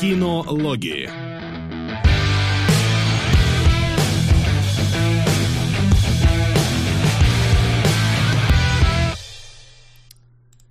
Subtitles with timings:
[0.00, 1.10] Кинологии.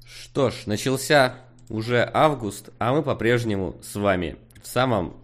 [0.05, 1.35] Что ж, начался
[1.67, 5.17] уже август, а мы по-прежнему с вами в самом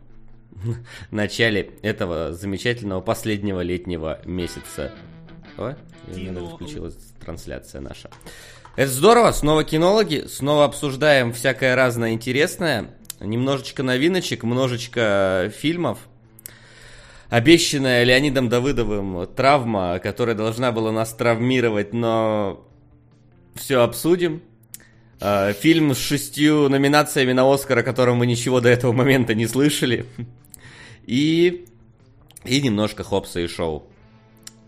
[1.12, 4.92] начале этого замечательного последнего летнего месяца.
[5.58, 5.76] О,
[6.56, 8.10] включилась трансляция наша.
[8.76, 12.90] Это здорово, снова кинологи, снова обсуждаем всякое разное интересное.
[13.24, 16.00] Немножечко новиночек, множечко фильмов.
[17.30, 22.68] Обещанная Леонидом Давыдовым травма, которая должна была нас травмировать, но
[23.56, 24.44] все обсудим.
[25.20, 29.48] А, фильм с шестью номинациями на Оскар, о котором мы ничего до этого момента не
[29.48, 30.06] слышали.
[31.06, 31.66] И,
[32.46, 33.86] и немножко Хопса и Шоу.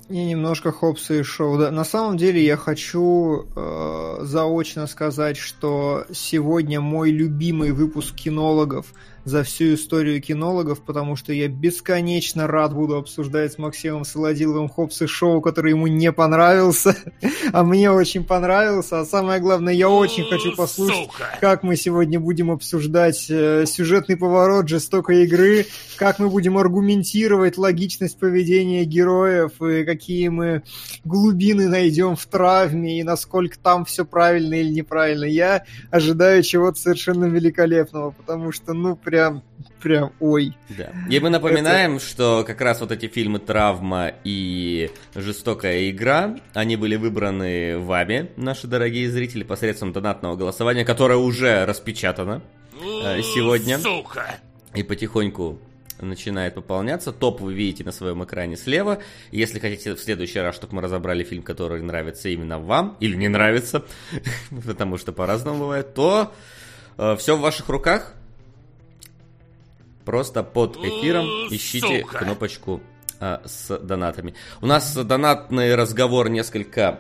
[0.08, 1.58] И немножко Хопса и Шоу.
[1.58, 1.72] Да.
[1.72, 8.88] На самом деле я хочу э, заочно сказать, что сегодня мой любимый выпуск кинологов–
[9.26, 15.02] за всю историю кинологов, потому что я бесконечно рад буду обсуждать с Максимом Солодиловым Хопс
[15.02, 16.96] и Шоу, который ему не понравился,
[17.52, 19.00] а мне очень понравился.
[19.00, 21.10] А самое главное, я очень хочу послушать,
[21.42, 25.66] как мы сегодня будем обсуждать э, сюжетный поворот жестокой игры,
[25.98, 30.62] как мы будем аргументировать логичность поведения героев и какие мы
[31.04, 35.26] глубины найдем в травме и насколько там все правильно или неправильно.
[35.26, 39.44] Я ожидаю чего-то совершенно великолепного, потому что, ну, прям прям,
[39.82, 40.58] прям, ой.
[40.70, 40.92] Да.
[41.10, 42.06] И мы напоминаем, Это...
[42.06, 48.68] что как раз вот эти фильмы «Травма» и «Жестокая игра», они были выбраны вами, наши
[48.68, 52.42] дорогие зрители, посредством донатного голосования, которое уже распечатано
[52.74, 53.80] э, сегодня.
[53.80, 54.36] Сука!
[54.74, 55.60] И потихоньку
[56.02, 57.14] начинает пополняться.
[57.14, 59.00] Топ вы видите на своем экране слева.
[59.32, 63.30] Если хотите в следующий раз, чтобы мы разобрали фильм, который нравится именно вам, или не
[63.30, 63.86] нравится,
[64.66, 66.34] потому что по-разному бывает, то
[66.98, 68.14] э, все в ваших руках.
[70.06, 72.20] Просто под эфиром ищите Сука.
[72.20, 72.82] кнопочку
[73.20, 74.36] а, с донатами.
[74.62, 77.00] У нас донатный разговор несколько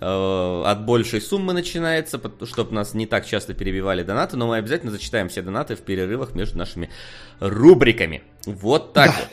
[0.00, 4.90] э, от большей суммы начинается, чтобы нас не так часто перебивали донаты, но мы обязательно
[4.90, 6.90] зачитаем все донаты в перерывах между нашими
[7.38, 8.22] рубриками.
[8.46, 9.16] Вот так да.
[9.20, 9.28] вот.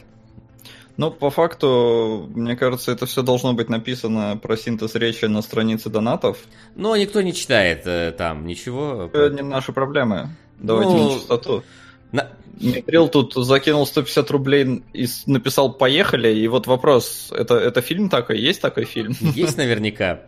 [0.98, 5.90] Ну, по факту, мне кажется, это все должно быть написано про синтез речи на странице
[5.90, 6.40] донатов.
[6.76, 9.10] Но никто не читает э, там ничего.
[9.14, 10.30] Это не наши проблемы.
[10.60, 11.64] Давайте ну, на чистоту.
[12.12, 12.32] На...
[12.60, 18.40] Митрил тут закинул 150 рублей и написал «Поехали», и вот вопрос, это, это фильм такой?
[18.40, 19.16] Есть такой фильм?
[19.22, 20.22] Есть наверняка.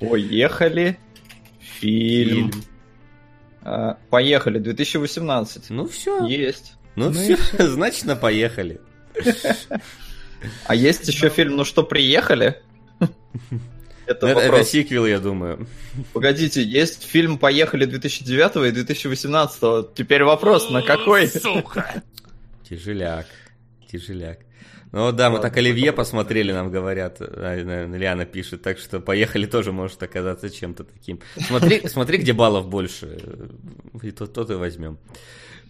[0.00, 0.98] Поехали.
[1.80, 2.50] Фильм.
[2.50, 2.64] фильм.
[3.62, 5.70] А, поехали, 2018.
[5.70, 6.24] Ну все.
[6.26, 6.74] Есть.
[6.94, 7.36] Ну, ну все,
[7.68, 8.80] значит, на поехали.
[10.66, 12.62] А есть еще фильм «Ну что, приехали»?
[14.06, 15.66] Это, это, это сиквел, я думаю.
[16.12, 19.94] Погодите, есть фильм «Поехали» 2009 и 2018.
[19.94, 21.26] Теперь вопрос, на какой?
[21.28, 22.02] Сука!
[22.68, 23.26] Тяжеляк,
[23.90, 24.38] тяжеляк.
[24.92, 29.72] Ну да, мы так Оливье посмотрели, нам говорят, а, Лиана пишет, так что поехали тоже
[29.72, 31.20] может оказаться чем-то таким.
[31.38, 33.18] Смотри, смотри, где баллов больше,
[34.02, 34.98] и то, то и возьмем.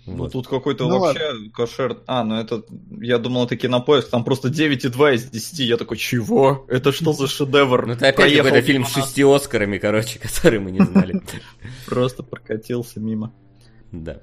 [0.06, 0.32] Ну, вот.
[0.32, 1.50] тут какой-то ну, вообще ладно.
[1.50, 1.98] кошер...
[2.06, 2.62] А, ну это...
[3.00, 5.58] Я думал, это кинопоиск, там просто 9,2 из 10.
[5.60, 6.64] Я такой, чего?
[6.68, 7.86] Это что за шедевр?
[7.86, 11.20] Ну это опять какой-то фильм с шести Оскарами, короче, который мы не знали.
[11.86, 13.32] Просто прокатился мимо.
[13.90, 14.20] Да.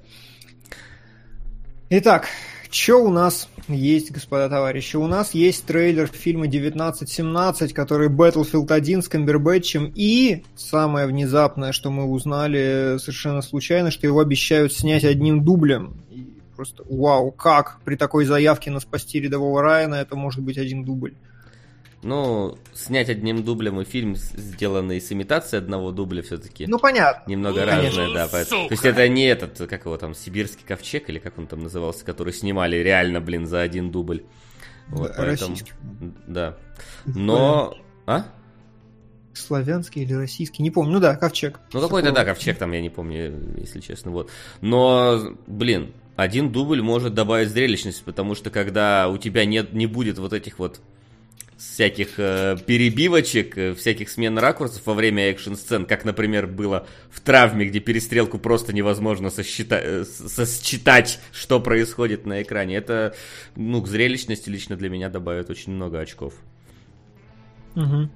[1.90, 2.28] Итак,
[2.74, 4.96] что у нас есть, господа товарищи?
[4.96, 9.92] У нас есть трейлер фильма 1917, который Battlefield 1 с Камбербэтчем.
[9.94, 15.94] И самое внезапное, что мы узнали совершенно случайно, что его обещают снять одним дублем.
[16.10, 16.26] И
[16.56, 21.14] просто вау, как при такой заявке на спасти рядового Райана это может быть один дубль?
[22.04, 26.66] Ну, снять одним дублем и фильм, сделанный с имитацией одного дубля, все-таки.
[26.66, 27.30] Ну, понятно.
[27.30, 28.28] Немного ну, разное, да.
[28.30, 31.60] Поэтому, то есть это не этот, как его там, сибирский ковчег, или как он там
[31.60, 34.22] назывался, который снимали реально, блин, за один дубль.
[34.88, 35.72] Вот, да, поэтому, российский.
[36.26, 36.58] Да.
[37.06, 37.74] Но...
[38.06, 38.26] А?
[39.32, 40.92] Славянский или российский, не помню.
[40.92, 41.58] Ну да, ковчег.
[41.72, 44.10] Ну какой-то, да, ковчег там, я не помню, если честно.
[44.10, 44.30] Вот.
[44.60, 50.18] Но, блин, один дубль может добавить зрелищность, потому что когда у тебя нет, не будет
[50.18, 50.82] вот этих вот
[51.58, 57.66] всяких э, перебивочек, э, всяких смен ракурсов во время экшн-сцен, как, например, было в «Травме»,
[57.66, 62.76] где перестрелку просто невозможно сосчитать, э, сосчитать, что происходит на экране.
[62.76, 63.14] Это,
[63.56, 66.34] ну, к зрелищности лично для меня добавит очень много очков.
[67.76, 68.08] Угу.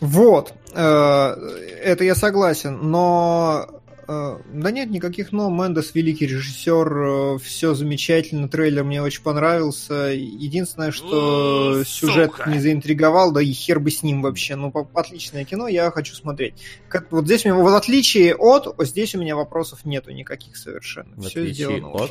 [0.00, 3.79] Вот, э, это я согласен, но
[4.10, 5.50] да нет, никаких но.
[5.50, 7.02] Мендес великий режиссер,
[7.34, 10.10] э, все замечательно, трейлер мне очень понравился.
[10.12, 14.56] Единственное, что сюжет не заинтриговал, да и хер бы с ним вообще.
[14.56, 16.54] Ну, отличное кино, я хочу смотреть.
[16.88, 21.14] Как, вот здесь у меня, в отличие от, здесь у меня вопросов нету никаких совершенно.
[21.14, 22.10] В все сделано от?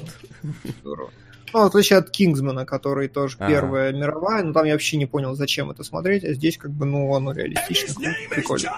[0.81, 1.11] здорово.
[1.51, 3.49] Ну, в отличие от Кингсмана, который тоже ага.
[3.49, 6.85] первая мировая, но там я вообще не понял, зачем это смотреть, а здесь как бы,
[6.85, 7.95] ну, оно реалистично,
[8.29, 8.71] прикольно.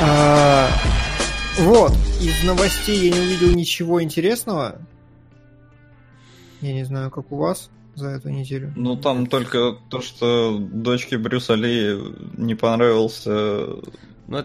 [0.00, 0.70] А,
[1.58, 4.78] вот, из новостей я не увидел ничего интересного.
[6.60, 8.72] Я не знаю, как у вас за эту неделю.
[8.76, 11.98] Ну, там только то, что дочке Брюса Ли
[12.36, 13.66] не понравился
[14.28, 14.44] ну,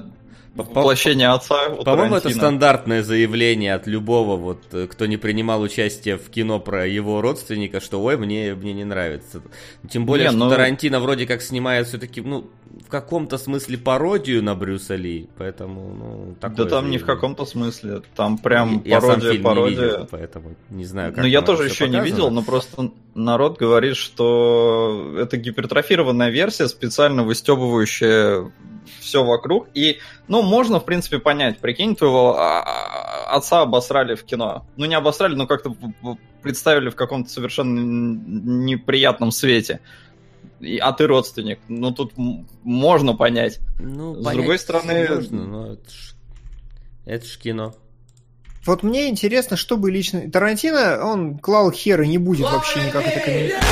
[0.56, 1.70] Воплощение отца.
[1.70, 6.88] По-моему, это стандартное заявление от любого, вот, э, кто не принимал участие в кино про
[6.88, 9.42] его родственника, что ой, мне, мне не нравится.
[9.90, 10.40] Тем более, не, что.
[10.40, 12.50] Ну, Тарантино вроде как снимает все-таки, ну,
[12.86, 17.46] в каком-то смысле пародию на Брюса Ли, поэтому, ну, такое Да там не в каком-то
[17.46, 19.78] смысле, там прям я, пародия, я пародия.
[19.78, 22.04] Не видел, поэтому не знаю, как Ну, я тоже еще показано.
[22.04, 28.52] не видел, но просто народ говорит, что это гипертрофированная версия, специально выстебывающая
[29.00, 29.68] все вокруг.
[29.74, 31.60] И, ну, можно, в принципе, понять.
[31.60, 34.66] Прикинь, твоего а, а, отца обосрали в кино.
[34.78, 35.76] Ну, не обосрали, но как-то
[36.42, 39.80] представили в каком-то совершенно неприятном свете.
[40.82, 41.60] А ты родственник.
[41.68, 42.14] Ну, тут
[42.64, 43.60] можно понять.
[43.80, 45.08] Ну, С понять другой стороны...
[45.10, 46.16] Можно, но это ж,
[47.06, 47.76] это ж кино.
[48.66, 50.30] Вот мне интересно, что бы лично...
[50.32, 53.64] Тарантино, он клал хер и не будет вообще никак это комментировать.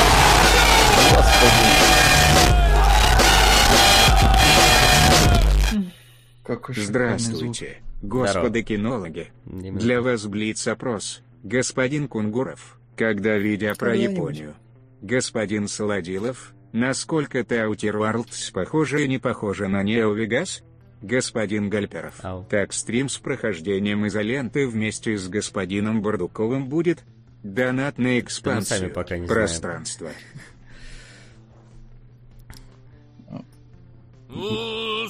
[6.69, 9.31] Здравствуйте, господа кинологи.
[9.45, 11.22] Для вас блиц-опрос.
[11.44, 14.56] Господин Кунгуров, когда видео про Японию?
[15.01, 20.63] Господин Солодилов, насколько Таутер Уарлдс похожа и не похожа на Нео Вегас?
[21.01, 22.46] Господин Гальперов, Ау.
[22.50, 27.04] так стрим с прохождением изоленты вместе с господином Бардуковым будет?
[27.44, 30.07] Донат на экспансию да пока не пространства.
[30.07, 30.52] Знаем.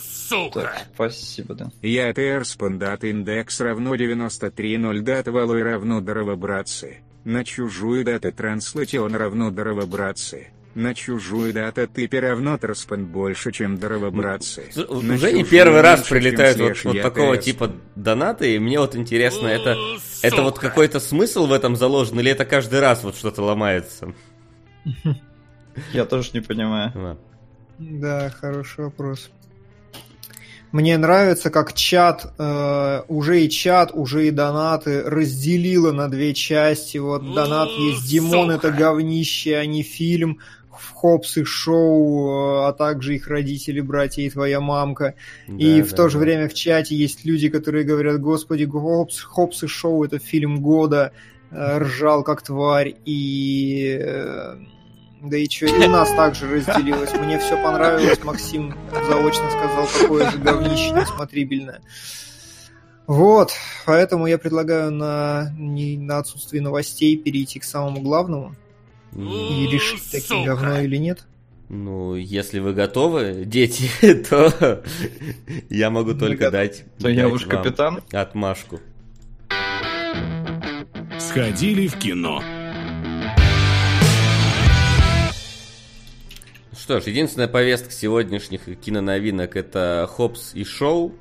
[0.01, 0.61] Сука!
[0.61, 1.71] Так, спасибо, да.
[1.81, 6.97] Я Терспан дат индекс равно 93.0 дат валой равно дарова братцы.
[7.23, 10.47] На чужую дату транслation равно дарова братцы.
[10.75, 14.71] На чужую дату ты равно Терспан больше, чем дарова братцы.
[14.75, 19.47] На Уже не первый раз прилетают вот, вот такого типа донаты, и мне вот интересно,
[19.47, 19.77] это,
[20.23, 24.13] это вот какой-то смысл в этом заложен, или это каждый раз вот что-то ломается?
[25.91, 27.17] Я тоже не понимаю.
[27.79, 29.29] Да, хороший вопрос.
[30.71, 36.97] Мне нравится, как чат, э, уже и чат, уже и донаты разделило на две части.
[36.97, 40.39] Вот донат есть Димон, это говнище, а не фильм.
[40.71, 45.13] Хопс и Шоу, э, а также их родители, братья и твоя мамка.
[45.47, 46.09] Да, и да, в то да.
[46.09, 50.61] же время в чате есть люди, которые говорят, господи, Хопс, Хопс и Шоу это фильм
[50.61, 51.11] года,
[51.51, 52.95] э, ржал как тварь.
[53.05, 54.55] И э,
[55.23, 57.13] да и что, и у нас также разделилось.
[57.13, 58.21] Мне все понравилось.
[58.23, 58.75] Максим
[59.07, 61.81] заочно сказал, какое же говнище несмотрибельное.
[63.07, 63.51] Вот,
[63.85, 68.55] поэтому я предлагаю на, не, на отсутствие новостей перейти к самому главному
[69.15, 71.25] и решить, таки говно или нет.
[71.69, 73.89] Ну, если вы готовы, дети,
[74.29, 74.83] то
[75.69, 76.83] я могу только дать.
[76.99, 78.01] То я уж капитан.
[78.11, 78.79] Отмашку.
[81.19, 82.41] Сходили в кино.
[86.83, 91.13] Что ж, единственная повестка сегодняшних киноновинок это Хопс и Шоу,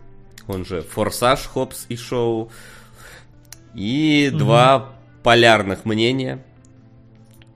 [0.49, 2.51] он же Форсаж Хопс и Шоу,
[3.73, 4.39] и угу.
[4.39, 6.45] два полярных мнения,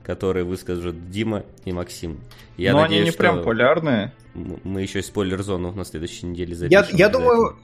[0.04, 2.20] которые выскажут Дима и Максим.
[2.56, 4.12] Я Но надеюсь, они не что прям полярные.
[4.34, 6.96] Мы еще и спойлер-зону на следующей неделе запишем.
[6.96, 7.56] Я, я думаю,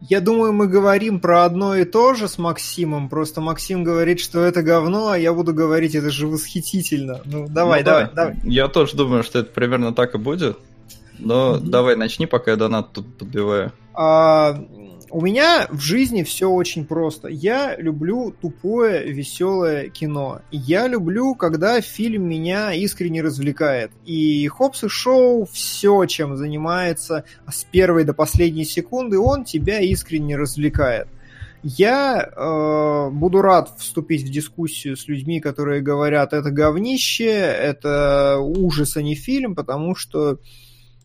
[0.00, 4.40] я думаю, мы говорим про одно и то же с Максимом, просто Максим говорит, что
[4.40, 7.20] это говно, а я буду говорить, это же восхитительно.
[7.24, 8.36] Ну, давай, ну, давай, давай, давай.
[8.44, 10.58] Я тоже думаю, что это примерно так и будет.
[11.18, 11.60] Но mm-hmm.
[11.60, 13.72] давай начни, пока я донат тут подбиваю.
[13.94, 14.58] А,
[15.10, 17.28] у меня в жизни все очень просто.
[17.28, 20.42] Я люблю тупое, веселое кино.
[20.50, 23.90] Я люблю, когда фильм меня искренне развлекает.
[24.04, 30.36] И Хопс и Шоу все, чем занимается с первой до последней секунды, он тебя искренне
[30.36, 31.08] развлекает.
[31.62, 38.96] Я э, буду рад вступить в дискуссию с людьми, которые говорят, это говнище, это ужас,
[38.96, 40.38] а не фильм, потому что,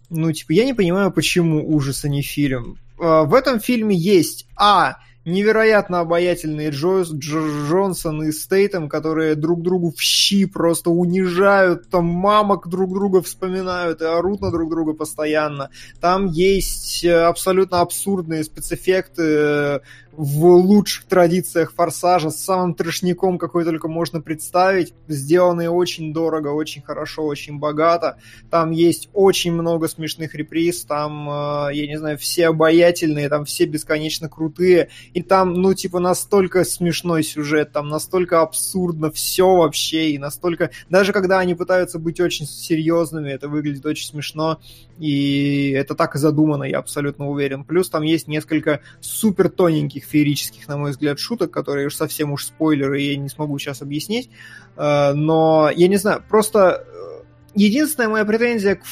[0.09, 2.77] ну, типа, я не понимаю, почему ужас, а не фильм.
[2.99, 4.97] Э, в этом фильме есть А.
[5.25, 12.67] Невероятно обаятельные Джойс, Джонсон и Стейтем, которые друг другу в щи просто унижают, там мамок
[12.67, 15.71] друг друга вспоминают и орут на друг друга постоянно.
[15.99, 19.81] Там есть э, абсолютно абсурдные спецэффекты,
[20.17, 24.93] в лучших традициях Форсажа, с самым трешником, какой только можно представить.
[25.07, 28.17] Сделанные очень дорого, очень хорошо, очень богато.
[28.50, 33.65] Там есть очень много смешных реприз, там, э, я не знаю, все обаятельные, там все
[33.65, 34.89] бесконечно крутые.
[35.13, 40.72] И там, ну, типа, настолько смешной сюжет, там настолько абсурдно все вообще, и настолько...
[40.89, 44.60] Даже когда они пытаются быть очень серьезными, это выглядит очень смешно,
[44.99, 47.63] и это так и задумано, я абсолютно уверен.
[47.63, 52.45] Плюс там есть несколько супер тоненьких феерических, на мой взгляд, шуток, которые уж совсем уж
[52.45, 54.29] спойлеры, я не смогу сейчас объяснить.
[54.77, 57.23] Э, но, я не знаю, просто э,
[57.55, 58.83] единственная моя претензия к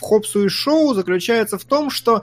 [0.00, 2.22] Хопсу и Шоу заключается в том, что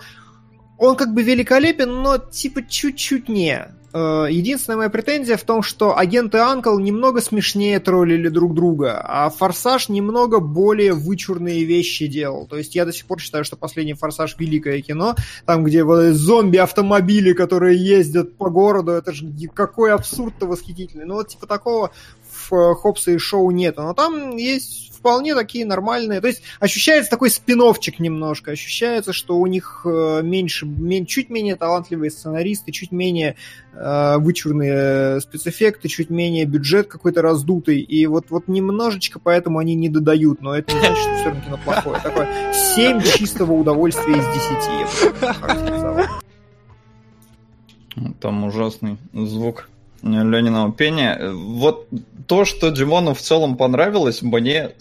[0.78, 3.68] он как бы великолепен, но типа чуть-чуть не.
[3.94, 9.30] Э, единственная моя претензия в том, что агенты Анкл немного смешнее троллили друг друга, а
[9.30, 12.48] Форсаж немного более вычурные вещи делал.
[12.48, 15.16] То есть я до сих пор считаю, что последний Форсаж великое кино,
[15.46, 21.06] там, где вот зомби-автомобили, которые ездят по городу, это же какой абсурд-то восхитительный.
[21.06, 21.92] Ну вот типа такого
[22.50, 23.84] в Хопса и Шоу нету.
[23.84, 26.20] Но там есть вполне такие нормальные.
[26.20, 28.52] То есть ощущается такой спиновчик немножко.
[28.52, 33.38] Ощущается, что у них э, меньше, мен, чуть менее талантливые сценаристы, чуть менее
[33.74, 37.80] э, вычурные спецэффекты, чуть менее бюджет какой-то раздутый.
[37.80, 40.42] И вот, вот немножечко поэтому они не додают.
[40.42, 42.02] Но это не значит, что все равно кино плохое.
[42.02, 42.28] Такое
[42.76, 44.26] 7 чистого удовольствия из
[47.96, 48.20] 10.
[48.20, 49.70] Там ужасный звук.
[50.04, 51.32] Лениного пения.
[51.32, 51.88] Вот
[52.28, 54.72] то, что Димону в целом понравилось, мне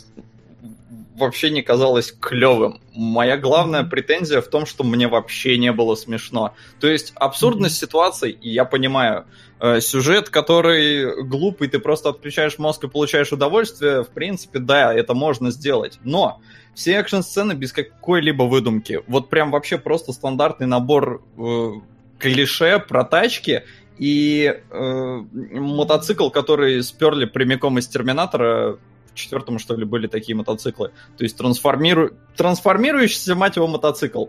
[1.16, 2.80] вообще не казалось клевым.
[2.94, 6.54] Моя главная претензия в том, что мне вообще не было смешно.
[6.80, 9.24] То есть абсурдность ситуации, и я понимаю,
[9.60, 15.14] э, сюжет, который глупый, ты просто отключаешь мозг и получаешь удовольствие, в принципе, да, это
[15.14, 15.98] можно сделать.
[16.04, 16.40] Но
[16.74, 19.00] все экшн-сцены без какой-либо выдумки.
[19.06, 21.72] Вот прям вообще просто стандартный набор э,
[22.18, 23.64] клише про тачки
[23.98, 25.22] и э,
[25.52, 28.78] мотоцикл, который сперли прямиком из Терминатора,
[29.10, 30.92] в четвертом, что ли, были такие мотоциклы.
[31.16, 32.10] То есть трансформиру...
[32.36, 34.26] трансформирующийся, мать его, мотоцикл.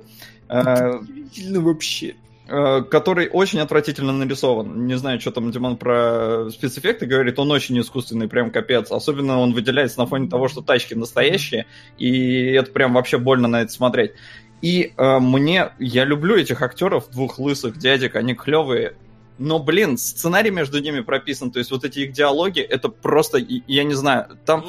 [0.47, 2.15] Э, Удивительно вообще
[2.47, 4.87] э, который очень отвратительно нарисован.
[4.87, 8.89] Не знаю, что там Диман про спецэффекты говорит, он очень искусственный, прям капец.
[8.91, 11.65] Особенно он выделяется на фоне того, что тачки настоящие,
[11.97, 14.13] и это прям вообще больно на это смотреть.
[14.61, 18.95] И э, мне, я люблю этих актеров, двух лысых дядек, они клевые,
[19.37, 23.83] но, блин, сценарий между ними прописан, то есть вот эти их диалоги, это просто, я
[23.83, 24.65] не знаю, там...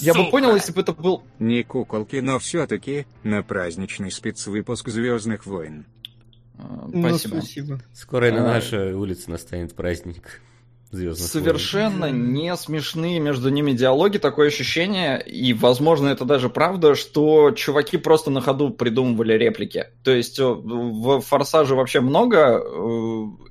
[0.00, 1.22] Я бы понял, если бы это был...
[1.38, 5.86] Не куколки, но все-таки на праздничный спецвыпуск «Звездных войн».
[6.56, 7.34] Спасибо.
[7.34, 7.80] Ну, спасибо.
[7.92, 8.32] Скоро а...
[8.32, 10.40] на нашей улице настанет праздник.
[10.94, 12.32] Звездных Совершенно войн.
[12.32, 18.30] не смешные между ними диалоги, такое ощущение, и, возможно, это даже правда, что чуваки просто
[18.30, 19.86] на ходу придумывали реплики.
[20.02, 22.60] То есть э, в «Форсаже» вообще много э,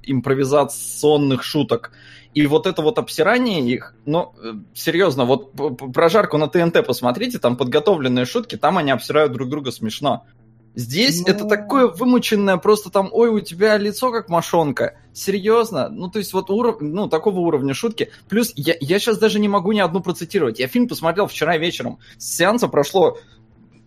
[0.03, 1.91] импровизационных шуток,
[2.33, 5.51] и вот это вот обсирание их, ну, э, серьезно, вот
[5.93, 10.25] прожарку на ТНТ посмотрите, там подготовленные шутки, там они обсирают друг друга смешно.
[10.75, 11.31] Здесь ну...
[11.31, 14.97] это такое вымученное, просто там, ой, у тебя лицо как мошонка.
[15.13, 15.89] Серьезно?
[15.89, 16.81] Ну, то есть вот уров...
[16.81, 18.09] ну, такого уровня шутки.
[18.27, 20.59] Плюс я, я сейчас даже не могу ни одну процитировать.
[20.59, 21.99] Я фильм посмотрел вчера вечером.
[22.17, 23.17] С сеанса прошло,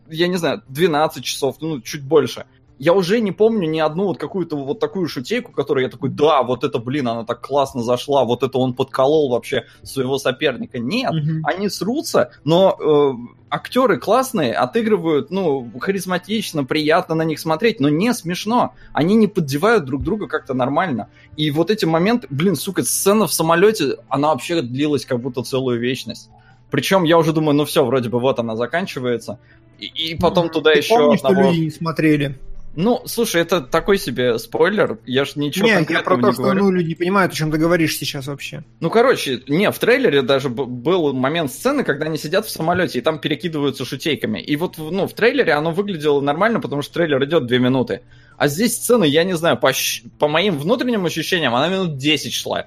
[0.08, 2.46] я не знаю, 12 часов, ну, чуть больше
[2.78, 6.42] я уже не помню ни одну вот какую-то вот такую шутейку, которую я такой, да,
[6.42, 10.78] вот это, блин, она так классно зашла, вот это он подколол вообще своего соперника.
[10.78, 11.40] Нет, mm-hmm.
[11.44, 13.12] они срутся, но э,
[13.56, 18.74] актеры классные, отыгрывают, ну, харизматично, приятно на них смотреть, но не смешно.
[18.92, 21.08] Они не поддевают друг друга как-то нормально.
[21.36, 25.80] И вот эти моменты, блин, сука, сцена в самолете, она вообще длилась как будто целую
[25.80, 26.30] вечность.
[26.70, 29.38] Причем я уже думаю, ну все, вроде бы вот она заканчивается.
[29.78, 31.42] И, и потом туда Ты еще помнишь, одного...
[31.42, 32.38] что люди не смотрели?
[32.76, 34.98] Ну, слушай, это такой себе спойлер.
[35.06, 37.56] Я ж ничего Нет, я про то, что ну, люди не понимают, о чем ты
[37.56, 38.64] говоришь сейчас вообще.
[38.80, 43.02] Ну, короче, не, в трейлере даже был момент сцены, когда они сидят в самолете и
[43.02, 44.40] там перекидываются шутейками.
[44.40, 48.02] И вот, ну, в трейлере оно выглядело нормально, потому что трейлер идет две минуты.
[48.36, 49.72] А здесь сцена, я не знаю, по,
[50.18, 52.66] по моим внутренним ощущениям, она минут 10 шла.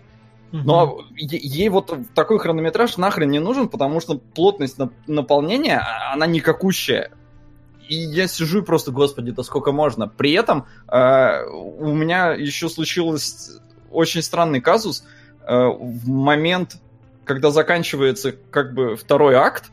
[0.52, 7.12] Но ей вот такой хронометраж нахрен не нужен, потому что плотность наполнения, а, она никакущая
[7.90, 10.08] и я сижу и просто, господи, да сколько можно.
[10.08, 15.04] При этом э, у меня еще случился очень странный казус.
[15.42, 16.78] Э, в момент,
[17.26, 19.72] когда заканчивается как бы второй акт,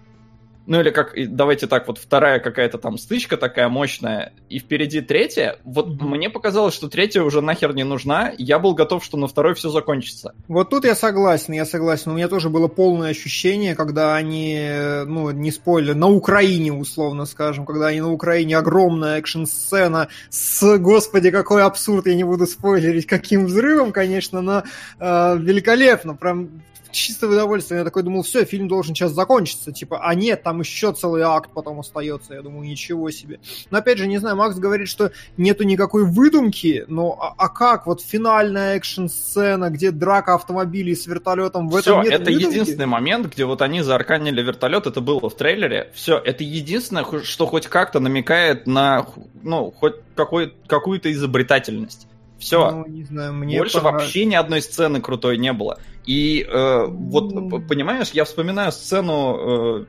[0.67, 5.59] ну или как, давайте так, вот вторая какая-то там стычка такая мощная, и впереди третья,
[5.65, 6.05] вот mm-hmm.
[6.05, 9.71] мне показалось, что третья уже нахер не нужна, я был готов, что на второй все
[9.71, 10.35] закончится.
[10.49, 14.59] Вот тут я согласен, я согласен, у меня тоже было полное ощущение, когда они,
[15.07, 21.31] ну, не спойлер, на Украине, условно скажем, когда они на Украине, огромная экшн-сцена с, господи,
[21.31, 24.65] какой абсурд, я не буду спойлерить, каким взрывом, конечно, но
[24.99, 27.79] э, великолепно, прям чистое удовольствие.
[27.79, 29.73] Я такой думал, все, фильм должен сейчас закончиться.
[29.73, 32.35] Типа, а нет, там еще целый акт потом остается.
[32.35, 33.41] Я думаю, ничего себе.
[33.71, 37.87] Но опять же, не знаю, Макс говорит, что нету никакой выдумки, но а, а как?
[37.87, 42.47] Вот финальная экшн-сцена, где драка автомобилей с вертолетом, в этом нет это выдумки?
[42.47, 45.91] единственный момент, где вот они заарканили вертолет, это было в трейлере.
[45.95, 49.07] Все, это единственное, что хоть как-то намекает на,
[49.43, 52.07] ну, хоть какой, какую-то изобретательность.
[52.39, 52.71] Все.
[52.71, 53.93] Ну, не знаю, мне Больше пора...
[53.93, 55.79] вообще ни одной сцены крутой не было.
[56.07, 57.33] И э, вот,
[57.69, 59.83] понимаешь, я вспоминаю сцену...
[59.83, 59.87] Э,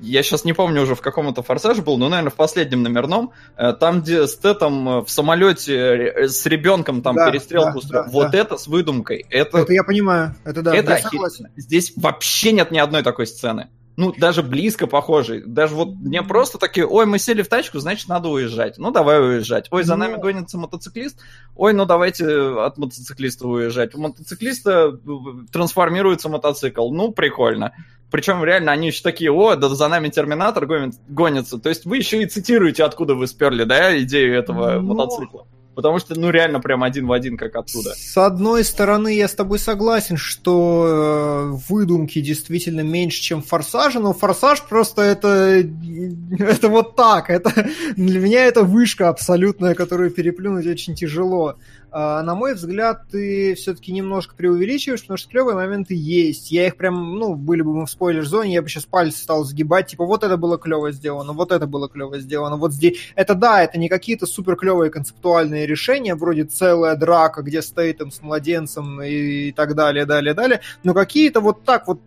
[0.00, 3.72] я сейчас не помню уже в каком-то форсаже был, но, наверное, в последнем номерном, э,
[3.72, 8.04] там, где Стэтом э, в самолете э, с ребенком там да, перестрелку да, устроил.
[8.04, 8.38] Да, вот да.
[8.38, 9.26] это с выдумкой.
[9.28, 10.34] Это, это я понимаю.
[10.44, 10.74] Это да.
[10.74, 11.00] Это
[11.56, 13.68] Здесь вообще нет ни одной такой сцены
[13.98, 15.42] ну, даже близко похожий.
[15.44, 18.78] Даже вот мне просто такие, ой, мы сели в тачку, значит, надо уезжать.
[18.78, 19.66] Ну, давай уезжать.
[19.72, 20.20] Ой, за нами ну.
[20.20, 21.20] гонится мотоциклист.
[21.56, 22.24] Ой, ну, давайте
[22.60, 23.96] от мотоциклиста уезжать.
[23.96, 25.10] У мотоциклиста э,
[25.50, 26.92] трансформируется мотоцикл.
[26.92, 27.74] Ну, прикольно.
[28.08, 30.64] Причем реально они еще такие, о, да за нами терминатор
[31.08, 31.58] гонится.
[31.58, 34.94] То есть вы еще и цитируете, откуда вы сперли, да, идею этого ну...
[34.94, 35.48] мотоцикла.
[35.78, 37.94] Потому что, ну, реально прям один в один, как оттуда.
[37.94, 44.12] С одной стороны, я с тобой согласен, что э, выдумки действительно меньше, чем форсажа, но
[44.12, 45.62] форсаж просто это,
[46.40, 47.30] это вот так.
[47.30, 51.54] Это, для меня это вышка абсолютная, которую переплюнуть очень тяжело.
[51.90, 56.50] А, на мой взгляд, ты все-таки немножко преувеличиваешь, потому что клевые моменты есть.
[56.50, 59.88] Я их прям, ну, были бы мы в спойлер-зоне, я бы сейчас пальцы стал сгибать,
[59.88, 62.98] типа, вот это было клево сделано, вот это было клево сделано, вот здесь...
[63.14, 68.10] Это да, это не какие-то супер клевые концептуальные решения, вроде целая драка, где стоит там
[68.10, 72.00] с младенцем и, и так далее, далее, далее, но какие-то вот так вот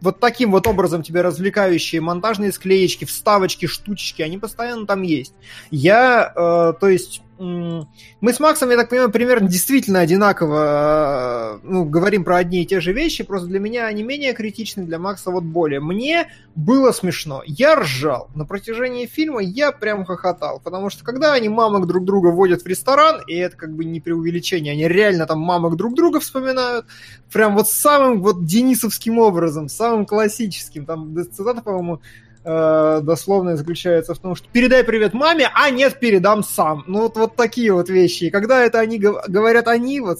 [0.00, 5.34] вот таким вот образом тебе развлекающие монтажные склеечки, вставочки, штучки, они постоянно там есть.
[5.70, 11.84] Я, э, то есть, мы с Максом, я так понимаю, примерно действительно одинаково э, ну,
[11.84, 15.30] говорим про одни и те же вещи, просто для меня они менее критичны, для Макса
[15.30, 15.80] вот более.
[15.80, 18.30] Мне было смешно, я ржал.
[18.34, 22.66] На протяжении фильма я прям хохотал, потому что когда они мамок друг друга водят в
[22.66, 26.86] ресторан, и это как бы не преувеличение, они реально там мамок друг друга вспоминают,
[27.32, 32.00] прям вот самым вот денисовским образом, самым классическим, там цитата, по-моему,
[32.46, 36.84] э, дословно заключается в том, что передай привет маме, а нет, передам сам.
[36.86, 38.24] Ну вот, вот такие вот вещи.
[38.24, 40.18] И когда это они говорят они, вот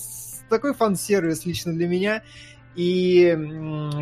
[0.50, 2.22] такой фан-сервис лично для меня.
[2.74, 3.34] И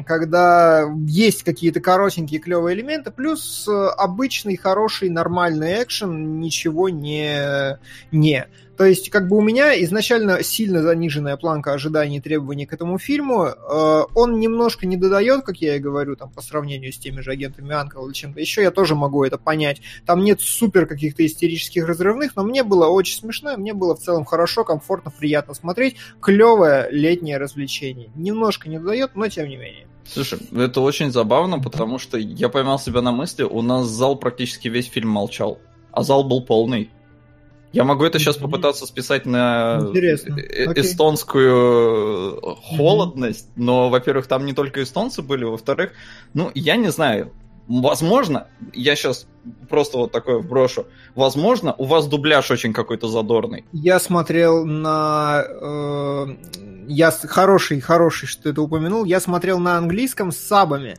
[0.05, 7.79] когда есть какие-то коротенькие клевые элементы, плюс э, обычный хороший нормальный экшен, ничего не
[8.11, 8.49] не.
[8.77, 12.99] То есть, как бы у меня изначально сильно заниженная планка ожиданий и требований к этому
[12.99, 13.47] фильму.
[13.47, 17.31] Э, он немножко не додает, как я и говорю, там, по сравнению с теми же
[17.31, 19.81] агентами Анкл или чем-то еще, я тоже могу это понять.
[20.07, 24.25] Там нет супер каких-то истерических разрывных, но мне было очень смешно, мне было в целом
[24.25, 25.97] хорошо, комфортно, приятно смотреть.
[26.21, 28.11] Клевое летнее развлечение.
[28.15, 29.87] Немножко не додает, но тем не менее.
[30.07, 34.69] Слушай, это очень забавно, потому что я поймал себя на мысли, у нас зал практически
[34.69, 35.59] весь фильм молчал,
[35.93, 36.91] а зал был полный.
[37.75, 40.39] Я могу это сейчас попытаться списать на Интересно.
[40.39, 42.77] Э, эстонскую okay.
[42.77, 45.93] холодность, но, во-первых, там не только эстонцы были, во-вторых,
[46.35, 47.33] ну, я не знаю,
[47.67, 49.27] возможно, я сейчас
[49.69, 53.65] просто вот такое брошу, возможно, у вас дубляж очень какой-то задорный.
[53.73, 55.45] Я смотрел на...
[55.45, 56.27] Э,
[56.87, 60.97] я хороший, хороший, что ты это упомянул, я смотрел на английском с сабами.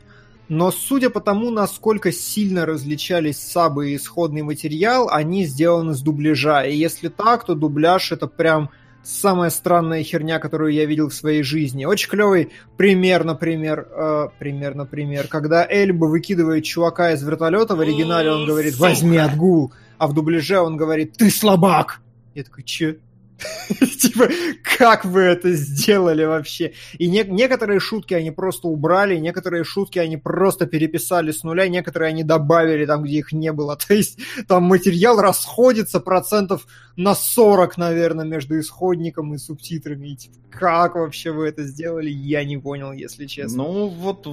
[0.48, 6.62] Но судя по тому, насколько сильно различались сабы и исходный материал, они сделаны с дубляжа.
[6.62, 8.70] И если так, то дубляж это прям
[9.02, 11.84] самая странная херня, которую я видел в своей жизни.
[11.84, 18.30] Очень клевый пример, например, э, пример, например, когда Эльба выкидывает чувака из вертолета, в оригинале
[18.32, 22.00] он говорит «возьми отгул», а в дубляже он говорит «ты слабак».
[22.34, 22.98] Я такой, че?
[24.00, 24.28] Типа,
[24.62, 26.72] как вы это сделали вообще?
[26.98, 32.10] И не, некоторые шутки они просто убрали, некоторые шутки они просто переписали с нуля, некоторые
[32.10, 33.76] они добавили там, где их не было.
[33.88, 34.18] То есть
[34.48, 40.08] там материал расходится процентов на 40, наверное, между исходником и субтитрами.
[40.08, 43.64] И, типа, как вообще вы это сделали, я не понял, если честно.
[43.64, 44.26] Ну, вот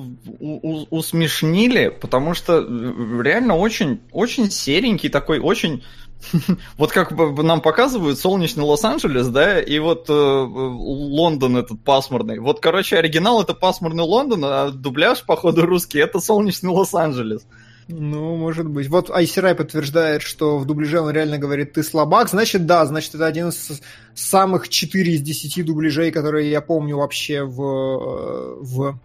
[0.90, 5.84] усмешнили, потому что э, реально очень, очень серенький такой, очень
[6.78, 12.40] вот как нам показывают солнечный Лос-Анджелес, да, и вот э, Лондон этот пасмурный.
[12.40, 17.46] Вот, короче, оригинал это пасмурный Лондон, а дубляж, походу, русский, это солнечный Лос-Анджелес.
[17.88, 18.88] Ну, может быть.
[18.88, 22.30] Вот Айсирай подтверждает, что в дубляже он реально говорит «ты слабак».
[22.30, 23.82] Значит, да, значит, это один из
[24.16, 29.00] самых 4 из 10 дубляжей, которые я помню вообще в, э, в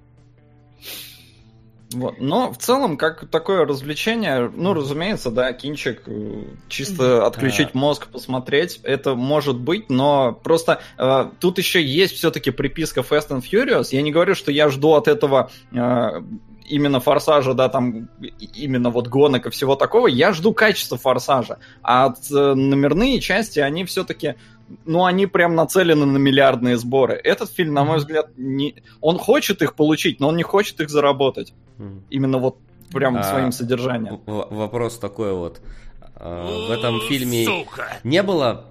[1.93, 2.21] вот.
[2.21, 8.81] Но в целом, как такое развлечение, ну, разумеется, да, кинчик, э, чисто отключить мозг, посмотреть,
[8.83, 13.89] это может быть, но просто э, тут еще есть все-таки приписка Fast and Furious.
[13.93, 16.23] Я не говорю, что я жду от этого э,
[16.69, 18.09] именно форсажа, да, там
[18.55, 21.59] именно вот гонок и всего такого, я жду качества форсажа.
[21.83, 24.37] А от, э, номерные части, они все-таки
[24.85, 27.15] ну, они прям нацелены на миллиардные сборы.
[27.15, 28.83] Этот фильм, на мой взгляд, не...
[29.01, 31.55] он хочет их получить, но он не хочет их заработать.
[31.79, 32.03] Mm.
[32.11, 32.59] Именно вот
[32.93, 34.21] прям а, своим содержанием.
[34.27, 35.61] Вопрос такой вот.
[36.17, 37.97] А, в этом фильме Сука.
[38.05, 38.67] не было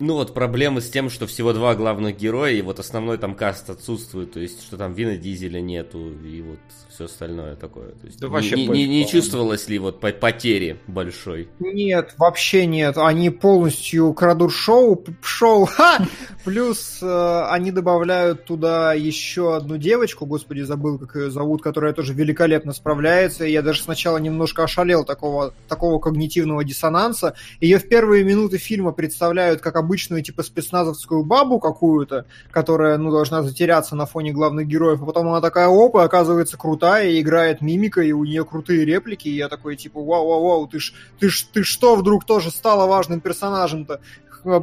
[0.00, 3.70] ну вот проблемы с тем, что всего два главных героя, и вот основной там каст
[3.70, 6.58] отсутствует, то есть что там Вина Дизеля нету, и вот
[6.98, 7.90] все остальное такое.
[7.90, 11.48] То есть, да вообще не, не, не чувствовалось ли вот потери большой?
[11.60, 12.98] Нет, вообще нет.
[12.98, 16.04] Они полностью крадут шоу, шоу, ха!
[16.44, 22.14] Плюс э, они добавляют туда еще одну девочку, господи, забыл, как ее зовут, которая тоже
[22.14, 23.44] великолепно справляется.
[23.44, 27.34] И я даже сначала немножко ошалел такого, такого когнитивного диссонанса.
[27.60, 33.42] Ее в первые минуты фильма представляют как обычную типа спецназовскую бабу какую-то, которая, ну, должна
[33.42, 38.00] затеряться на фоне главных героев, а потом она такая, опа, оказывается крутая, крутая, играет мимика,
[38.02, 41.62] и у нее крутые реплики, и я такой, типа, вау-вау-вау, ты ж, ты ж, ты
[41.62, 44.00] что вдруг тоже стала важным персонажем-то?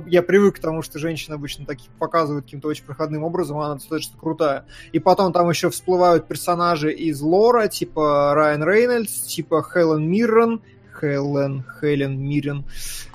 [0.08, 3.76] я привык к тому, что женщины обычно такие показывают каким-то очень проходным образом, а она
[3.76, 4.66] достаточно крутая.
[4.94, 10.62] И потом там еще всплывают персонажи из лора, типа Райан Рейнольдс, типа Хелен Миррен,
[11.00, 12.66] Хелен, Хелен Миррен.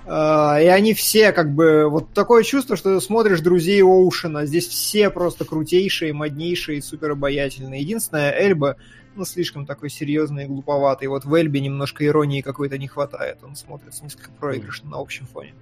[0.06, 1.88] Uh, и они все как бы...
[1.88, 4.46] Вот такое чувство, что ты смотришь «Друзей Оушена».
[4.46, 7.82] Здесь все просто крутейшие, моднейшие супер обаятельные.
[7.82, 8.76] Единственное, Эльба
[9.14, 11.08] ну, слишком такой серьезный и глуповатый.
[11.08, 13.38] Вот в Эльбе немножко иронии какой-то не хватает.
[13.42, 15.54] Он смотрится несколько проигрышно на общем фоне.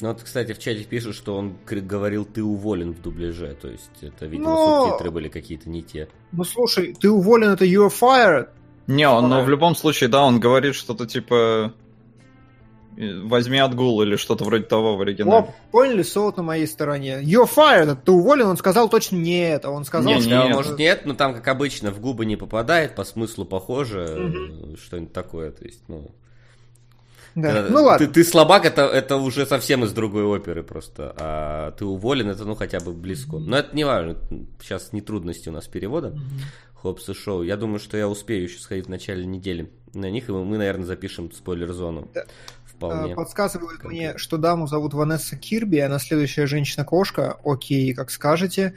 [0.00, 3.90] Ну вот, кстати, в чате пишут, что он говорил «ты уволен» в дубляже, то есть
[4.00, 4.86] это, видимо, но...
[4.86, 6.08] субтитры были какие-то не те.
[6.32, 8.48] Ну слушай, «ты уволен»— это «you're fired».
[8.96, 11.72] Не, он, но в любом случае, да, он говорит что-то типа
[12.96, 15.46] Возьми отгул или что-то вроде того в оригинале.
[15.48, 17.22] О, поняли, соут на моей стороне.
[17.22, 19.70] You're fired, ты уволен, он сказал точно не это.
[19.70, 20.28] Он сказал, не, что...
[20.28, 24.76] Не, может нет, но там, как обычно, в губы не попадает, по смыслу похоже, угу.
[24.76, 25.52] что-нибудь такое.
[25.52, 26.10] То есть, ну...
[27.34, 27.66] Да.
[27.70, 28.06] ну ладно.
[28.06, 31.14] Ты, ты слабак, это, это уже совсем из другой оперы просто.
[31.16, 33.38] А ты уволен, это ну хотя бы близко.
[33.38, 34.18] Но это не важно.
[34.60, 36.08] Сейчас не трудности у нас перевода.
[36.08, 36.71] Mm-hmm.
[36.82, 37.42] Хопс и Шоу.
[37.42, 40.86] Я думаю, что я успею еще сходить в начале недели на них, и мы, наверное,
[40.86, 42.08] запишем спойлер-зону.
[42.12, 42.24] Да
[42.82, 43.12] вполне.
[43.12, 47.38] Э, подсказывают мне, что даму зовут Ванесса Кирби, она следующая женщина-кошка.
[47.44, 48.74] Окей, как скажете.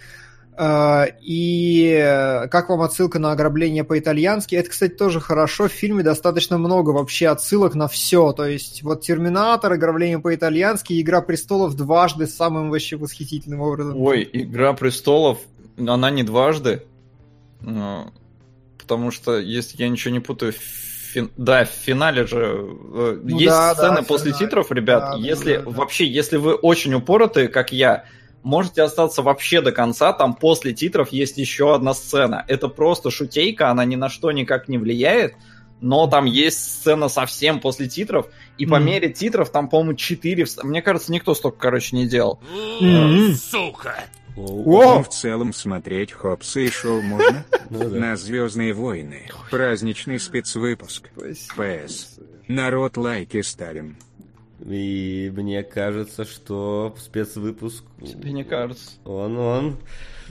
[0.58, 4.56] Э, и как вам отсылка на ограбление по-итальянски?
[4.56, 5.68] Это, кстати, тоже хорошо.
[5.68, 8.32] В фильме достаточно много вообще отсылок на все.
[8.34, 14.00] То есть вот Терминатор, ограбление по-итальянски, Игра престолов дважды самым вообще восхитительным образом.
[14.00, 15.40] Ой, Игра престолов,
[15.78, 16.84] она не дважды.
[18.78, 21.32] Потому что, если я ничего не путаю, фин...
[21.38, 24.46] да, в финале же э, ну, есть да, сцены да, после финале.
[24.46, 25.12] титров, ребят.
[25.12, 25.70] Да, если да, да.
[25.72, 28.06] вообще, если вы очень упоротые, как я,
[28.44, 30.14] можете остаться вообще до конца.
[30.14, 32.46] Там после титров есть еще одна сцена.
[32.48, 35.34] Это просто шутейка, она ни на что никак не влияет.
[35.82, 40.46] Но там есть сцена совсем после титров, и mm по мере титров там, по-моему, 4...
[40.64, 42.40] Мне кажется, никто столько, короче, не делал.
[42.82, 43.34] Mm-hmm.
[43.34, 43.96] Сука!
[44.36, 45.02] О!
[45.02, 49.30] В целом смотреть Хопса и шоу можно ну на Звездные войны.
[49.50, 51.10] Праздничный спецвыпуск.
[51.56, 52.20] ПС.
[52.48, 53.98] Народ лайки ставим.
[54.66, 57.84] И мне кажется, что спецвыпуск...
[58.02, 58.92] Тебе не кажется?
[59.04, 59.78] Он, он.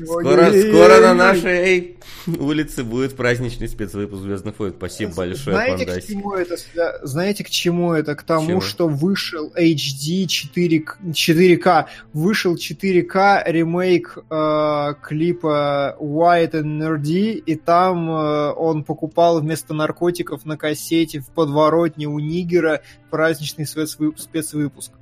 [0.03, 4.75] Скоро, скоро на нашей улице будет праздничный спецвыпуск Звездных войн.
[4.77, 6.57] Спасибо большое, Знаете, к чему это,
[7.03, 8.15] знаете, к чему это?
[8.15, 8.61] К тому, чему?
[8.61, 11.87] что вышел HD 4, 4К.
[12.13, 20.45] Вышел 4К ремейк э, клипа White and Nerdy, и там э, он покупал вместо наркотиков
[20.45, 24.93] на кассете в подворотне у Нигера праздничный спецвыпуск.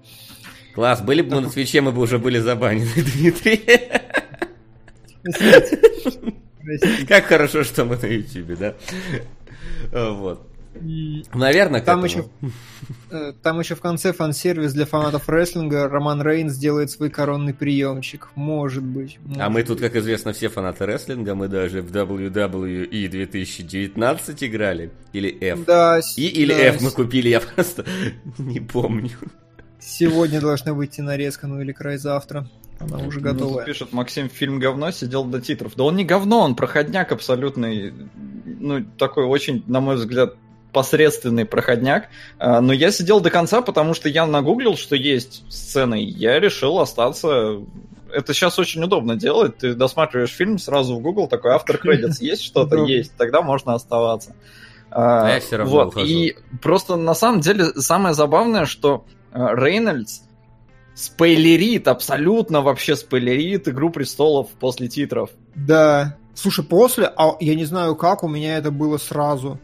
[0.74, 3.60] Класс, были бы мы на свече, мы бы уже были забанены, Дмитрий.
[7.08, 8.74] Как хорошо, что мы на Ютубе, да?
[9.92, 10.48] Вот.
[11.34, 12.24] Наверное, там еще,
[13.10, 18.30] э, там еще в конце фан-сервис для фанатов рестлинга Роман Рейнс делает свой коронный приемчик.
[18.34, 19.18] Может быть.
[19.22, 21.34] Может а мы тут, как известно, все фанаты рестлинга.
[21.34, 24.90] Мы даже в WWE 2019 играли.
[25.12, 25.64] Или F.
[25.66, 26.00] Да.
[26.16, 26.60] И или да.
[26.60, 27.84] F мы купили, я просто
[28.38, 29.10] не помню.
[29.78, 32.48] Сегодня должна выйти нарезка, ну или край завтра.
[32.82, 33.60] Она уже готова.
[33.60, 35.74] Ну, пишет, Максим, фильм говно, сидел до титров.
[35.76, 37.92] Да он не говно, он проходняк абсолютный.
[38.44, 40.34] Ну, такой очень, на мой взгляд,
[40.72, 42.08] посредственный проходняк.
[42.38, 46.80] А, но я сидел до конца, потому что я нагуглил, что есть сцены, я решил
[46.80, 47.58] остаться
[48.12, 49.58] это сейчас очень удобно делать.
[49.58, 54.34] Ты досматриваешь фильм сразу в Google, такой автор кредитс есть что-то, есть, тогда можно оставаться.
[54.90, 55.88] А, а я все равно вот.
[55.88, 56.06] ухожу.
[56.06, 60.20] И просто на самом деле самое забавное, что Рейнольдс
[60.94, 65.30] спойлерит, абсолютно вообще спойлерит «Игру престолов» после титров.
[65.54, 66.16] Да.
[66.34, 69.60] Слушай, после, а я не знаю как, у меня это было сразу.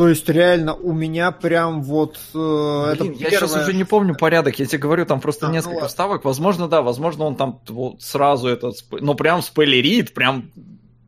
[0.00, 3.48] То есть реально у меня прям вот э, Блин, это я первое...
[3.48, 6.68] сейчас уже не помню порядок, я тебе говорю, там просто а, несколько ну, вставок, возможно,
[6.68, 10.52] да, возможно, он там вот сразу этот, ну прям спойлерит, прям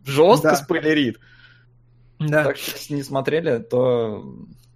[0.05, 0.57] жестко да.
[0.57, 1.21] спойлерит.
[2.18, 2.45] Да.
[2.45, 4.25] Так что если не смотрели, то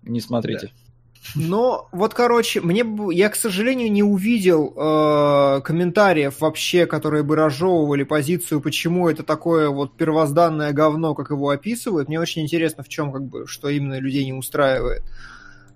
[0.03, 0.69] не смотрите.
[0.69, 0.86] Да.
[1.35, 8.05] Но вот, короче, мне я, к сожалению, не увидел э, комментариев вообще, которые бы разжевывали
[8.05, 12.09] позицию, почему это такое вот первозданное говно, как его описывают.
[12.09, 15.03] Мне очень интересно, в чем как бы, что именно людей не устраивает.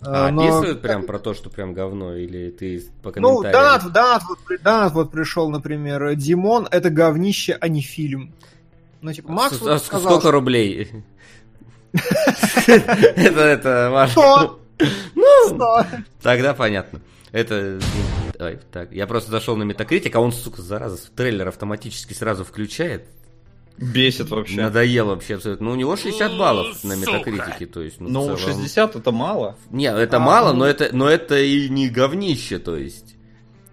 [0.03, 0.43] А э, Но...
[0.43, 3.45] описывают прям про то, что прям говно, или ты по комментариям?
[3.45, 8.33] Ну, Донат, Донат, вот, Донат вот пришел, например, Димон, это говнище, а не фильм.
[9.03, 10.91] Ну, типа, Макс а вот сказал, Сколько рублей?
[12.67, 14.60] Это, это важно.
[15.15, 15.85] Ну,
[16.23, 17.01] тогда понятно.
[17.33, 17.81] Это...
[18.39, 18.93] Давай, так.
[18.93, 23.05] Я просто зашел на Метакритик, а он, сука, зараза, трейлер автоматически сразу включает.
[23.77, 24.61] Бесит вообще.
[24.61, 25.67] Надоел вообще абсолютно.
[25.67, 27.99] Ну, у него 60 баллов на метакритике, то есть.
[28.01, 29.57] Ну, ну 60 это мало.
[29.71, 30.61] Нет, это а, мало, ну...
[30.61, 33.17] но это, но это и не говнище, то есть.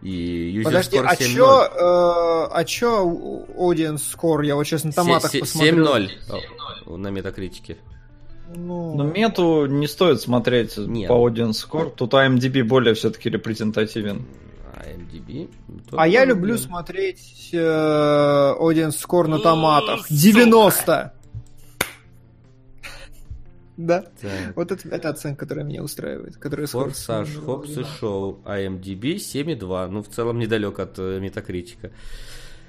[0.01, 1.07] И Подожди, score 7.0.
[1.09, 3.05] а чё, э, а чё
[3.57, 4.45] audience score?
[4.45, 5.85] Я вот сейчас на томатах 7, посмотрю.
[5.85, 7.77] 7.0 на метакритике.
[8.55, 8.95] Ну...
[8.95, 11.09] Но мету не стоит смотреть Нет.
[11.09, 11.91] по Audience Score.
[11.95, 14.25] Тут IMDb более все-таки репрезентативен.
[14.75, 15.49] IMDb?
[15.91, 16.61] А я люблю нет.
[16.61, 20.07] смотреть э, Audience Score на томатах.
[20.09, 21.13] 90!
[23.77, 24.05] Да.
[24.55, 26.37] Вот это, это оценка, которая меня устраивает.
[26.37, 29.87] Которая Форсаж, Хопс и Шоу, IMDb 7,2.
[29.89, 31.91] Ну, в целом, недалек от э, метакритика.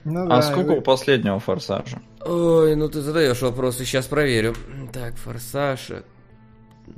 [0.04, 0.78] Ну, а да, сколько вы...
[0.78, 2.00] у последнего форсажа?
[2.24, 4.54] Ой, ну ты задаешь вопросы, сейчас проверю.
[4.92, 5.90] Так, форсаж.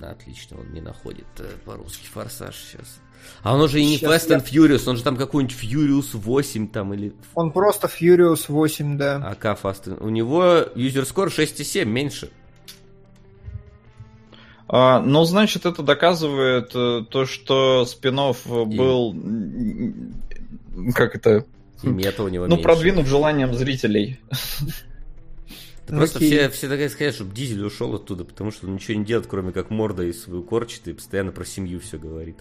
[0.00, 3.00] Отлично, он не находит э, по-русски форсаж сейчас.
[3.42, 6.68] А он уже и не сейчас Fast and Furious, он же там какой-нибудь Furious 8
[6.68, 7.12] там или...
[7.34, 9.16] Он просто Furious 8, да.
[9.24, 10.02] А как Fast and...
[10.02, 12.30] У него user score 6,7, меньше.
[14.68, 19.12] А, ну, значит, это доказывает э, то, что спинов был...
[19.14, 19.92] И...
[20.94, 21.44] Как это?
[21.82, 22.62] Мета у него Ну, меньше.
[22.62, 24.20] продвинут желанием зрителей.
[25.96, 29.26] Просто все, все так сказать, чтобы Дизель ушел оттуда, потому что он ничего не делает,
[29.28, 32.36] кроме как морда и свою корчит, и постоянно про семью все говорит.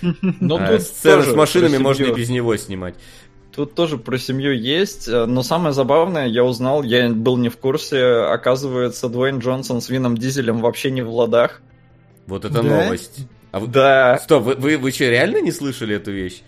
[0.40, 2.94] Но а тут сцены с машинами можно и без него снимать.
[3.54, 7.56] Тут тоже про семью есть, э, но самое забавное, я узнал, я был не в
[7.56, 11.62] курсе, оказывается, Дуэйн Джонсон с Вином Дизелем вообще не в ладах.
[12.26, 12.62] Вот это да?
[12.62, 13.28] новость.
[13.52, 13.68] А вы...
[13.68, 14.18] Да.
[14.18, 16.42] Стоп, вы, вы, вы что, реально не слышали эту вещь?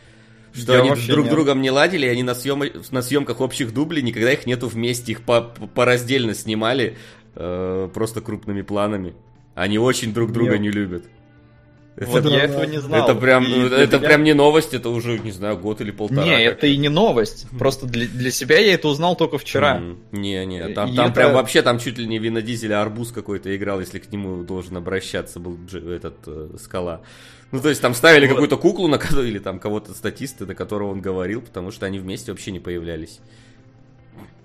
[0.57, 1.35] Что Я они друг нет.
[1.35, 2.63] другом не ладили, они на, съем...
[2.91, 6.97] на съемках общих дублей никогда их нету вместе, их по, по раздельно снимали
[7.35, 9.15] э, просто крупными планами.
[9.55, 10.61] Они очень друг друга нет.
[10.61, 11.05] не любят.
[11.97, 13.05] Это, вот я этого не знал.
[13.05, 14.09] Это прям, и это меня...
[14.09, 16.25] прям не новость, это уже, не знаю, год или полтора.
[16.25, 17.47] Не, это и не новость.
[17.59, 19.79] Просто для, для себя я это узнал только вчера.
[19.79, 21.15] Mm, не, не, там, там это...
[21.15, 24.77] прям вообще, там чуть ли не винодизель, а арбуз какой-то играл, если к нему должен
[24.77, 27.01] обращаться был этот э, скала.
[27.53, 28.35] Ну, то есть там ставили вот.
[28.35, 32.33] какую-то куклу, на или там кого-то статиста, до которого он говорил, потому что они вместе
[32.33, 33.21] вообще не появлялись.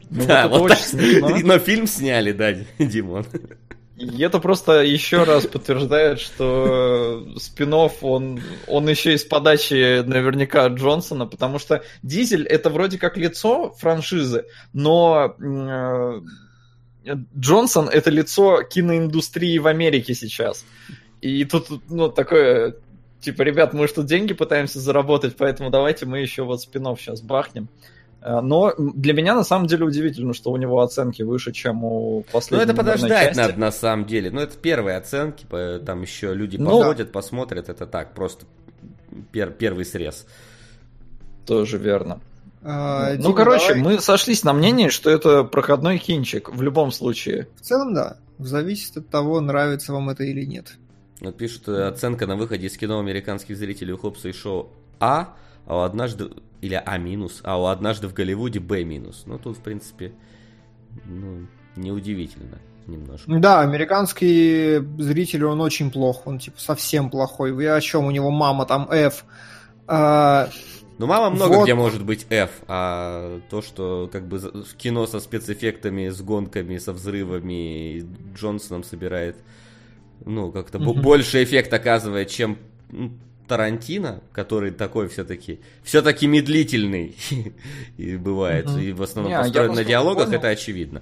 [0.09, 0.79] Ну, да, вот, вот так.
[1.43, 3.25] Но фильм сняли, да, Димон.
[4.01, 11.27] И это просто еще раз подтверждает, что спинов он, он еще из подачи наверняка Джонсона,
[11.27, 16.21] потому что Дизель это вроде как лицо франшизы, но э,
[17.37, 20.65] Джонсон это лицо киноиндустрии в Америке сейчас.
[21.21, 22.75] И тут, ну, такое,
[23.21, 27.69] типа, ребят, мы что деньги пытаемся заработать, поэтому давайте мы еще вот спинов сейчас бахнем.
[28.21, 32.25] Э, но для меня на самом деле удивительно, что у него оценки выше, чем у
[32.31, 32.65] последнего.
[32.65, 33.39] Ну, это подождать части.
[33.39, 34.31] надо на самом деле.
[34.31, 35.45] Ну, это первые оценки,
[35.85, 37.69] там еще люди ну, походят, посмотрят.
[37.69, 38.45] Это так, просто
[39.31, 40.25] пер, первый срез.
[41.45, 42.21] Тоже верно.
[42.63, 43.81] А, ну, Дима, короче, давай...
[43.81, 47.47] мы сошлись на мнении, что это проходной кинчик в любом случае.
[47.55, 48.17] В целом, да.
[48.37, 50.73] Зависит от того, нравится вам это или нет.
[51.21, 55.35] Вот пишут, э, оценка на выходе из кино американских зрителей у Хопса и Шоу А,
[55.67, 56.31] а у однажды,
[56.61, 59.23] или А минус, а у однажды в Голливуде Б минус.
[59.27, 60.13] Ну, тут, в принципе,
[61.05, 62.57] ну, неудивительно
[62.87, 63.31] немножко.
[63.39, 67.51] Да, американский зритель, он очень плох, он типа совсем плохой.
[67.51, 68.05] Вы о чем?
[68.05, 69.25] У него мама там F.
[69.85, 70.49] А,
[70.97, 71.63] ну, мама много вот.
[71.65, 76.77] где может быть F, а то, что как бы в кино со спецэффектами, с гонками,
[76.77, 78.05] со взрывами
[78.35, 79.35] Джонсоном собирает
[80.25, 80.93] ну, как-то угу.
[80.93, 82.57] больше эффект оказывает, чем
[83.47, 87.15] Тарантино, который такой все-таки все-таки медлительный
[87.97, 88.77] и бывает, угу.
[88.77, 90.39] и в основном не, построен на диалогах, понял.
[90.39, 91.01] это очевидно.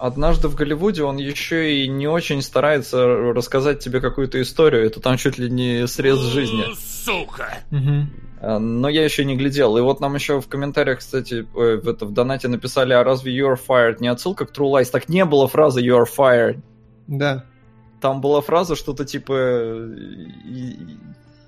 [0.00, 4.86] Однажды в Голливуде он еще и не очень старается рассказать тебе какую-то историю.
[4.86, 6.64] Это там чуть ли не срез жизни.
[7.04, 7.58] Сука!
[7.70, 8.58] Угу.
[8.58, 9.76] Но я еще не глядел.
[9.76, 13.58] И вот нам еще в комментариях, кстати, в, это, в донате написали, а разве you're
[13.68, 14.90] fired не отсылка к True Lies?
[14.90, 16.60] Так не было фразы you're fired.
[17.06, 17.44] Да.
[18.00, 19.88] Там была фраза что-то типа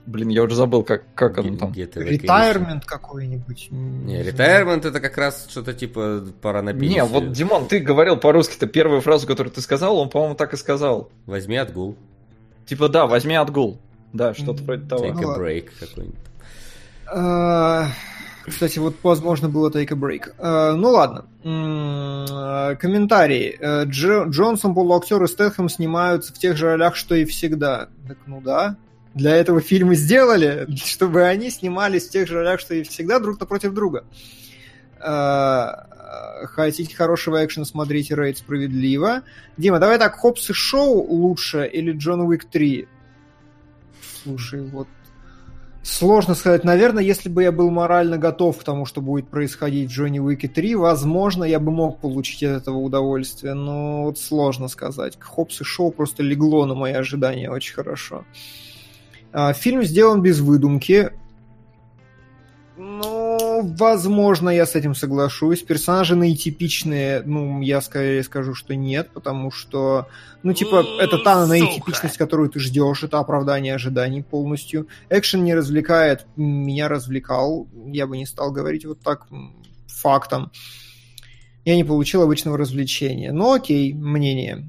[0.05, 1.73] Блин, я уже забыл, как, как он там.
[1.73, 3.69] Ретайрмент какой-нибудь.
[3.71, 6.91] Не, ретайрмент это как раз что-то типа пора на пенсию.
[6.91, 10.57] Не, вот, Димон, ты говорил по-русски-то первую фразу, которую ты сказал, он, по-моему, так и
[10.57, 11.11] сказал.
[11.27, 11.97] Возьми отгул.
[12.67, 13.79] Типа, да, возьми отгул.
[14.12, 15.05] Да, что-то вроде того.
[15.05, 16.19] Take a break какой-нибудь.
[18.44, 20.35] Кстати, вот возможно было take a break.
[20.38, 21.26] Uh, ну ладно.
[21.44, 23.57] Uh, комментарий.
[23.57, 27.88] Uh, Джонсон, полуактер и Стэтхэм снимаются в тех же ролях, что и всегда.
[28.07, 28.76] Так, ну да
[29.14, 33.38] для этого фильмы сделали, чтобы они снимались в тех же ролях, что и всегда, друг
[33.38, 34.05] напротив друга.
[36.44, 39.22] Хотите хорошего экшена, смотрите Рейд справедливо.
[39.57, 42.87] Дима, давай так, Хопс и Шоу лучше или Джон Уик 3?
[44.22, 44.88] Слушай, вот
[45.83, 46.62] Сложно сказать.
[46.62, 50.47] Наверное, если бы я был морально готов к тому, что будет происходить в Джонни Уике
[50.47, 53.55] 3, возможно, я бы мог получить от этого удовольствие.
[53.55, 55.18] Но вот сложно сказать.
[55.18, 58.25] Хопс и Шоу просто легло на мои ожидания очень хорошо.
[59.33, 61.11] А, фильм сделан без выдумки.
[62.77, 63.22] Ну,
[63.62, 65.62] возможно, я с этим соглашусь.
[65.62, 70.09] Персонажи наитипичные, ну, я скорее скажу, что нет, потому что,
[70.42, 74.88] ну, типа, это та наитипичность, которую ты ждешь, это оправдание ожиданий полностью.
[75.09, 79.27] Экшен не развлекает, меня развлекал, я бы не стал говорить вот так
[79.87, 80.51] фактом.
[81.64, 83.33] Я не получил обычного развлечения.
[83.33, 84.68] Но окей, мнение.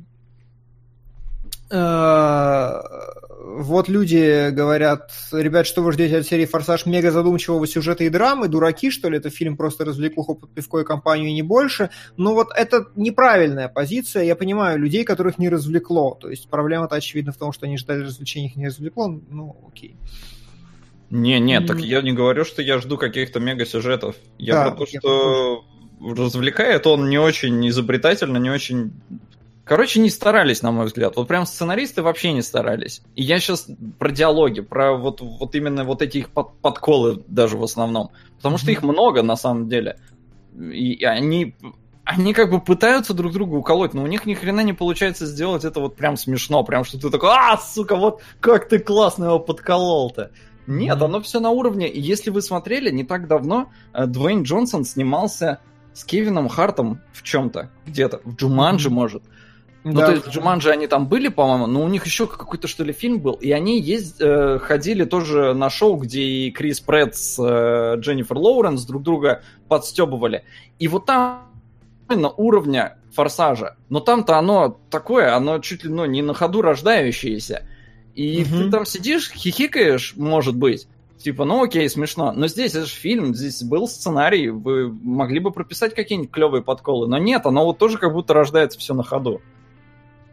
[3.55, 8.47] Вот люди говорят, ребят, что вы ждете от серии «Форсаж» мега задумчивого сюжета и драмы?
[8.47, 9.17] Дураки, что ли?
[9.17, 11.91] Это фильм просто развлекуха под пивко и компанию и не больше.
[12.17, 14.23] Но вот это неправильная позиция.
[14.23, 16.17] Я понимаю людей, которых не развлекло.
[16.19, 19.21] То есть проблема-то, очевидно, в том, что они ждали развлечений, их не развлекло.
[19.29, 19.95] Ну, окей.
[21.11, 24.15] Не, не, так я не говорю, что я жду каких-то мега-сюжетов.
[24.39, 25.65] Я да, про то, что
[26.01, 28.93] развлекает он не очень изобретательно, не очень
[29.65, 31.15] Короче, не старались, на мой взгляд.
[31.15, 33.01] Вот прям сценаристы вообще не старались.
[33.15, 37.57] И я сейчас про диалоги, про вот, вот именно вот эти их под, подколы даже
[37.57, 38.11] в основном.
[38.37, 39.97] Потому что их много на самом деле.
[40.59, 41.55] И они,
[42.03, 45.63] они как бы пытаются друг друга уколоть, но у них ни хрена не получается сделать
[45.63, 46.61] это вот прям смешно.
[46.65, 50.31] Прям что ты такой, а, сука, вот как ты классно его подколол-то.
[50.67, 51.87] Нет, оно все на уровне.
[51.89, 55.59] И если вы смотрели, не так давно э, Дуэйн Джонсон снимался
[55.93, 59.23] с Кевином Хартом в чем-то, где-то, в Джуманджи, может.
[59.83, 60.05] Ну, да.
[60.07, 63.19] то есть Джуманджи они там были, по-моему, но у них еще какой-то, что ли, фильм
[63.19, 67.99] был, и они есть, э, ходили тоже на шоу, где и Крис Прэтт с э,
[67.99, 70.45] Дженнифер Лоуренс друг друга подстебывали.
[70.79, 71.49] И вот там
[72.09, 73.75] на уровня форсажа.
[73.89, 77.67] Но там-то оно такое, оно чуть ли ну, не на ходу рождающееся.
[78.15, 78.63] И угу.
[78.63, 80.87] ты там сидишь, хихикаешь, может быть.
[81.17, 82.33] Типа, ну окей, смешно.
[82.33, 87.07] Но здесь это же фильм, здесь был сценарий, вы могли бы прописать какие-нибудь клевые подколы.
[87.07, 89.41] Но нет, оно вот тоже как будто рождается все на ходу.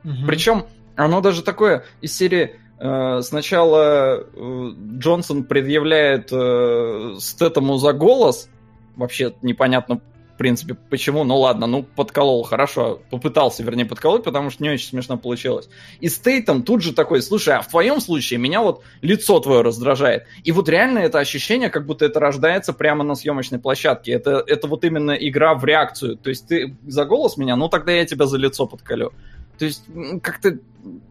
[0.04, 0.26] Угу.
[0.26, 8.48] Причем оно даже такое из серии э, сначала э, Джонсон предъявляет э, Стэтому за голос,
[8.96, 10.00] вообще непонятно
[10.34, 14.88] в принципе почему, ну ладно, ну подколол, хорошо, попытался, вернее, подколоть, потому что не очень
[14.88, 15.68] смешно получилось.
[16.00, 20.24] И Стейтом тут же такой, слушай, а в твоем случае меня вот лицо твое раздражает.
[20.42, 24.12] И вот реально это ощущение, как будто это рождается прямо на съемочной площадке.
[24.12, 26.16] Это, это вот именно игра в реакцию.
[26.16, 29.12] То есть ты за голос меня, ну тогда я тебя за лицо подколю.
[29.60, 29.84] То есть,
[30.22, 30.58] как-то,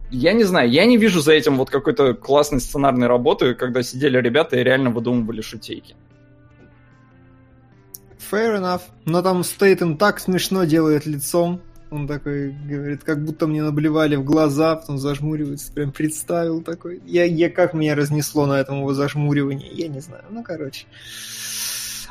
[0.10, 4.20] я не знаю, я не вижу за этим вот какой-то классной сценарной работы, когда сидели
[4.20, 5.96] ребята и реально выдумывали шутейки.
[8.18, 8.82] Fair enough.
[9.06, 11.62] Но там Стейтен так смешно делает лицом.
[11.92, 17.04] Он такой говорит, как будто мне наблевали в глаза, потом зажмуривается, прям представил такой.
[17.06, 20.24] Я, я как меня разнесло на этом его зажмуривании, я не знаю.
[20.32, 20.88] Ну, короче.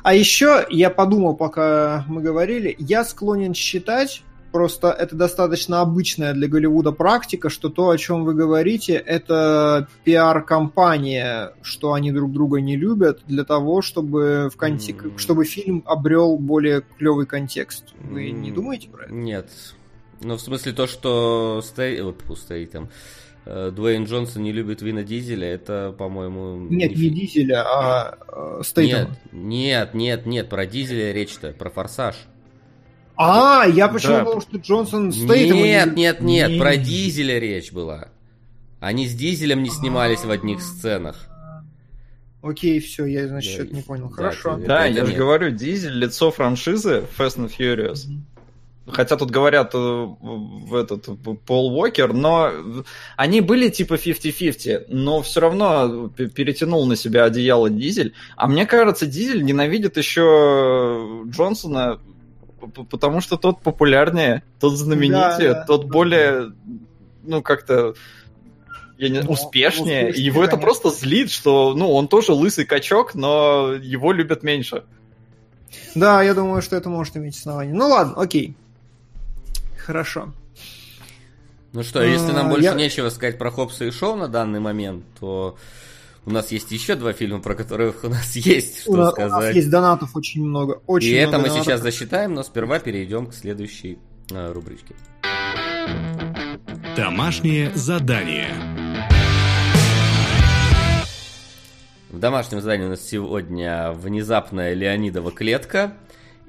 [0.05, 4.23] А еще я подумал, пока мы говорили, я склонен считать,
[4.53, 11.53] Просто это достаточно обычная для Голливуда практика, что то, о чем вы говорите, это пиар-компания,
[11.63, 14.93] что они друг друга не любят, для того, чтобы, в конте...
[14.93, 15.19] mm.
[15.19, 17.95] чтобы фильм обрел более клевый контекст.
[18.01, 18.33] Вы mm.
[18.33, 19.13] не думаете про это?
[19.13, 19.51] Нет.
[20.21, 22.01] Ну, в смысле, то, что Стей...
[22.01, 22.89] Вот, стоит там.
[23.45, 26.57] Э, Дуэйн Джонсон не любит Вина Дизеля, это, по-моему...
[26.69, 29.17] Нет, не, не Дизеля, а э, Стейтема.
[29.33, 32.17] Нет, нет, нет, нет, про Дизеля речь-то, про Форсаж.
[33.19, 34.25] А, я почему да.
[34.25, 38.09] думал, что Джонсон стоит Нет, нет, нет, нет, про Дизеля речь была.
[38.79, 41.27] Они с Дизелем не снимались в одних сценах.
[42.43, 44.09] Окей, все, я, значит, что-то не понял.
[44.09, 44.57] Хорошо.
[44.57, 48.07] Да, я же говорю, Дизель, лицо франшизы Fast and Furious.
[48.87, 51.07] Хотя тут говорят э, в этот
[51.45, 52.51] Пол Уокер, но
[53.17, 58.15] они были типа 50-50, но все равно перетянул на себя одеяло Дизель.
[58.37, 61.99] А мне кажется, Дизель ненавидит еще Джонсона,
[62.91, 66.53] потому что тот популярнее, тот знаменитее, да, тот более,
[67.23, 67.95] ну как-то
[68.99, 70.09] я не, ну, успешнее.
[70.09, 70.25] успешнее.
[70.25, 70.57] Его конечно.
[70.57, 74.85] это просто злит, что ну он тоже лысый качок, но его любят меньше.
[75.95, 77.75] Да, я думаю, что это может иметь основание.
[77.75, 78.55] Ну ладно, окей.
[79.79, 80.33] Хорошо.
[81.73, 82.75] Ну что, если нам а, больше я...
[82.75, 85.57] нечего сказать про Хопса и Шоу на данный момент, то
[86.29, 89.33] у нас есть еще два фильма, про которых у нас есть что у сказать.
[89.33, 90.83] У нас есть донатов очень много.
[90.87, 91.65] Очень и много это мы донатов.
[91.65, 93.99] сейчас засчитаем, но сперва перейдем к следующей
[94.31, 94.95] э, рубричке.
[96.97, 98.51] Домашнее задание.
[102.11, 105.95] В домашнем задании у нас сегодня внезапная Леонидова клетка.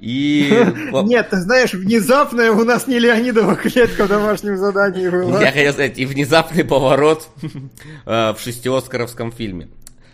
[0.01, 0.49] И...
[1.03, 5.41] Нет, ты знаешь, внезапная у нас не Леонидова клетка в домашнем задании была.
[5.41, 7.27] Я хотел сказать, и внезапный поворот
[8.05, 9.67] э, в шестиоскаровском фильме.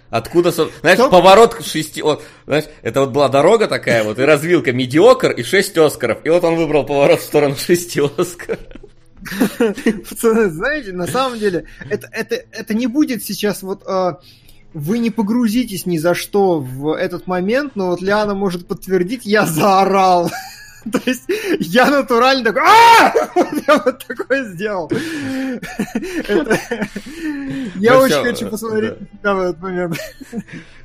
[0.10, 1.12] Откуда, знаешь, Стоп.
[1.12, 2.02] поворот шести...
[2.02, 6.20] Вот, знаешь, это вот была дорога такая вот, и развилка медиокр, и шесть Оскаров.
[6.24, 8.60] И вот он выбрал поворот в сторону шести Оскаров.
[10.10, 13.84] Пацаны, знаете, на самом деле, это, это, это не будет сейчас вот...
[13.88, 14.20] А,
[14.76, 19.46] вы не погрузитесь ни за что в этот момент, но вот Лиана может подтвердить, я
[19.46, 20.30] заорал.
[20.92, 21.24] То есть
[21.60, 23.14] я натурально такой, а
[23.68, 24.92] Я вот такое сделал.
[27.76, 29.98] Я ну очень хочу посмотреть на этот момент.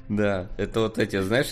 [0.09, 1.51] Да, это вот эти, знаешь,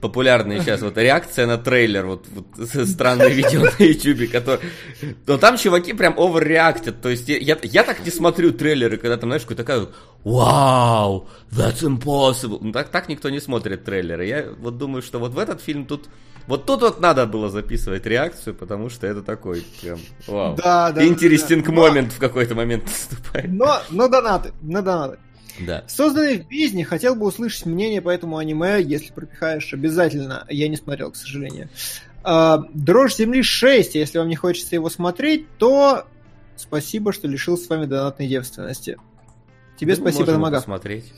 [0.00, 2.46] популярная сейчас вот реакция на трейлер, вот, вот
[2.88, 4.60] странное видео на ютубе, который...
[5.26, 9.30] Но там чуваки прям оверреактят, то есть я, я так не смотрю трейлеры, когда там,
[9.30, 9.86] знаешь, какой-то такая
[10.24, 14.26] «Вау, that's impossible!» Ну так, так никто не смотрит трейлеры.
[14.26, 16.08] Я вот думаю, что вот в этот фильм тут...
[16.46, 20.54] Вот тут вот надо было записывать реакцию, потому что это такой прям, вау.
[20.54, 21.04] Да, да.
[21.04, 23.50] Интересting да, момент в какой-то момент наступает.
[23.50, 25.18] Но, но донаты, но донаты.
[25.60, 25.84] Да.
[25.86, 30.46] Созданный в Бездне, хотел бы услышать мнение по этому аниме, если пропихаешь обязательно.
[30.48, 31.68] Я не смотрел, к сожалению.
[32.22, 36.06] А, Дрожь Земли 6, если вам не хочется его смотреть, то
[36.56, 38.98] спасибо, что лишил с вами донатной девственности.
[39.78, 40.56] Тебе ну, спасибо, Дамага.
[40.56, 41.12] посмотреть.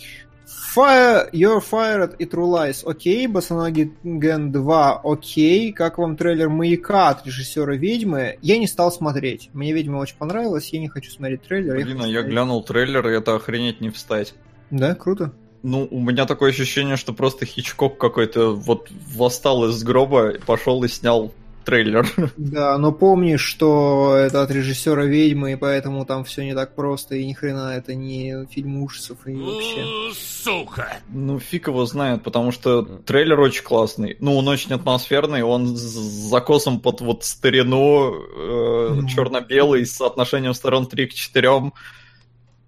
[0.48, 3.26] Fire, You're Fired и True Lies, окей.
[3.26, 5.72] Босоноги Ген 2, окей.
[5.72, 8.38] Как вам трейлер «Маяка» от режиссера «Ведьмы»?
[8.40, 9.50] Я не стал смотреть.
[9.52, 11.74] Мне «Ведьма» очень понравилась, я не хочу смотреть трейлер.
[11.74, 14.34] Блин, я, а я глянул трейлер, и это охренеть не встать.
[14.70, 15.32] Да, круто.
[15.62, 20.88] Ну, у меня такое ощущение, что просто Хичкок какой-то вот восстал из гроба, пошел и
[20.88, 21.32] снял
[21.68, 22.08] трейлер.
[22.36, 27.14] Да, но помни, что это от режиссера ведьмы, и поэтому там все не так просто,
[27.16, 29.84] и ни хрена это не фильм ужасов и вообще.
[30.14, 30.98] Сука!
[31.10, 34.16] Ну, фиг его знает, потому что трейлер очень классный.
[34.20, 40.86] Ну, он очень атмосферный, он с закосом под вот старину, э, черно-белый, с соотношением сторон
[40.86, 41.72] 3 к 4.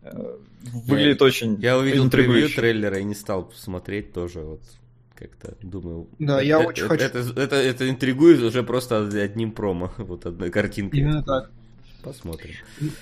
[0.02, 4.40] Э, выглядит я, очень Я увидел превью трейлера и не стал смотреть тоже.
[4.40, 4.60] Вот
[5.20, 6.08] как-то думаю.
[6.18, 7.04] Да, я это, очень это, хочу.
[7.04, 11.00] Это, это, это, это интригует уже просто одним промо, вот одной картинкой.
[11.00, 11.50] Именно так.
[12.02, 12.54] Посмотрим.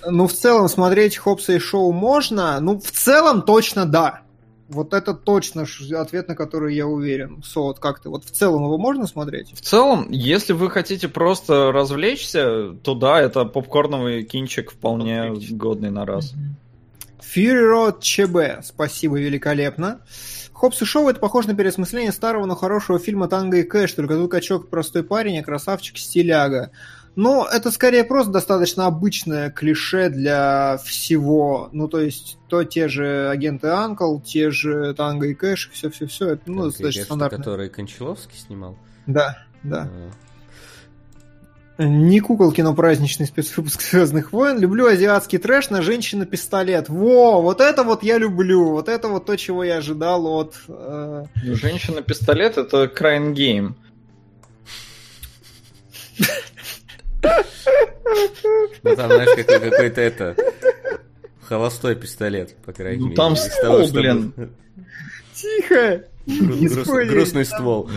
[0.07, 2.59] Ну, в целом, смотреть Хопса и Шоу можно.
[2.61, 4.23] Ну, в целом, точно да.
[4.69, 7.43] Вот это точно ответ, на который я уверен.
[7.43, 8.11] Со, вот как ты?
[8.11, 9.53] Вот в целом его можно смотреть?
[9.55, 16.05] В целом, если вы хотите просто развлечься, то да, это попкорновый кинчик вполне годный на
[16.05, 16.35] раз.
[17.35, 18.65] Fury Road ЧБ.
[18.67, 20.01] Спасибо, великолепно.
[20.59, 24.17] Хопс и Шоу это похоже на переосмысление старого, но хорошего фильма «Танго и Кэш», только
[24.17, 26.73] тут качок простой парень, а красавчик стиляга.
[27.15, 31.69] Но это скорее просто достаточно обычное клише для всего.
[31.71, 36.31] Ну, то есть, то те же агенты Анкл, те же Танго и Кэш, все-все-все.
[36.31, 37.39] Это ну, достаточно стандартно.
[37.39, 38.77] который Кончаловский снимал?
[39.07, 39.89] Да, да.
[39.89, 40.11] А.
[41.79, 44.59] Не куколки, но праздничный спецвыпуск Звездных войн.
[44.59, 46.89] Люблю азиатский трэш на женщина-пистолет.
[46.89, 48.71] Во, вот это вот я люблю.
[48.71, 50.57] Вот это вот то, чего я ожидал от...
[50.67, 51.27] Э...
[51.37, 53.75] Женщина-пистолет это Crying Game.
[58.83, 60.37] Ну там, знаешь, какой-то это...
[61.43, 63.11] Холостой пистолет, по крайней мере.
[63.11, 64.35] Ну там ствол, блин.
[65.33, 66.03] Тихо!
[66.27, 67.89] Грустный ствол.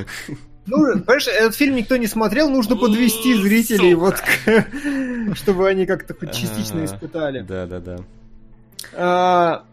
[0.71, 4.15] Ну, понимаешь, этот фильм никто не смотрел, нужно подвести зрителей, вот,
[5.35, 7.41] чтобы они как-то хоть частично испытали.
[7.41, 7.97] Да, да, да.
[8.93, 9.63] А,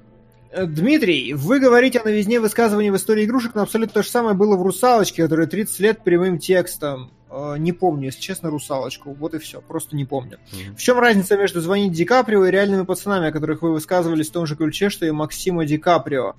[0.56, 4.56] Дмитрий, вы говорите о новизне высказываний в истории игрушек, но абсолютно то же самое было
[4.56, 7.12] в «Русалочке», которая 30 лет прямым текстом.
[7.30, 9.12] Э, не помню, если честно, «Русалочку».
[9.12, 10.38] Вот и все, просто не помню.
[10.50, 10.76] Mm-hmm.
[10.76, 14.32] В чем разница между «Звонить Ди Каприо» и «Реальными пацанами», о которых вы высказывались в
[14.32, 16.34] том же ключе, что и Максима Ди Каприо?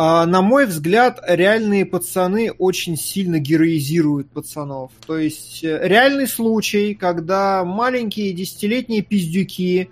[0.00, 4.92] А, на мой взгляд, реальные пацаны очень сильно героизируют пацанов.
[5.04, 9.90] То есть э, реальный случай, когда маленькие десятилетние пиздюки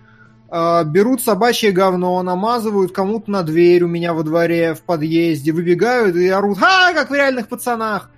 [0.48, 6.14] э, берут собачье говно, намазывают кому-то на дверь у меня во дворе, в подъезде, выбегают
[6.14, 8.08] и орут «Ха, как в реальных пацанах!»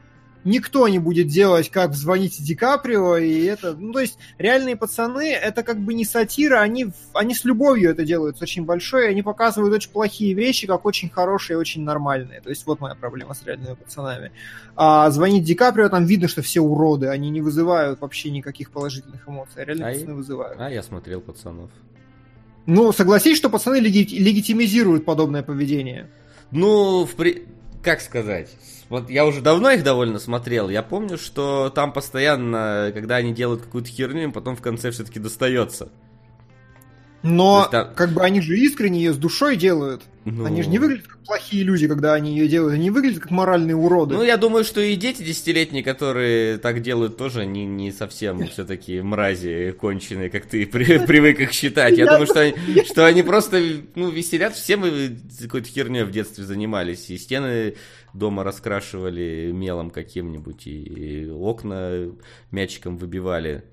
[0.49, 5.32] Никто не будет делать, как звонить Ди Каприо, и это, ну, то есть, реальные пацаны,
[5.32, 9.74] это как бы не сатира, они, они с любовью это делают, очень большое, они показывают
[9.74, 13.44] очень плохие вещи, как очень хорошие и очень нормальные, то есть, вот моя проблема с
[13.44, 14.32] реальными пацанами.
[14.74, 19.28] А звонить Ди Каприо, там видно, что все уроды, они не вызывают вообще никаких положительных
[19.28, 20.61] эмоций, а реальные а пацаны я, вызывают.
[20.61, 21.70] А я смотрел пацанов.
[22.66, 26.11] Ну, согласись, что пацаны леги- легитимизируют подобное поведение.
[26.51, 27.46] Ну, в при...
[27.82, 28.51] как сказать,
[29.09, 30.68] я уже давно их довольно смотрел.
[30.68, 35.20] Я помню, что там постоянно, когда они делают какую-то херню, им потом в конце все-таки
[35.20, 35.91] достается.
[37.22, 37.88] Но есть, там...
[37.94, 40.02] как бы они же искренне ее с душой делают.
[40.24, 40.44] Ну...
[40.44, 42.74] Они же не выглядят как плохие люди, когда они ее делают.
[42.74, 44.14] Они выглядят как моральные уроды.
[44.14, 49.00] Ну, я думаю, что и дети десятилетние, которые так делают, тоже не, не совсем все-таки
[49.00, 51.96] мрази конченые, как ты при, привык их считать.
[51.98, 53.60] Я думаю, что они, что они просто
[53.94, 54.54] ну, веселят.
[54.54, 57.10] Все мы какой-то херней в детстве занимались.
[57.10, 57.74] И стены
[58.14, 62.10] дома раскрашивали мелом каким-нибудь, и окна
[62.50, 63.64] мячиком выбивали.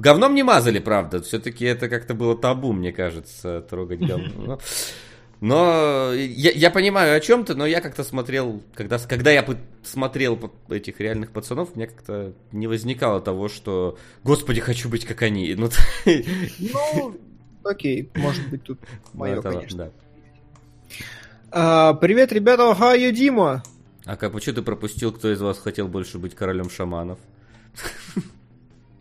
[0.00, 1.20] Говном не мазали, правда.
[1.20, 4.58] Все-таки это как-то было табу, мне кажется, трогать говно.
[5.40, 9.42] Но я, я понимаю о чем ты, но я как-то смотрел, когда, когда я
[9.82, 15.54] смотрел этих реальных пацанов, меня как-то не возникало того, что, господи, хочу быть как они.
[15.54, 15.70] Ну,
[16.58, 17.16] ну
[17.64, 18.80] окей, может быть, тут
[19.14, 19.86] мое, конечно.
[19.86, 19.90] Да.
[21.52, 23.62] А, привет, ребята, хаю, Дима.
[24.04, 27.18] А как, почему ты пропустил, кто из вас хотел больше быть королем шаманов?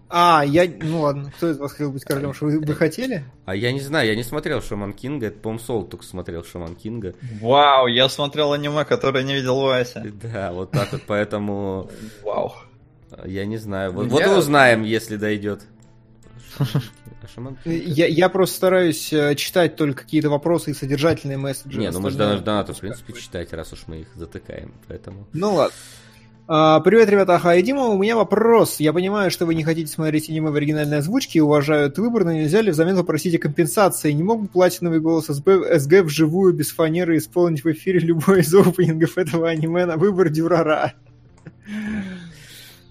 [0.10, 0.68] А, я...
[0.68, 2.34] Ну ладно, кто из вас хотел быть королем?
[2.34, 3.24] Что вы, вы хотели?
[3.46, 6.76] А я не знаю, я не смотрел Шаман Кинга, это, по-моему, Сол только смотрел Шаман
[6.76, 7.14] Кинга.
[7.42, 10.04] Вау, я смотрел аниме, которое не видел Вася.
[10.22, 11.92] Да, вот так вот, поэтому...
[12.24, 12.54] Вау.
[13.26, 14.30] Я не знаю, вот, я...
[14.30, 15.62] вот узнаем, если дойдет.
[17.66, 21.80] Я, я просто стараюсь э, читать только какие-то вопросы и содержательные месседжи.
[21.80, 25.28] Не, ну мы же донатов, в принципе, читать, раз уж мы их затыкаем, поэтому...
[25.34, 25.76] Ну ладно.
[26.52, 27.84] А, привет, ребята, Аха и Дима.
[27.84, 28.80] У меня вопрос.
[28.80, 32.24] Я понимаю, что вы не хотите смотреть аниме в оригинальной озвучке и уважаю этот выбор,
[32.24, 34.12] но нельзя ли взамен попросить компенсации?
[34.14, 38.52] Не мог бы платиновый голос СБ, СГ вживую, без фанеры, исполнить в эфире любой из
[38.52, 40.94] опенингов этого аниме на выбор Дюрара?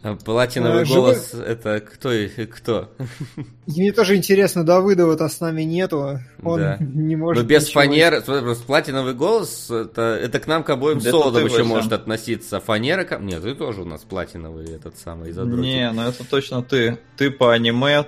[0.00, 1.46] А платиновый а, голос живой...
[1.46, 2.10] это кто
[2.52, 2.92] кто?
[3.66, 6.20] мне тоже интересно, Давыдова-то с нами нету.
[6.44, 6.76] Он да.
[6.78, 7.42] не может.
[7.42, 11.64] Но без фанеры, просто платиновый голос это, это к нам к обоим да солодам еще
[11.64, 12.60] может относиться.
[12.60, 15.64] Фанера ко Нет, ты тоже у нас платиновый этот самый задротик.
[15.64, 16.98] Не, ну это точно ты.
[17.16, 18.06] Ты по аниме.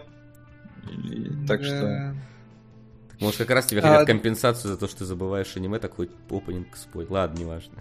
[1.49, 1.67] Так да.
[1.67, 2.15] что.
[3.21, 4.07] Может, как раз тебе хотят а...
[4.07, 7.07] компенсацию за то, что ты забываешь аниме, такой опенинг спой.
[7.09, 7.75] Ладно, неважно.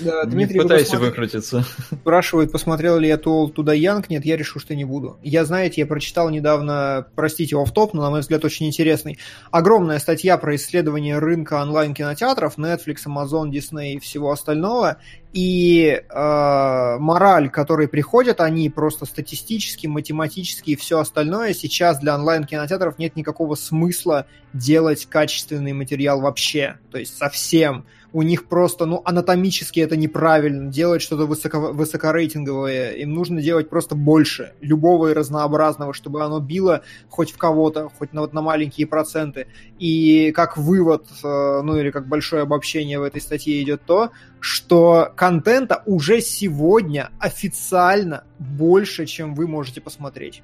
[0.00, 1.64] Да, Дмитрий, не пытайся выкрутиться.
[1.90, 4.08] Спрашивает, посмотрел ли я Туол Туда Янг.
[4.08, 5.18] Нет, я решил, что не буду.
[5.22, 9.18] Я, знаете, я прочитал недавно, простите, в топ но, на мой взгляд, очень интересный.
[9.50, 14.98] Огромная статья про исследование рынка онлайн-кинотеатров, Netflix, Amazon, Disney и всего остального.
[15.32, 22.98] И э, мораль, которой приходят они, просто статистически, математически и все остальное, сейчас для онлайн-кинотеатров
[22.98, 26.76] нет никакого смысла делать качественный материал вообще.
[26.90, 33.14] То есть совсем у них просто, ну, анатомически это неправильно, делать что-то высоко, высокорейтинговое, им
[33.14, 38.20] нужно делать просто больше, любого и разнообразного, чтобы оно било хоть в кого-то, хоть на,
[38.20, 39.46] вот на маленькие проценты.
[39.78, 44.10] И как вывод, э, ну, или как большое обобщение в этой статье идет то,
[44.40, 50.42] что контента уже сегодня официально больше, чем вы можете посмотреть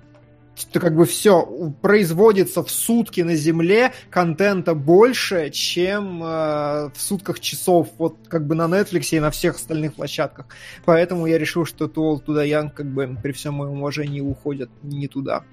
[0.58, 7.40] что как бы все производится в сутки на Земле, контента больше, чем э, в сутках
[7.40, 10.46] часов, вот как бы на Netflix и на всех остальных площадках.
[10.84, 15.06] Поэтому я решил, что Туол туда Янг как бы при всем моем уважении уходят не
[15.06, 15.44] туда,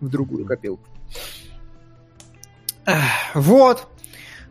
[0.00, 0.84] в другую копилку.
[3.34, 3.88] Вот.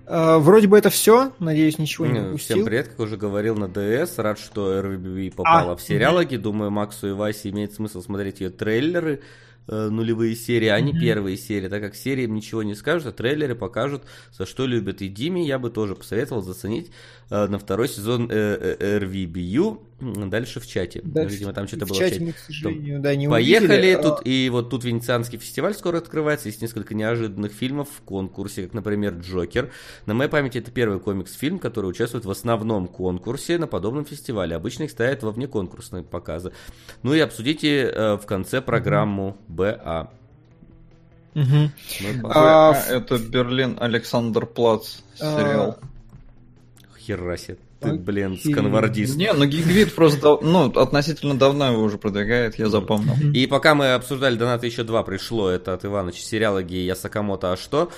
[0.05, 1.31] Uh, вроде бы это все.
[1.39, 2.57] Надеюсь, ничего не упустил.
[2.57, 4.17] Всем привет, как уже говорил на ДС.
[4.17, 6.35] Рад, что RBB попала а, в сериалоги.
[6.35, 9.21] Думаю, Максу и Васе имеет смысл смотреть ее трейлеры
[9.67, 13.11] э, нулевые серии, а не первые серии, так как серии им ничего не скажут, а
[13.11, 15.01] трейлеры покажут, за что любят.
[15.01, 16.91] И Диме я бы тоже посоветовал заценить
[17.29, 21.01] на второй сезон э, э, RVBU дальше в чате.
[21.03, 22.25] Дальше, Видимо, там что-то в было чате в чате.
[22.25, 24.01] мы, к сожалению, да, не Поехали увидели.
[24.01, 28.63] тут, А, и вот тут Венецианский фестиваль скоро открывается, есть несколько неожиданных фильмов в конкурсе,
[28.63, 29.71] как, например, Джокер.
[30.05, 34.55] На моей памяти это первый комикс-фильм, который участвует в основном конкурсе на подобном фестивале.
[34.55, 36.51] Обычно их ставят во внеконкурсные показы.
[37.01, 40.11] Ну и обсудите э, в конце программу БА.
[41.33, 41.71] мгм.
[42.21, 45.77] Ну, А, А, это Берлин Александр Плац А, сериал.
[45.79, 45.87] Хера
[47.37, 47.57] себе.
[47.79, 49.17] Ты, блин, сканвардист.
[49.17, 53.13] Не, ну Гигвит просто ну, относительно давно его уже продвигает, я запомнил.
[53.33, 55.49] И пока мы обсуждали донаты, еще два пришло.
[55.49, 57.91] Это от Иваныча сериалоги Я Сакамото, а что?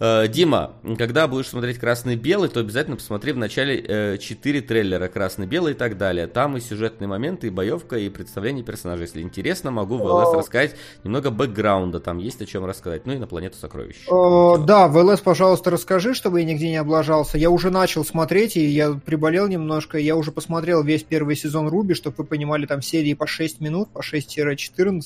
[0.00, 5.76] Э, Дима, когда будешь смотреть красный-белый, то обязательно посмотри в начале 4 трейлера красный-белый и
[5.76, 6.26] так далее.
[6.26, 9.04] Там и сюжетные моменты, и боевка, и представление персонажей.
[9.04, 10.74] Если интересно, могу в ЛС рассказать
[11.04, 12.00] немного бэкграунда.
[12.00, 13.04] Там есть о чем рассказать.
[13.04, 13.96] Ну и на планету сокровищ.
[14.08, 17.36] Э, Да, в ЛС, пожалуйста, расскажи, чтобы я нигде не облажался.
[17.36, 19.98] Я уже начал смотреть, и я приболел немножко.
[19.98, 23.90] Я уже посмотрел весь первый сезон Руби, чтобы вы понимали, там серии по 6 минут,
[23.90, 25.02] по 6-14.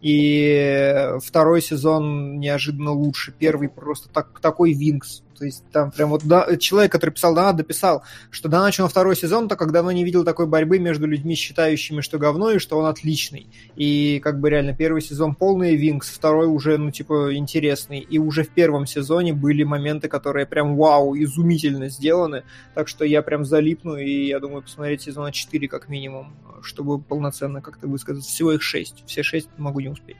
[0.00, 3.32] И второй сезон неожиданно лучше.
[3.36, 5.22] Первый просто так, такой винкс.
[5.38, 9.16] То есть там прям вот да, человек, который писал донат, дописал, что до начала второй
[9.16, 12.78] сезон, так как давно не видел такой борьбы между людьми, считающими, что говно, и что
[12.78, 13.46] он отличный.
[13.76, 18.00] И как бы реально первый сезон полный винкс, второй уже, ну, типа, интересный.
[18.00, 22.44] И уже в первом сезоне были моменты, которые прям вау, изумительно сделаны.
[22.74, 27.60] Так что я прям залипну, и я думаю посмотреть сезона 4 как минимум, чтобы полноценно
[27.60, 28.30] как-то высказаться.
[28.30, 29.04] Всего их 6.
[29.06, 30.16] Все 6 могу не успеть.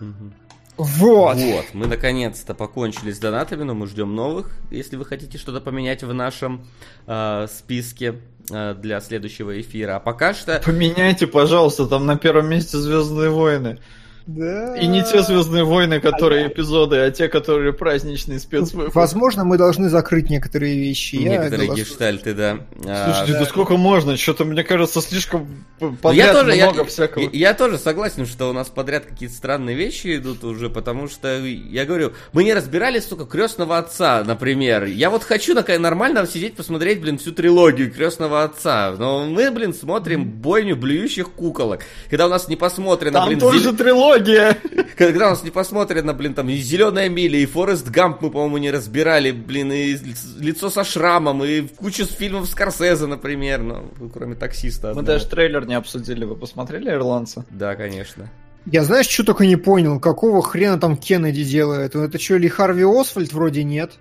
[0.00, 0.34] Мгм.
[0.76, 1.36] Вот.
[1.36, 4.50] Вот, мы наконец-то покончили с донатами, но мы ждем новых.
[4.70, 6.66] Если вы хотите что-то поменять в нашем
[7.06, 8.20] э, списке
[8.50, 9.96] э, для следующего эфира.
[9.96, 10.60] А пока что...
[10.64, 13.78] Поменяйте, пожалуйста, там на первом месте Звездные войны.
[14.26, 14.76] Да.
[14.76, 18.94] И не те Звездные войны, которые эпизоды, а те, которые праздничные спецвыпуски.
[18.96, 21.16] Возможно, мы должны закрыть некоторые вещи.
[21.16, 21.86] Я Некоторые голосую.
[21.86, 22.58] гештальты, да.
[22.86, 24.16] А, Слушайте, да сколько можно?
[24.16, 27.22] Что-то, мне кажется, слишком Ну, подряд я тоже, я, много всякого.
[27.24, 31.38] я, я тоже согласен, что у нас подряд какие-то странные вещи идут уже, потому что,
[31.40, 34.84] я говорю, мы не разбирали, сука, крестного отца, например.
[34.84, 38.94] Я вот хочу на- нормально сидеть, посмотреть, блин, всю трилогию крестного отца.
[38.98, 41.80] Но мы, блин, смотрим бойню блюющих куколок.
[42.08, 44.13] Когда у нас не посмотрено, Там блин, тоже зелё- трилогия.
[44.96, 48.58] Когда у нас не посмотрено, блин, там и Зеленая миля, и Форест Гамп мы, по-моему,
[48.58, 49.96] не разбирали, блин, и
[50.38, 54.88] лицо со шрамом, и кучу фильмов Скорсезе, например, ну, кроме таксиста.
[54.88, 55.06] Мы одного.
[55.06, 56.24] даже трейлер не обсудили.
[56.24, 57.44] Вы посмотрели «Ирландца»?
[57.50, 58.30] Да, конечно.
[58.66, 61.94] Я знаешь, что только не понял, какого хрена там Кеннеди делает?
[61.94, 63.32] Это что, Ли Харви Освальд?
[63.32, 63.92] Вроде нет.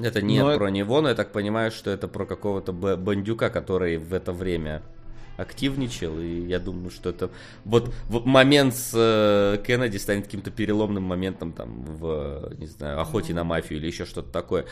[0.00, 3.98] Это не Но про него, но я так понимаю, что это про какого-то бандюка, который
[3.98, 4.82] в это время
[5.38, 7.30] активничал, и я думаю, что это
[7.64, 13.32] вот, вот момент с э, Кеннеди станет каким-то переломным моментом там в, не знаю, охоте
[13.32, 14.66] на мафию или еще что-то такое.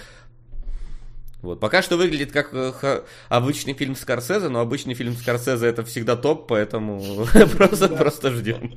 [1.41, 1.61] Вот.
[1.61, 6.49] Пока что выглядит как э, обычный фильм Скорсезе, но обычный фильм Скорсезе это всегда топ,
[6.49, 8.75] поэтому просто, просто ждем.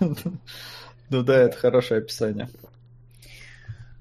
[1.10, 2.48] Ну да, это хорошее описание.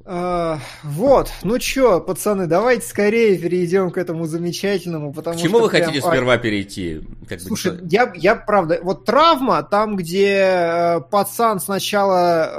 [0.06, 5.64] А, вот, ну чё, пацаны, давайте скорее перейдем к этому замечательному, потому К чему что
[5.64, 7.01] вы прям- хотите сперва перейти?
[7.30, 12.49] Как бы, Слушай, что- я, я правда, вот травма, там, где э, пацан сначала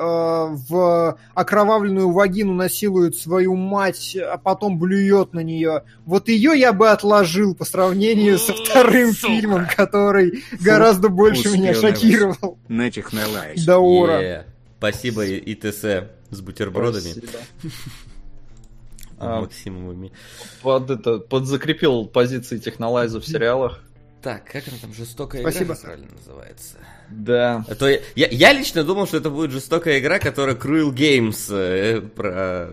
[0.53, 6.73] э, в окровавленную вагину насилует свою мать, а потом блюет на нее, вот ее я
[6.73, 12.59] бы отложил по сравнению со вторым фильмом, который гораздо больше меня успел шокировал.
[12.69, 13.63] На технолайз.
[13.67, 14.19] До ура.
[14.21, 14.47] Е,
[14.79, 15.85] Спасибо ИТС
[16.35, 17.13] с бутербродами.
[17.13, 17.39] Спасибо.
[19.17, 20.13] А, Максимумами.
[20.61, 23.81] под это, подзакрепил позиции технолайза в сериалах.
[24.21, 26.79] Так, как она там жестокая Спасибо, игра правильно называется?
[27.11, 27.65] Да.
[27.69, 31.55] А то я, я, я лично думал, что это будет жестокая игра, которая Cruel Games
[31.55, 32.71] э, про...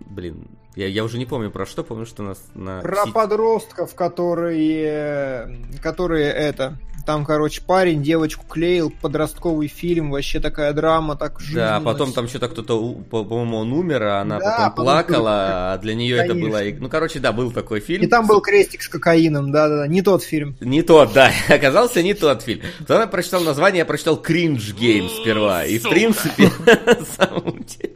[0.00, 2.80] Блин, я, я уже не помню про что, помню, что нас на...
[2.80, 10.72] Про Си- подростков, которые, которые это, там, короче, парень девочку клеил, подростковый фильм, вообще такая
[10.72, 11.80] драма, так Да, жизненно.
[11.80, 15.94] потом там что-то кто-то, по-моему, он умер, а она Да, потом потом плакала, а для
[15.94, 16.50] нее это Конечно.
[16.50, 16.60] было...
[16.80, 18.04] Ну, короче, да, был такой фильм.
[18.04, 20.56] И там был крестик с кокаином, да-да-да, не тот фильм.
[20.60, 22.62] Не тот, да, оказался не тот фильм.
[22.80, 25.64] Потом я прочитал название, я прочитал Cringe Game сперва.
[25.64, 26.52] И, в принципе,
[26.86, 27.94] на самом деле,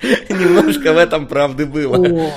[0.28, 2.30] немножко в этом правды было.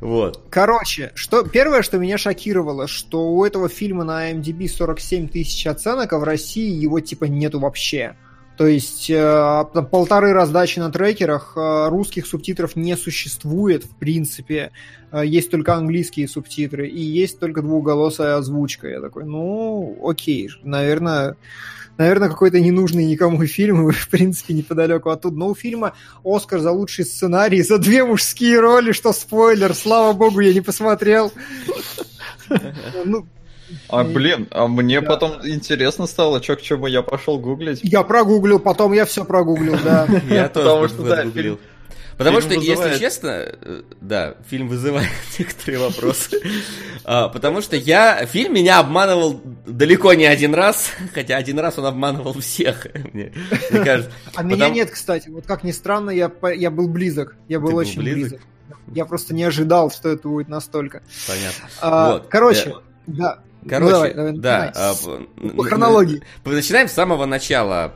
[0.00, 0.42] Вот.
[0.50, 6.12] Короче, что, первое, что меня шокировало, что у этого фильма на MDB 47 тысяч оценок,
[6.12, 8.14] а в России его типа нету вообще.
[8.56, 14.70] То есть э, полторы раздачи на трекерах, э, русских субтитров не существует, в принципе.
[15.10, 18.88] Э, есть только английские субтитры и есть только двухголосая озвучка.
[18.88, 21.36] Я такой, ну, окей, наверное,
[21.98, 25.36] наверное, какой-то ненужный никому фильм, в принципе, неподалеку оттуда.
[25.36, 30.40] Но у фильма Оскар за лучший сценарий, за две мужские роли, что спойлер, слава богу,
[30.40, 31.32] я не посмотрел.
[33.06, 33.26] Ну,
[33.88, 35.06] а блин, а мне да.
[35.06, 37.80] потом интересно стало, что к чему я пошел гуглить.
[37.82, 40.06] Я прогуглил, потом я все прогуглил, да.
[40.28, 41.58] Я тоже прогуглил.
[42.16, 42.92] Потому фильм что, вызывает...
[42.92, 46.40] если честно, э, да, фильм вызывает некоторые вопросы.
[47.04, 51.86] а, потому что я, фильм меня обманывал далеко не один раз, хотя один раз он
[51.86, 53.32] обманывал всех, мне,
[53.70, 54.12] кажется.
[54.34, 58.02] А меня нет, кстати, вот как ни странно, я, я был близок, я был очень
[58.02, 58.40] близок?
[58.88, 61.02] Я просто не ожидал, что это будет настолько.
[61.26, 61.68] Понятно.
[61.80, 62.26] А, вот.
[62.28, 63.40] Короче, да.
[63.68, 64.72] Короче, ну, давай, давай, да.
[64.74, 64.94] А,
[65.56, 66.22] по хронологии.
[66.44, 67.94] Начинаем с самого начала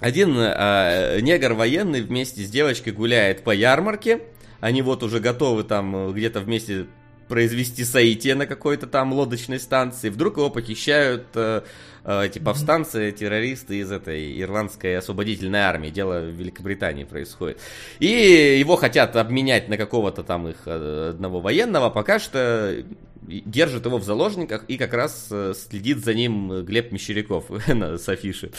[0.00, 4.20] один э, негр военный вместе с девочкой гуляет по ярмарке.
[4.60, 6.86] Они вот уже готовы там э, где-то вместе
[7.28, 10.08] произвести соитие на какой-то там лодочной станции.
[10.08, 11.62] Вдруг его похищают э,
[12.04, 15.90] э, эти повстанцы, террористы из этой ирландской освободительной армии.
[15.90, 17.60] Дело в Великобритании происходит.
[18.00, 21.90] И его хотят обменять на какого-то там их э, одного военного.
[21.90, 22.82] Пока что
[23.22, 28.50] держит его в заложниках и как раз э, следит за ним Глеб Мещеряков с афиши.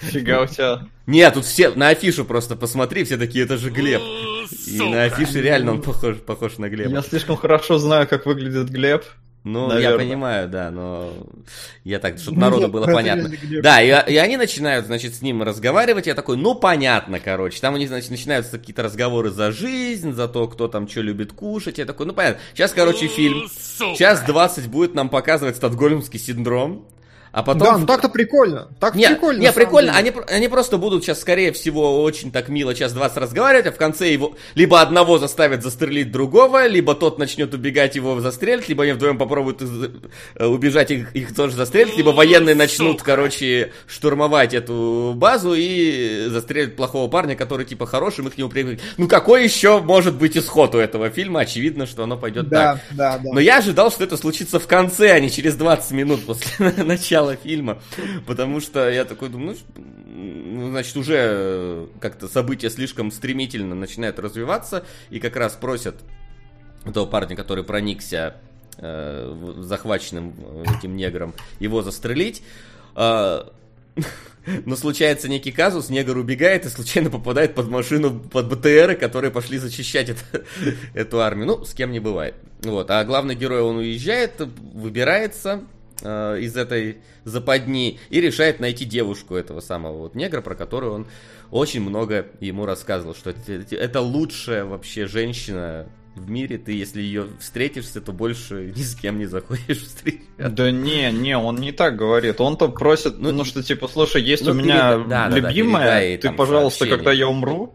[0.00, 0.86] Фига у тебя.
[1.06, 4.00] Нет, тут все на афишу просто посмотри, все такие, это же Глеб.
[4.66, 6.90] И на афише реально он похож, похож на Глеба.
[6.90, 9.04] Я слишком хорошо знаю, как выглядит Глеб.
[9.44, 9.90] Ну, Наверное.
[9.90, 11.12] я понимаю, да, но
[11.82, 13.28] я так, чтобы народу было понятно.
[13.60, 16.06] Да, и, и они начинают, значит, с ним разговаривать.
[16.06, 17.60] Я такой, ну, понятно, короче.
[17.60, 21.32] Там у них, значит, начинаются какие-то разговоры за жизнь, за то, кто там что любит
[21.32, 21.78] кушать.
[21.78, 22.40] Я такой, ну, понятно.
[22.54, 23.48] Сейчас, короче, фильм.
[23.48, 26.86] Сейчас 20 будет нам показывать стокгольмский синдром.
[27.32, 27.62] А потом...
[27.62, 28.68] Да, ну так-то прикольно.
[28.78, 29.40] Так не, прикольно.
[29.40, 29.92] Не, прикольно.
[29.96, 33.76] Они, они просто будут сейчас, скорее всего, очень так мило час 20 разговаривать, а в
[33.76, 38.92] конце его либо одного заставят застрелить другого, либо тот начнет убегать, его застрелить, либо они
[38.92, 45.54] вдвоем попробуют э, убежать, их, их тоже застрелить, либо военные начнут, короче, штурмовать эту базу
[45.56, 48.78] и застрелят плохого парня, который типа хороший, мы к нему приехали.
[48.98, 51.40] Ну какой еще может быть исход у этого фильма?
[51.40, 52.80] Очевидно, что оно пойдет да, так.
[52.90, 53.30] Да, да.
[53.32, 57.21] Но я ожидал, что это случится в конце, а не через 20 минут после начала
[57.22, 57.80] начала фильма,
[58.26, 64.84] потому что я такой думаю, ну, значит, уже э, как-то события слишком стремительно начинают развиваться,
[65.10, 65.96] и как раз просят
[66.92, 68.36] того парня, который проникся
[68.78, 72.42] э, захваченным э, этим негром, его застрелить.
[72.96, 73.44] Э,
[74.64, 79.58] но случается некий казус, негр убегает и случайно попадает под машину, под БТРы, которые пошли
[79.58, 80.44] зачищать это,
[80.94, 81.46] эту армию.
[81.46, 82.34] Ну, с кем не бывает.
[82.62, 82.90] Вот.
[82.90, 85.62] А главный герой, он уезжает, выбирается,
[86.02, 91.06] э, из этой западни и решает найти девушку этого самого вот негра, про которую он
[91.50, 97.26] очень много ему рассказывал, что это, это лучшая вообще женщина в мире, ты если ее
[97.40, 100.48] встретишься, то больше ни с кем не захочешь встречаться.
[100.50, 102.40] Да не, не, он не так говорит.
[102.40, 106.30] Он-то просит, ну, ну что типа, слушай, есть ну, у меня да, любимая, да, да,
[106.30, 106.98] ты, пожалуйста, сообщение.
[106.98, 107.74] когда я умру,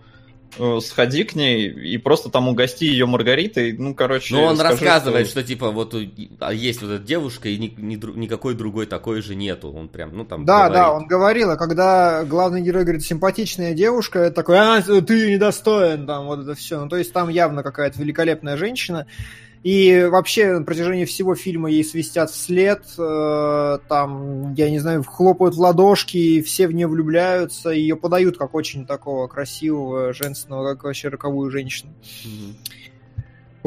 [0.81, 4.33] сходи к ней и просто там угости ее Маргаритой, ну, короче...
[4.33, 5.41] Ну, он скажи, рассказывает, что...
[5.41, 5.95] что, типа, вот
[6.39, 10.15] а есть вот эта девушка, и ни, ни, никакой другой такой же нету, он прям,
[10.15, 10.75] ну, там Да, говорит.
[10.75, 16.07] да, он говорил, а когда главный герой говорит, симпатичная девушка, это такой, а, ты недостоин,
[16.07, 19.05] там, вот это все, ну, то есть там явно какая-то великолепная женщина,
[19.67, 25.55] и вообще на протяжении всего фильма ей свистят вслед, э, там, я не знаю, хлопают
[25.55, 31.09] в ладошки, все в нее влюбляются, ее подают как очень такого красивого, женственного, как вообще
[31.09, 31.91] роковую женщину.
[32.23, 32.86] Mm-hmm.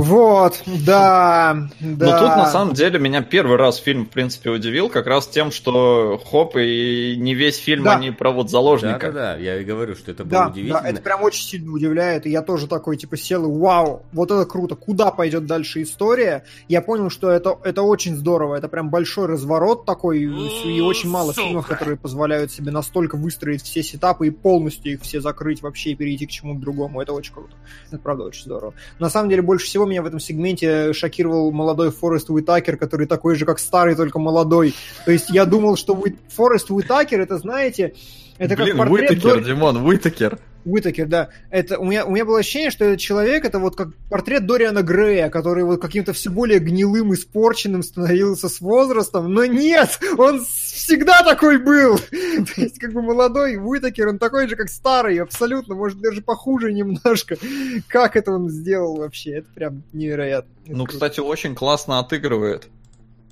[0.01, 2.07] Вот, да, да.
[2.07, 5.51] Но тут на самом деле меня первый раз фильм, в принципе, удивил как раз тем,
[5.51, 7.97] что хоп, и не весь фильм да.
[7.97, 9.13] они про вот заложника.
[9.13, 10.81] Да, да, да, я и говорю, что это было да, удивительно.
[10.81, 14.31] Да, это прям очень сильно удивляет, и я тоже такой, типа, сел и вау, вот
[14.31, 16.45] это круто, куда пойдет дальше история?
[16.69, 21.35] Я понял, что это, это очень здорово, это прям большой разворот такой, и очень мало
[21.35, 25.95] фильмов, которые позволяют себе настолько выстроить все сетапы и полностью их все закрыть вообще и
[25.95, 27.55] перейти к чему-то другому, это очень круто.
[27.89, 28.75] Это правда очень здорово.
[28.99, 33.35] На самом деле, больше всего меня в этом сегменте шокировал молодой Форест Уитакер, который такой
[33.35, 34.75] же, как старый, только молодой.
[35.05, 36.17] То есть я думал, что Уит...
[36.29, 37.95] Форест Уитакер, это, знаете,
[38.39, 39.11] это Блин, как портрет...
[39.11, 39.45] Уитакер, Дор...
[39.45, 40.39] Димон, Уитакер.
[40.65, 41.31] Уитакер, да.
[41.51, 44.83] Это, у, меня, у меня было ощущение, что этот человек это вот как портрет Дориана
[44.83, 51.23] Грея, который вот каким-то все более гнилым, испорченным становился с возрастом, но нет, он всегда
[51.23, 51.99] такой был.
[52.11, 56.73] То есть как бы молодой Уитакер, он такой же, как старый, абсолютно, может даже похуже
[56.73, 57.37] немножко.
[57.89, 60.51] Как это он сделал вообще, это прям невероятно.
[60.67, 62.69] Ну, кстати, очень классно отыгрывает.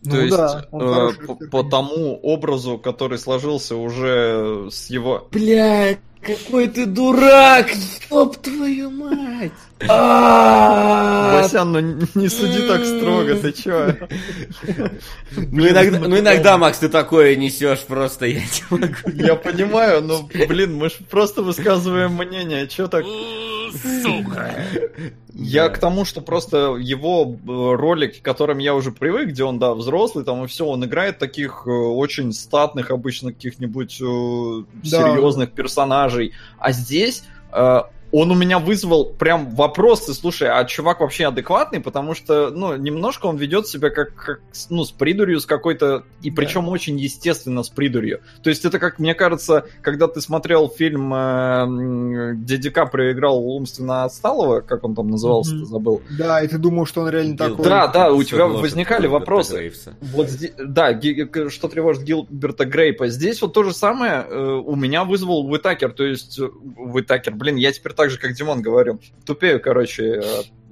[0.03, 5.29] Ну, То да, есть э, по, по тому образу, который сложился уже с его...
[5.33, 7.71] Блядь, какой ты дурак!
[8.11, 9.53] Оп, твою мать!
[9.81, 11.81] Васян, ну
[12.14, 13.95] не суди так строго, ты чё?
[15.37, 19.11] Ну иногда, ну иногда, Макс, ты такое несешь просто, я не могу.
[19.14, 23.05] Я понимаю, но, блин, мы же просто высказываем мнение, чё так...
[24.03, 24.64] Сука!
[25.35, 29.59] Я к тому, что просто его э, ролик, к которым я уже привык, где он,
[29.59, 34.05] да, взрослый, там и все, он играет таких э, очень статных, обычно каких-нибудь э,
[34.83, 36.33] серьезных персонажей.
[36.59, 37.24] А здесь
[38.11, 43.27] он у меня вызвал прям вопросы, слушай, а чувак вообще адекватный, потому что, ну, немножко
[43.27, 44.41] он ведет себя как, как
[44.71, 46.71] ну, с придурью, с какой-то, и причем да.
[46.71, 48.21] очень естественно с придурью.
[48.43, 53.39] То есть это как, мне кажется, когда ты смотрел фильм, э, где Ди Каприо играл
[53.45, 55.65] умственно отсталого, как он там назывался, mm-hmm.
[55.65, 56.03] забыл.
[56.17, 57.51] Да, и ты думал, что он реально Гил...
[57.51, 57.65] такой.
[57.65, 59.73] Да, да, у тебя возникали вопросы.
[60.01, 63.09] Вот здесь, да, ги, что тревожит Гилберта Грейпа.
[63.09, 67.71] Здесь вот то же самое э, у меня вызвал Уитакер, то есть Уитакер, блин, я
[67.73, 69.01] теперь так же, как Димон говорю.
[69.26, 70.22] Тупею, короче, э,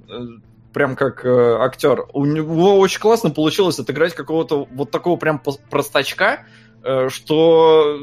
[0.09, 0.27] э,
[0.73, 2.05] прям как э, актер.
[2.13, 6.45] У него очень классно получилось отыграть какого-то вот такого прям простачка,
[6.83, 7.99] э, что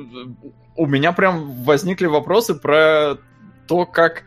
[0.76, 3.16] у меня прям возникли вопросы про
[3.66, 4.24] то, как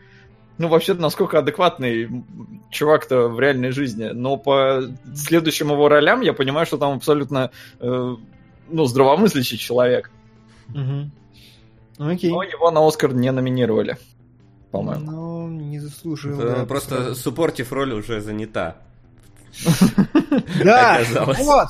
[0.58, 2.24] ну, вообще, насколько адекватный
[2.70, 4.06] чувак-то в реальной жизни.
[4.06, 4.82] Но по
[5.14, 8.16] следующим его ролям я понимаю, что там абсолютно, э,
[8.68, 10.10] ну, здравомыслящий человек.
[10.70, 12.10] Угу.
[12.10, 12.32] Окей.
[12.32, 13.96] Но его на Оскар не номинировали
[14.70, 15.10] по-моему.
[15.10, 16.36] Ну, не заслужил.
[16.38, 18.76] Да, просто суппортив роль уже занята.
[20.64, 21.00] Да,
[21.38, 21.68] вот.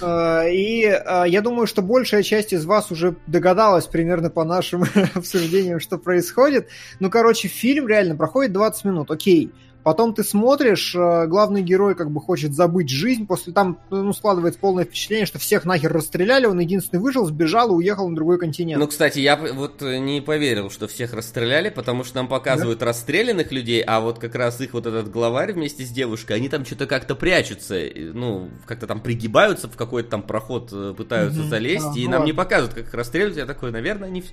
[0.00, 4.84] Э, и э, я думаю, что большая часть из вас уже догадалась примерно по нашим
[5.14, 6.68] обсуждениям, что происходит.
[7.00, 9.52] Ну, короче, фильм реально проходит 20 минут, окей.
[9.86, 14.58] Потом ты смотришь, э, главный герой как бы хочет забыть жизнь, после там ну, складывается
[14.58, 18.80] полное впечатление, что всех нахер расстреляли, он единственный выжил, сбежал и уехал на другой континент.
[18.80, 22.86] Ну, кстати, я вот э, не поверил, что всех расстреляли, потому что нам показывают да?
[22.86, 26.66] расстрелянных людей, а вот как раз их вот этот главарь вместе с девушкой, они там
[26.66, 31.94] что-то как-то прячутся, ну, как-то там пригибаются в какой-то там проход, э, пытаются угу, залезть,
[31.94, 34.24] да, и нам не показывают, как их расстреливают, я такой, наверное, они...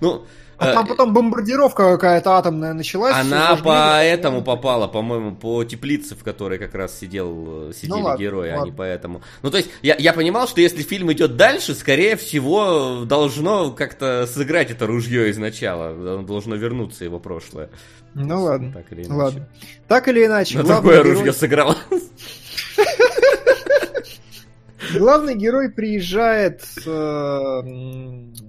[0.00, 0.24] Ну,
[0.58, 3.14] а там потом бомбардировка какая-то атомная началась.
[3.14, 8.00] Она по этому попала, по-моему, по теплице, в которой как раз сидел, э, сидели ну,
[8.02, 8.62] ладно, герои, ладно.
[8.62, 9.22] а не поэтому.
[9.42, 14.26] Ну, то есть, я, я понимал, что если фильм идет дальше, скорее всего, должно как-то
[14.26, 16.22] сыграть это ружье изначала.
[16.22, 17.70] Должно вернуться его прошлое.
[18.14, 18.72] Ну ладно.
[18.72, 19.12] Так или иначе.
[19.14, 19.48] Ладно.
[19.88, 20.58] Так или иначе.
[20.58, 21.14] Но такое герой...
[21.14, 21.76] ружье сыграло.
[24.94, 27.62] Главный герой приезжает э,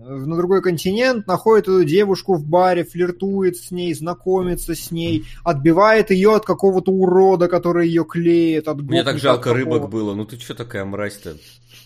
[0.03, 6.11] на другой континент, находит эту девушку в баре, флиртует с ней, знакомится с ней, отбивает
[6.11, 8.67] ее от какого-то урода, который ее клеит.
[8.67, 9.57] От Мне так жалко такого.
[9.57, 10.13] рыбок было.
[10.13, 11.37] Ну ты что такая мразь-то?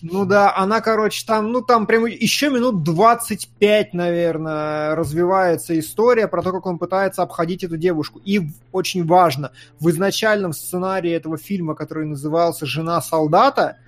[0.02, 6.42] Ну да, она, короче, там, ну там прям еще минут 25, наверное, развивается история про
[6.42, 8.20] то, как он пытается обходить эту девушку.
[8.24, 13.78] И очень важно, в изначальном сценарии этого фильма, который назывался «Жена солдата»,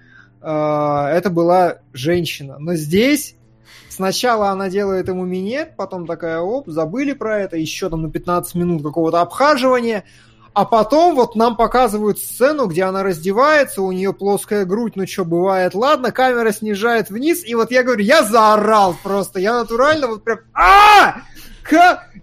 [0.41, 2.59] э, это была женщина.
[2.59, 3.37] Но здесь
[3.89, 8.55] Сначала она делает ему минет, потом такая, оп, забыли про это, еще там на 15
[8.55, 10.05] минут какого-то обхаживания,
[10.53, 15.25] а потом вот нам показывают сцену, где она раздевается, у нее плоская грудь, ну что,
[15.25, 20.25] бывает, ладно, камера снижает вниз, и вот я говорю, я заорал просто, я натурально вот
[20.25, 21.23] прям, а!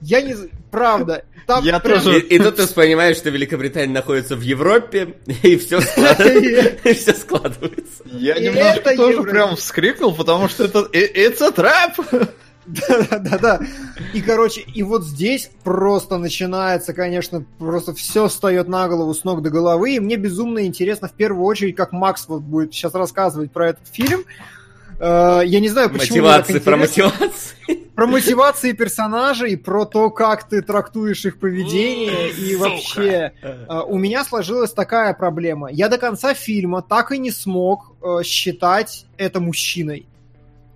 [0.02, 0.36] Я не...
[0.72, 2.04] Правда, там я прям...
[2.04, 2.20] тоже...
[2.20, 5.80] И, и тут ты понимаешь, что Великобритания находится в Европе, и все
[7.14, 8.04] складывается.
[8.06, 10.80] Я немножко тоже прям вскрикнул, потому что это...
[10.92, 12.30] It's a trap!
[12.68, 13.62] Да-да-да.
[14.14, 19.42] И, короче, и вот здесь просто начинается, конечно, просто все встает на голову с ног
[19.42, 19.96] до головы.
[19.96, 23.88] И мне безумно интересно, в первую очередь, как Макс вот будет сейчас рассказывать про этот
[23.88, 24.26] фильм.
[25.00, 27.56] Э, я не знаю, почему Мотивации, про мотивации.
[27.96, 32.32] Про мотивации персонажей, про то, как ты трактуешь их поведение.
[32.32, 35.70] И вообще, э, у меня сложилась такая проблема.
[35.72, 40.08] Я до конца фильма так и не смог э, считать это мужчиной.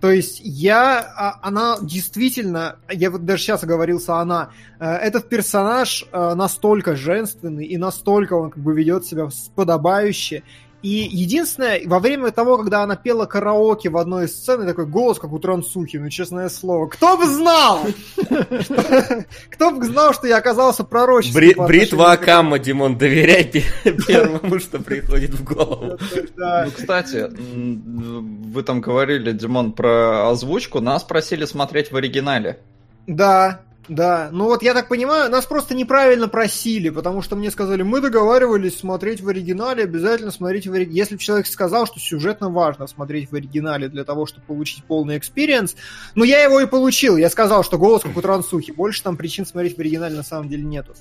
[0.00, 4.50] То есть я, а, она действительно, я вот даже сейчас оговорился, она,
[4.80, 10.42] этот персонаж настолько женственный и настолько он как бы ведет себя подобающе,
[10.82, 15.18] и единственное, во время того, когда она пела караоке в одной из сцен, такой голос,
[15.18, 16.88] как у Трансухи, ну, честное слово.
[16.88, 17.86] Кто бы знал!
[19.50, 21.66] Кто бы знал, что я оказался пророчеством.
[21.66, 25.98] Бритва Акамма, Димон, доверяй первому, что приходит в голову.
[26.36, 30.80] Ну, кстати, вы там говорили, Димон, про озвучку.
[30.80, 32.58] Нас просили смотреть в оригинале.
[33.06, 37.82] Да, Да, ну вот я так понимаю, нас просто неправильно просили, потому что мне сказали,
[37.82, 40.98] мы договаривались смотреть в оригинале, обязательно смотреть в оригинале.
[40.98, 45.74] Если человек сказал, что сюжетно важно смотреть в оригинале для того, чтобы получить полный experience,
[46.14, 47.16] ну я его и получил.
[47.16, 48.70] Я сказал, что голос как у трансухи.
[48.70, 50.94] Больше там причин смотреть в оригинале на самом деле нету.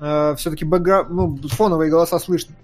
[0.00, 1.06] Э, все-таки бэкгра...
[1.08, 2.56] ну, фоновые голоса слышно.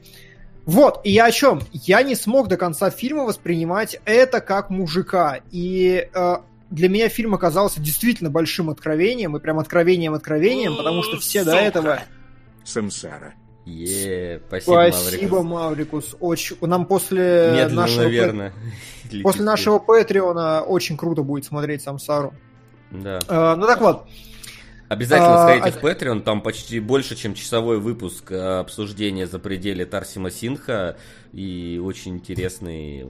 [0.64, 1.61] Вот, и я о чем?
[1.72, 5.38] Я не смог до конца фильма воспринимать это как мужика.
[5.53, 6.36] И э,
[6.71, 12.01] для меня фильм оказался действительно большим откровением, и прям откровением-откровением, потому что все до этого...
[12.64, 13.35] Самсара.
[13.67, 16.17] Е, спасибо, спасибо, Маврикус.
[16.21, 16.57] Очень...
[16.61, 18.03] Нам после Медленно, нашего...
[18.03, 18.53] наверное.
[19.23, 22.35] После нашего Патреона очень круто будет смотреть Самсару.
[22.91, 23.21] Да.
[23.29, 24.07] Э, ну так вот,
[24.89, 25.80] Обязательно а, сходите а...
[25.80, 30.97] в Patreon, там почти больше, чем часовой выпуск э, обсуждения за пределы Тарсима Синха,
[31.32, 33.07] и очень интересный,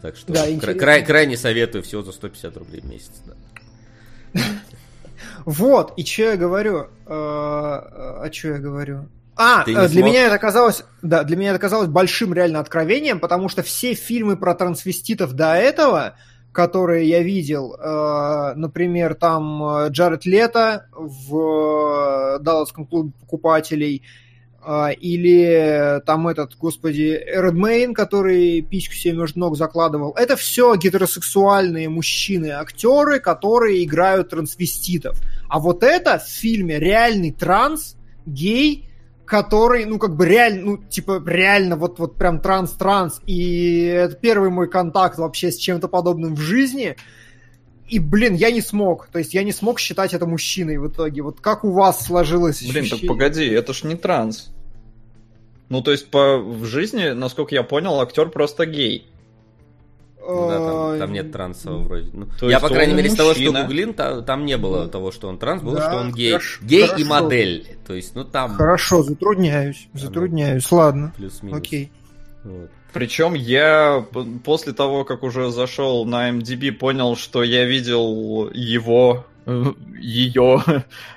[0.00, 3.12] так что да, кра- край- крайне советую, всего за 150 рублей в месяц.
[3.24, 4.40] Да.
[5.44, 6.88] Вот, и что я говорю?
[7.06, 9.08] А, а что я говорю?
[9.34, 10.04] А, для смог...
[10.04, 14.36] меня это оказалось, да, для меня это оказалось большим реально откровением, потому что все фильмы
[14.36, 16.16] про трансвеститов до этого,
[16.52, 24.02] которые я видел, э, например, там э, Джаред Лето в э, Далласском клубе покупателей,
[25.00, 30.12] или там этот, господи, Редмейн, который пичку себе между ног закладывал.
[30.12, 35.20] Это все гетеросексуальные мужчины-актеры, которые играют трансвеститов.
[35.48, 38.88] А вот это в фильме реальный транс, гей,
[39.24, 44.50] который, ну, как бы реально, ну, типа, реально вот, вот прям транс-транс, и это первый
[44.50, 46.96] мой контакт вообще с чем-то подобным в жизни,
[47.88, 51.22] и, блин, я не смог, то есть я не смог считать это мужчиной в итоге,
[51.22, 53.00] вот как у вас сложилось Блин, ощущение?
[53.00, 54.50] так погоди, это ж не транс.
[55.68, 59.11] Ну, то есть, по, в жизни, насколько я понял, актер просто гей.
[60.24, 62.10] Ну, да, там, там нет транса вроде.
[62.12, 65.28] Ну, я, по крайней мере, из того, что гуглин, там, там не было того, что
[65.28, 66.32] он транс, было, да, что он гей.
[66.32, 67.02] Хорошо, гей хорошо.
[67.02, 67.76] и модель.
[67.86, 68.54] То есть, ну там.
[68.54, 69.88] Хорошо, затрудняюсь.
[69.94, 70.70] Затрудняюсь.
[70.70, 71.12] Ладно.
[71.16, 71.58] Плюс-минус.
[71.58, 71.90] Окей.
[72.44, 72.70] Вот.
[72.92, 74.04] Причем я
[74.44, 79.24] после того, как уже зашел на MDB, понял, что я видел его,
[79.98, 80.62] ее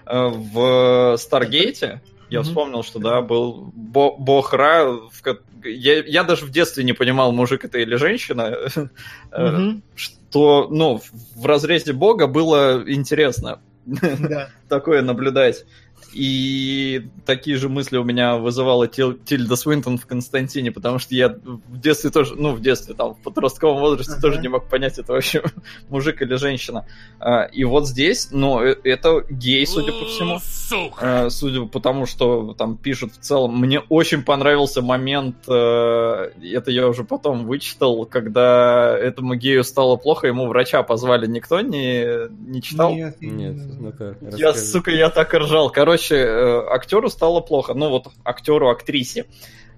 [0.06, 2.02] э, в Старгейте.
[2.30, 5.22] Я вспомнил, что да, был Бо- Бог Ра, в,
[5.66, 8.58] я, я даже в детстве не понимал, мужик это или женщина,
[9.32, 9.82] mm-hmm.
[9.96, 11.02] что, ну,
[11.36, 13.60] в разрезе бога было интересно
[14.70, 15.66] такое наблюдать.
[16.14, 21.30] И такие же мысли у меня вызывала Тиль, Тильда Свинтон в Константине, потому что я
[21.30, 24.22] в детстве тоже, ну, в детстве, там, в подростковом возрасте ага.
[24.22, 25.44] тоже не мог понять, это вообще
[25.90, 26.86] мужик или женщина.
[27.20, 30.40] А, и вот здесь, ну, э, это гей, судя по всему.
[30.42, 31.26] Сука.
[31.26, 33.58] А, судя по тому, что там пишут в целом.
[33.60, 40.28] Мне очень понравился момент, э, это я уже потом вычитал, когда этому гею стало плохо,
[40.28, 41.28] ему врача позвали.
[41.28, 42.94] Никто не, не читал?
[42.94, 43.56] Нет, нет.
[43.80, 45.70] Ну-ка, я, сука, я так ржал.
[45.70, 49.26] Короче, короче, э, актеру стало плохо, ну вот актеру, актрисе.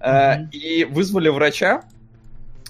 [0.00, 0.50] Mm-hmm.
[0.50, 1.82] И вызвали врача.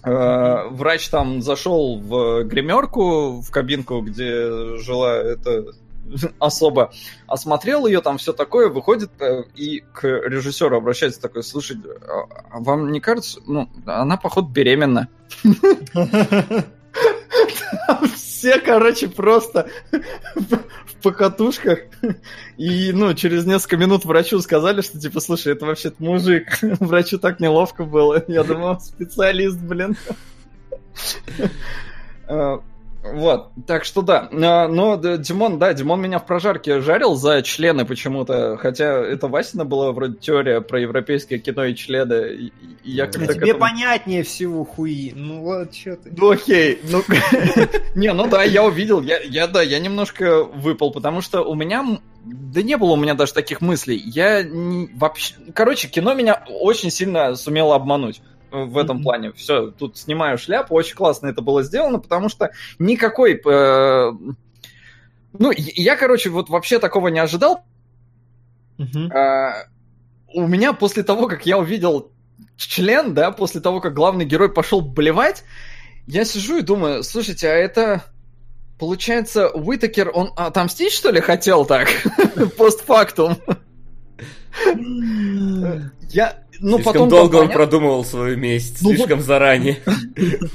[0.04, 5.66] Э, врач там зашел в гримерку, в кабинку, где жила эта
[6.38, 6.92] особо
[7.26, 9.10] осмотрел ее, там все такое, выходит
[9.56, 11.76] и к режиссеру обращается такой, слушай,
[12.06, 15.08] а, а вам не кажется, ну, она, походу, беременна.
[18.38, 21.80] Все, короче, просто в покатушках.
[22.56, 26.56] И, ну, через несколько минут врачу сказали, что, типа, слушай, это вообще-то мужик.
[26.62, 28.22] Врачу так неловко было.
[28.28, 29.96] Я думал, специалист, блин.
[33.02, 34.28] Вот, так что да.
[34.32, 39.64] А, но Димон, да, Димон меня в прожарке жарил за члены почему-то, хотя это Васина
[39.64, 42.50] была вроде теория про европейское кино и члены.
[42.84, 43.60] И я а тебе этому...
[43.60, 45.12] понятнее всего, хуи.
[45.14, 46.12] Ну вот, что ты.
[46.16, 47.02] Ну окей, ну...
[47.94, 51.84] Не, ну да, я увидел, я, я, да, я немножко выпал, потому что у меня...
[52.24, 53.96] Да не было у меня даже таких мыслей.
[53.96, 54.44] Я
[54.94, 55.34] вообще...
[55.54, 58.20] Короче, кино меня очень сильно сумело обмануть
[58.50, 59.02] в этом mm-hmm.
[59.02, 59.32] плане.
[59.32, 63.40] Все, тут снимаю шляпу, очень классно это было сделано, потому что никакой...
[63.44, 64.12] Э,
[65.38, 67.64] ну, я, короче, вот вообще такого не ожидал.
[68.78, 69.12] Mm-hmm.
[69.12, 69.68] Э,
[70.34, 72.12] у меня после того, как я увидел
[72.56, 75.44] член, да, после того, как главный герой пошел блевать,
[76.06, 78.04] я сижу и думаю, слушайте, а это...
[78.78, 81.88] Получается, Уитакер, он отомстить, что ли, хотел так?
[82.56, 83.36] Постфактум.
[86.10, 89.26] Я, ну, слишком потом долго он продумывал свою месть, ну, слишком вот...
[89.26, 89.78] заранее.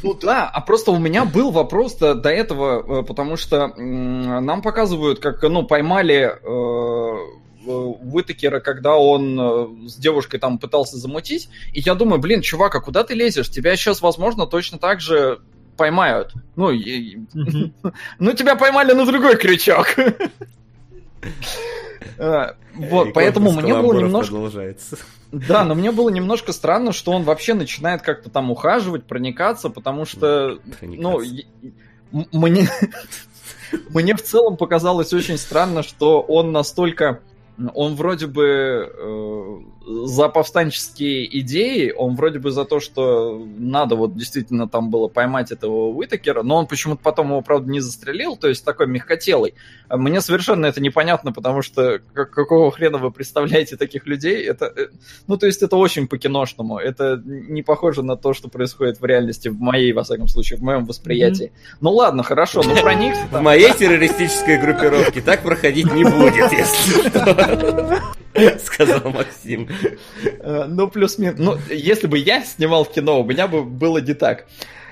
[0.03, 5.19] Ну да, а просто у меня был вопрос до этого, э, потому что нам показывают,
[5.19, 11.95] как, ну, поймали э, Уитакера, когда он э, с девушкой там пытался замутить, и я
[11.95, 13.49] думаю, блин, чувак, а куда ты лезешь?
[13.49, 15.39] Тебя сейчас, возможно, точно так же
[15.77, 16.33] поймают.
[16.55, 17.19] Ну, и...
[18.19, 19.95] ну тебя поймали на другой крючок.
[22.75, 24.35] Вот, поэтому мне было немножко...
[25.33, 30.05] Да, но мне было немножко странно, что он вообще начинает как-то там ухаживать, проникаться, потому
[30.05, 31.21] что, ну,
[32.31, 32.69] мне,
[33.89, 37.19] мне в целом показалось очень странно, что он настолько
[37.73, 44.15] он вроде бы э, за повстанческие идеи, он вроде бы за то, что надо вот
[44.15, 48.47] действительно там было поймать этого Уитакера, но он почему-то потом его, правда, не застрелил, то
[48.47, 49.55] есть такой мягкотелый.
[49.89, 54.45] Мне совершенно это непонятно, потому что как, какого хрена вы представляете таких людей?
[54.45, 54.87] Это, э,
[55.27, 59.49] ну, то есть это очень по-киношному, это не похоже на то, что происходит в реальности,
[59.49, 61.47] в моей, во всяком случае, в моем восприятии.
[61.53, 61.77] Mm-hmm.
[61.81, 63.23] Ну ладно, хорошо, ну проникся.
[63.31, 67.99] В моей террористической группировке так проходить не будет, если что.
[68.63, 69.67] Сказал Максим.
[70.39, 71.39] Э, ну, плюс-минус.
[71.39, 74.45] Ну, если бы я снимал кино, у меня бы было не так.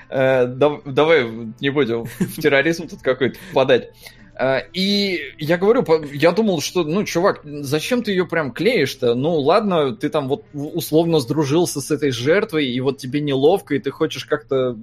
[0.08, 1.24] Э, давай
[1.60, 3.90] не будем в терроризм тут какой-то впадать.
[4.38, 9.14] Э, и я говорю, я думал, что, ну, чувак, зачем ты ее прям клеишь-то?
[9.14, 13.78] Ну, ладно, ты там вот условно сдружился с этой жертвой, и вот тебе неловко, и
[13.78, 14.76] ты хочешь как-то,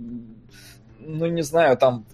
[0.99, 2.05] ну, не знаю, там,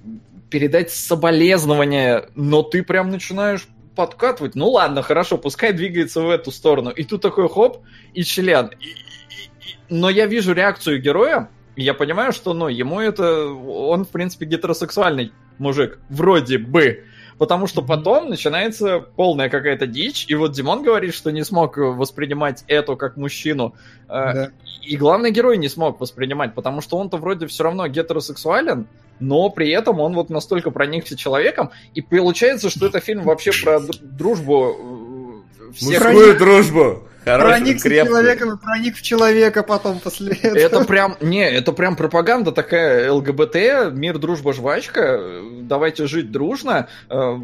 [0.50, 4.56] передать соболезнования, но ты прям начинаешь подкатывать.
[4.56, 6.90] Ну ладно, хорошо, пускай двигается в эту сторону.
[6.90, 7.80] И тут такой хоп,
[8.14, 8.72] и член.
[8.80, 9.78] И, и, и...
[9.90, 13.46] Но я вижу реакцию героя, и я понимаю, что ну, ему это...
[13.48, 16.00] Он, в принципе, гетеросексуальный мужик.
[16.10, 17.04] Вроде бы.
[17.38, 22.64] Потому что потом начинается полная какая-то дичь, и вот Димон говорит, что не смог воспринимать
[22.68, 23.76] эту как мужчину.
[24.08, 24.52] Э, да.
[24.84, 28.88] И главный герой не смог воспринимать, потому что он-то вроде все равно гетеросексуален,
[29.20, 33.80] но при этом он вот настолько проникся человеком, и получается, что это фильм вообще про
[33.80, 36.04] дружбу э, всех...
[36.04, 37.04] Мужскую дружбу!
[37.26, 40.58] проник в человеком и проник в человека потом после этого.
[40.58, 45.20] Это прям, не, это прям пропаганда такая ЛГБТ, мир, дружба, жвачка,
[45.62, 47.36] давайте жить дружно, э,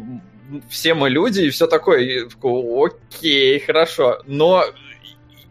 [0.68, 2.00] все мы люди и все такое.
[2.00, 4.22] И, окей, хорошо.
[4.26, 4.64] Но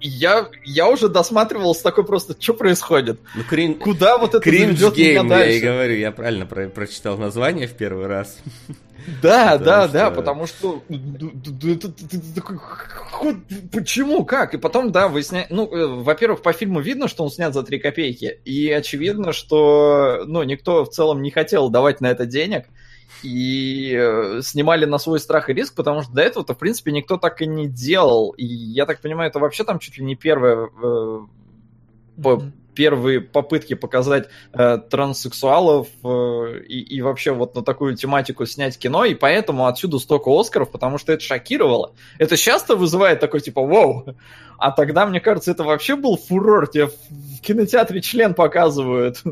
[0.01, 3.19] я, я уже досматривал с такой просто, что происходит?
[3.35, 3.75] Ну, крин...
[3.75, 5.51] Куда вот это Кринж заведет гейм, меня дальше?
[5.51, 8.37] Я и говорю, я правильно про прочитал название в первый раз.
[9.21, 10.83] Да, да, да, потому что
[13.71, 14.53] почему, как?
[14.53, 17.79] И потом, да, выясняет, ну, э, во-первых, по фильму видно, что он снят за 3
[17.79, 22.65] копейки, и очевидно, что, ну, никто в целом не хотел давать на это денег,
[23.23, 27.17] и э, снимали на свой страх и риск, потому что до этого-то, в принципе, никто
[27.17, 28.31] так и не делал.
[28.31, 31.19] И я так понимаю, это вообще там чуть ли не первое э,
[32.17, 32.51] mm-hmm.
[32.73, 39.05] первые попытки показать э, транссексуалов э, и, и вообще вот на такую тематику снять кино,
[39.05, 41.93] и поэтому отсюда столько Оскаров, потому что это шокировало.
[42.17, 44.15] Это часто вызывает такой типа «Воу!»
[44.57, 46.67] А тогда, мне кажется, это вообще был фурор.
[46.67, 49.23] Тебе в кинотеатре член показывают.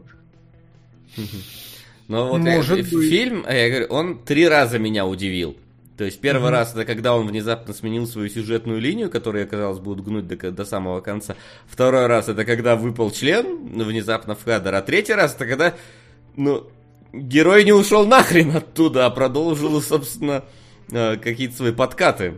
[2.10, 3.10] Но вот Может быть.
[3.10, 5.56] фильм, а я говорю, он три раза меня удивил.
[5.96, 6.52] То есть первый mm-hmm.
[6.52, 10.66] раз это когда он внезапно сменил свою сюжетную линию, которая, казалось, будет гнуть до, до
[10.66, 11.36] самого конца.
[11.68, 14.74] Второй раз это когда выпал член внезапно в кадр.
[14.74, 15.76] А третий раз это когда,
[16.36, 16.68] ну,
[17.14, 20.46] герой не ушел нахрен оттуда, а продолжил, собственно,
[20.92, 22.36] э, какие-то свои подкаты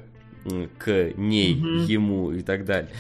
[0.80, 1.86] к ней, mm-hmm.
[1.86, 2.92] ему и так далее.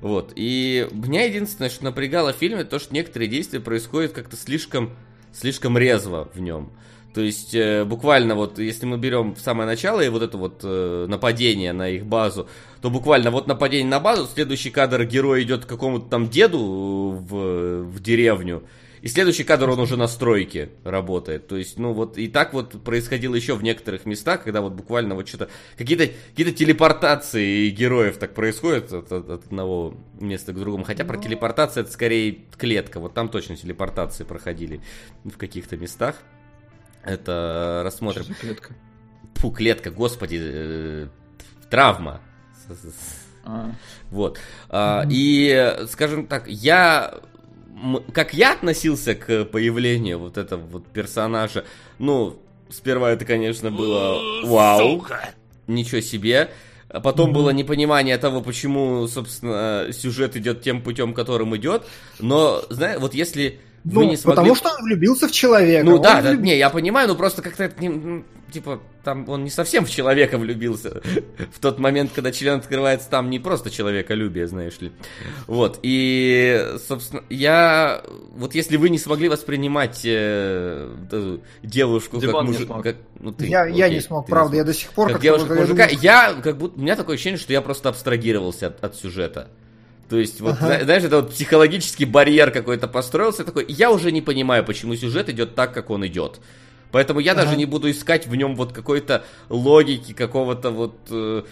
[0.00, 0.32] Вот.
[0.36, 4.90] И меня единственное, что напрягало в фильме, то, что некоторые действия происходят как-то слишком
[5.32, 6.70] слишком резво в нем.
[7.14, 11.06] То есть, э, буквально вот, если мы берем самое начало и вот это вот э,
[11.08, 12.48] нападение на их базу,
[12.80, 17.82] то буквально вот нападение на базу, следующий кадр герой идет к какому-то там деду в,
[17.82, 18.62] в деревню,
[19.02, 21.46] и следующий кадр он уже на стройке работает.
[21.46, 25.14] То есть, ну вот и так вот происходило еще в некоторых местах, когда вот буквально
[25.14, 30.84] вот что-то, какие-то какие телепортации героев так происходят от, от, от одного места к другому.
[30.84, 31.22] Хотя про ну.
[31.22, 33.00] телепортацию это скорее клетка.
[33.00, 34.80] Вот там точно телепортации проходили
[35.24, 36.16] в каких-то местах.
[37.02, 38.24] Это рассмотрим.
[38.24, 38.74] Что клетка?
[39.36, 41.08] Фу, клетка, господи, э,
[41.70, 42.20] травма.
[43.42, 43.72] А.
[44.10, 44.38] Вот.
[44.68, 47.20] А, и, скажем так, я
[48.12, 51.64] как я относился к появлению вот этого вот персонажа,
[51.98, 55.30] ну, сперва это, конечно, было вау, Сука.
[55.66, 56.50] ничего себе.
[56.88, 57.34] А потом mm-hmm.
[57.34, 61.84] было непонимание того, почему, собственно, сюжет идет тем путем, которым идет.
[62.18, 64.36] Но, знаешь, вот если ну, не смогли...
[64.36, 65.84] потому что он влюбился в человека.
[65.84, 69.50] Ну да, да, не, я понимаю, но просто как-то это не, типа, там он не
[69.50, 71.00] совсем в человека влюбился.
[71.52, 74.92] В тот момент, когда член открывается, там не просто человеколюбие, знаешь ли.
[75.46, 78.02] Вот, и, собственно, я...
[78.32, 82.82] Вот если вы не смогли воспринимать э, девушку Димон как мужика...
[82.82, 84.58] Как, ну, ты, я, окей, я не смог, правда, смог.
[84.58, 85.06] я до сих пор...
[85.06, 86.78] Как, как девушка мужика, я как будто...
[86.78, 89.48] У меня такое ощущение, что я просто абстрагировался от, от сюжета.
[90.10, 90.82] То есть, вот, ага.
[90.82, 93.64] знаешь, это вот психологический барьер какой-то построился такой.
[93.68, 96.40] Я уже не понимаю, почему сюжет идет так, как он идет.
[96.92, 97.44] Поэтому я ага.
[97.44, 100.96] даже не буду искать в нем вот какой-то логики, какого-то вот...
[101.10, 101.42] Э...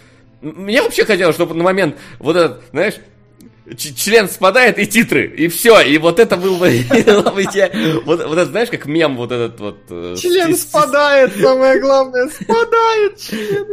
[0.41, 2.95] Мне вообще хотелось, чтобы на момент вот этот, знаешь,
[3.77, 6.83] член спадает и титры, и все, и вот это был бы,
[8.05, 9.77] вот, вот это знаешь, как мем вот этот вот...
[9.89, 13.65] Э, член спадает, самое главное, спадает член.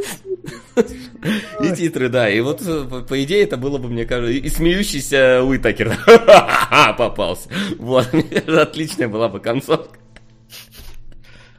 [1.62, 5.42] И титры, да, и вот э, по идее это было бы, мне кажется, и смеющийся
[5.42, 5.96] Уитакер
[6.98, 7.48] попался.
[7.78, 8.08] Вот,
[8.46, 9.98] отличная была бы концовка.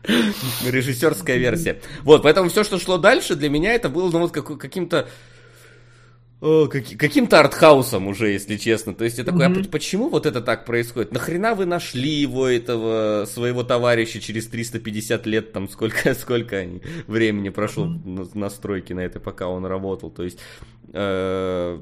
[0.65, 1.81] Режиссерская версия.
[2.03, 5.07] Вот, поэтому все, что шло дальше, для меня это было ну, вот каким-то
[6.39, 8.93] о, как, каким-то артхаусом уже, если честно.
[8.93, 9.65] То есть я такой, mm-hmm.
[9.67, 11.11] а почему вот это так происходит?
[11.11, 17.49] Нахрена вы нашли его, этого своего товарища через 350 лет, там сколько, сколько они, времени
[17.49, 18.38] прошло mm-hmm.
[18.38, 20.11] на, стройке на это, пока он работал?
[20.11, 20.38] То есть
[20.93, 21.79] э,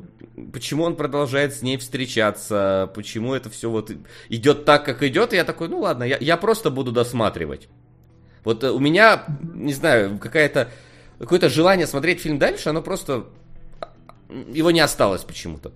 [0.54, 2.90] почему он продолжает с ней встречаться?
[2.96, 3.92] Почему это все вот
[4.30, 5.34] идет так, как идет?
[5.34, 7.68] И я такой, ну ладно, я, я просто буду досматривать.
[8.46, 10.70] Вот у меня, не знаю, какая-то
[11.20, 13.26] какое-то желание смотреть фильм дальше, оно просто
[14.30, 15.72] его не осталось почему-то.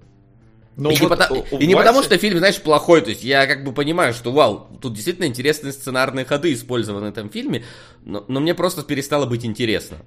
[0.76, 3.02] Ну, и, вот не, потому, и не потому, что фильм, знаешь, плохой.
[3.02, 7.10] То есть я как бы понимаю, что вау, тут действительно интересные сценарные ходы использованы в
[7.10, 7.66] этом фильме,
[8.06, 9.98] но, но мне просто перестало быть интересно.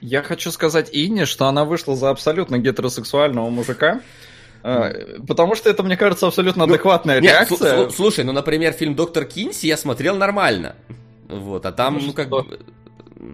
[0.00, 4.00] Я хочу сказать Инне, что она вышла за абсолютно гетеросексуального мужика.
[4.62, 4.92] А,
[5.26, 7.76] потому что это, мне кажется, абсолютно ну, адекватная ну, реакция.
[7.76, 10.76] Нет, слушай, ну, например, фильм Доктор Кинси я смотрел нормально.
[11.40, 12.58] Вот, а там, ну, ну как бы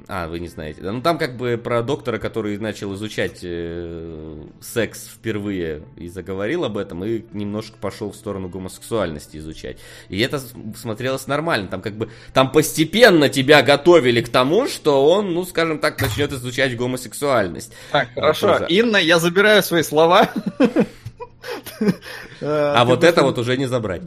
[0.07, 0.83] а, вы не знаете.
[0.83, 6.77] Ну, там как бы про доктора, который начал изучать э, секс впервые и заговорил об
[6.77, 9.79] этом, и немножко пошел в сторону гомосексуальности изучать.
[10.11, 10.43] И это
[10.77, 11.69] смотрелось нормально.
[11.69, 16.33] Там как бы, там постепенно тебя готовили к тому, что он, ну, скажем так, начнет
[16.33, 17.73] изучать гомосексуальность.
[17.91, 18.67] Так, хорошо.
[18.69, 20.29] Инна, я забираю свои слова.
[22.43, 24.03] А вот это вот уже не забрать.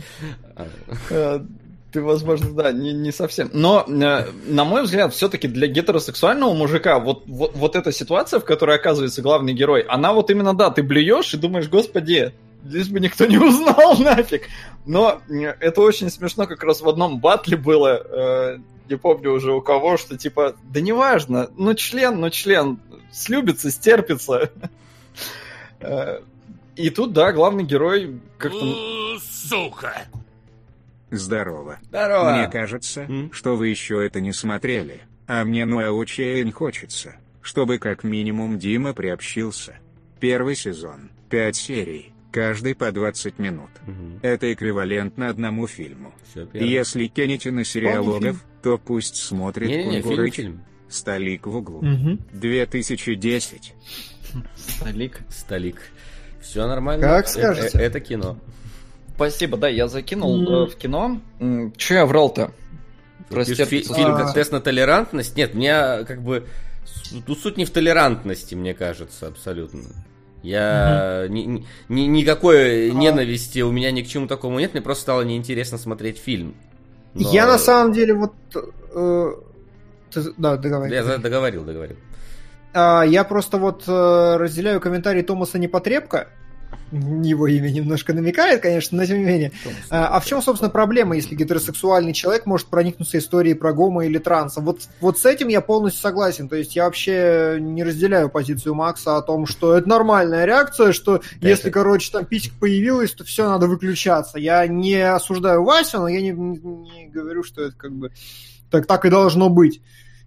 [1.92, 3.50] Ты, возможно, да, не, не совсем.
[3.52, 8.46] Но, э, на мой взгляд, все-таки для гетеросексуального мужика вот, вот, вот эта ситуация, в
[8.46, 13.02] которой оказывается главный герой, она вот именно, да, ты блюешь и думаешь, господи, лишь бы
[13.02, 14.44] никто не узнал нафиг.
[14.86, 18.58] Но э, это очень смешно, как раз в одном батле было, э,
[18.90, 22.80] не помню уже у кого, что типа, да неважно, ну член, ну член,
[23.12, 24.52] слюбится, стерпится.
[25.84, 26.22] Э,
[26.76, 29.18] и тут, да, главный герой как-то...
[29.20, 30.06] Сука!
[31.12, 31.80] Здорово.
[31.90, 32.38] Здорово.
[32.38, 33.32] Мне кажется, М?
[33.34, 38.94] что вы еще это не смотрели, а мне ну очень хочется, чтобы как минимум Дима
[38.94, 39.76] приобщился.
[40.20, 43.70] Первый сезон, пять серий, каждый по 20 минут.
[43.86, 44.20] Угу.
[44.22, 46.14] Это эквивалентно одному фильму.
[46.54, 50.36] Если кинете на сериалогов, то пусть смотрит не, не, Кунгурыч.
[50.36, 50.66] Фильм, фильм.
[50.88, 51.80] Столик в углу.
[51.80, 52.20] Угу.
[52.34, 53.74] 2010.
[54.56, 55.20] Столик.
[55.30, 55.82] Столик.
[56.42, 57.06] Все нормально.
[57.06, 57.68] Как скажете.
[57.68, 58.38] Это, это кино.
[59.22, 60.72] Спасибо, да, я закинул mm.
[60.72, 61.22] в кино.
[61.78, 62.52] Че я врал-то?
[63.30, 65.38] Прости, фи- фильм как тест на толерантность?
[65.38, 66.48] Нет, мне как бы...
[67.28, 69.82] Тут суть не в толерантности, мне кажется, абсолютно.
[70.42, 71.34] Я угу.
[71.34, 72.94] ни, ни, никакой а...
[72.94, 76.56] ненависти у меня ни к чему такому нет, мне просто стало неинтересно смотреть фильм.
[77.14, 77.32] Но...
[77.32, 78.34] Я на самом деле вот...
[78.96, 79.34] Э,
[80.12, 80.96] ты, да, договорил.
[80.96, 81.98] Я договорил, договорил.
[82.74, 86.30] А, я просто вот э, разделяю комментарий Томаса Непотребка,
[86.92, 89.52] его имя немножко намекает, конечно, но тем не менее.
[89.90, 94.18] А, а в чем, собственно, проблема, если гетеросексуальный человек может проникнуться историей про гомо или
[94.18, 94.62] транса?
[94.62, 96.50] Вот, вот с этим я полностью согласен.
[96.50, 101.22] То есть я вообще не разделяю позицию Макса о том, что это нормальная реакция, что
[101.40, 101.80] да если, это...
[101.80, 104.38] короче, там писька появилась, то все, надо выключаться.
[104.38, 108.12] Я не осуждаю Васю, но я не, не говорю, что это как бы
[108.70, 109.82] так, так и должно быть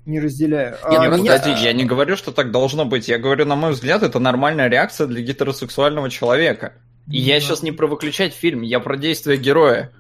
[0.07, 0.73] не разделяю.
[0.73, 1.39] Нет, а, ну, меня...
[1.39, 3.09] подожди, я не говорю, что так должно быть.
[3.09, 6.75] Я говорю, на мой взгляд, это нормальная реакция для гетеросексуального человека.
[7.07, 7.35] И да.
[7.35, 9.93] я сейчас не про выключать фильм, я про действие героя.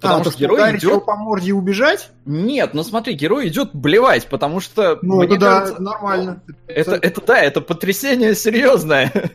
[0.00, 2.10] Потому а, что герой идет по морде убежать?
[2.26, 4.98] Нет, ну смотри, герой идет блевать, потому что.
[5.00, 6.42] Ну, это да, кажется, нормально.
[6.66, 9.12] Это, это да, это потрясение серьезное.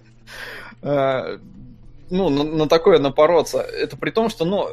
[0.84, 1.38] А,
[2.10, 3.60] ну, на, на такое напороться.
[3.60, 4.68] Это при том, что, ну,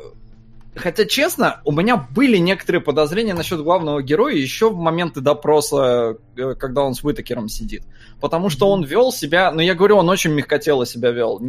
[0.79, 6.55] Хотя, честно, у меня были некоторые подозрения насчет главного героя еще в моменты допроса, э,
[6.55, 7.83] когда он с Вытакером сидит.
[8.21, 11.41] Потому что он вел себя, ну я говорю, он очень мягкотело себя вел.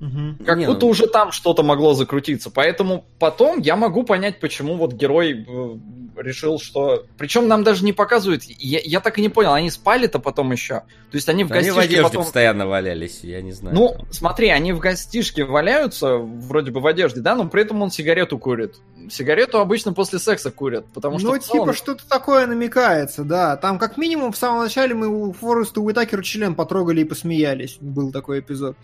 [0.00, 0.44] Угу.
[0.44, 0.88] Как Не, будто ну...
[0.88, 2.50] уже там что-то могло закрутиться.
[2.50, 5.76] Поэтому потом я могу понять, почему вот герой э,
[6.20, 7.06] решил, что...
[7.16, 8.42] Причем нам даже не показывают...
[8.44, 10.80] Я, я так и не понял, они спали-то потом еще?
[11.10, 12.24] То есть они в гостишке Они в одежде потом...
[12.24, 13.74] постоянно валялись, я не знаю.
[13.74, 17.90] Ну, смотри, они в гостишке валяются, вроде бы в одежде, да, но при этом он
[17.90, 18.76] сигарету курит.
[19.10, 21.32] Сигарету обычно после секса курят, потому что...
[21.32, 21.68] Ну, целом...
[21.68, 23.56] типа, что-то такое намекается, да.
[23.56, 27.78] Там, как минимум, в самом начале мы у Фореста Уитакера член потрогали и посмеялись.
[27.80, 28.76] Был такой эпизод.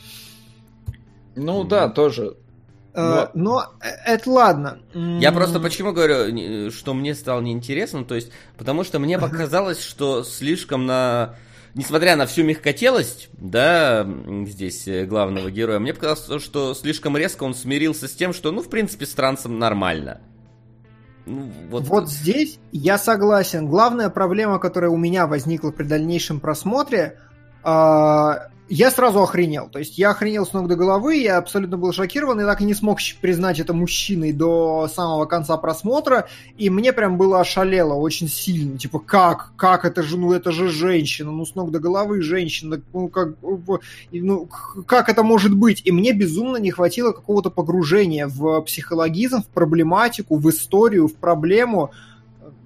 [1.34, 1.68] Ну mm-hmm.
[1.68, 2.36] да, тоже.
[2.94, 4.78] Э, но э, это ладно.
[4.94, 10.22] Я просто почему говорю, что мне стало неинтересно, то есть, потому что мне показалось, что
[10.24, 11.34] слишком на...
[11.74, 14.06] Несмотря на всю мягкотелость, да,
[14.46, 18.60] здесь э, главного героя, мне показалось, что слишком резко он смирился с тем, что, ну,
[18.60, 20.20] в принципе, с трансом нормально.
[21.24, 21.84] Ну, вот...
[21.84, 23.68] вот здесь я согласен.
[23.68, 27.18] Главная проблема, которая у меня возникла при дальнейшем просмотре,
[27.62, 29.68] а, я сразу охренел.
[29.68, 32.64] То есть я охренел с ног до головы, я абсолютно был шокирован, и так и
[32.64, 38.28] не смог признать это мужчиной до самого конца просмотра, и мне прям было ошалело очень
[38.28, 38.78] сильно.
[38.78, 39.52] Типа, как?
[39.56, 40.16] Как это же?
[40.16, 42.80] Ну, это же женщина, ну, с ног до головы женщина.
[42.92, 43.34] Ну, как,
[44.12, 44.48] ну,
[44.86, 45.82] как это может быть?
[45.84, 51.90] И мне безумно не хватило какого-то погружения в психологизм, в проблематику, в историю, в проблему,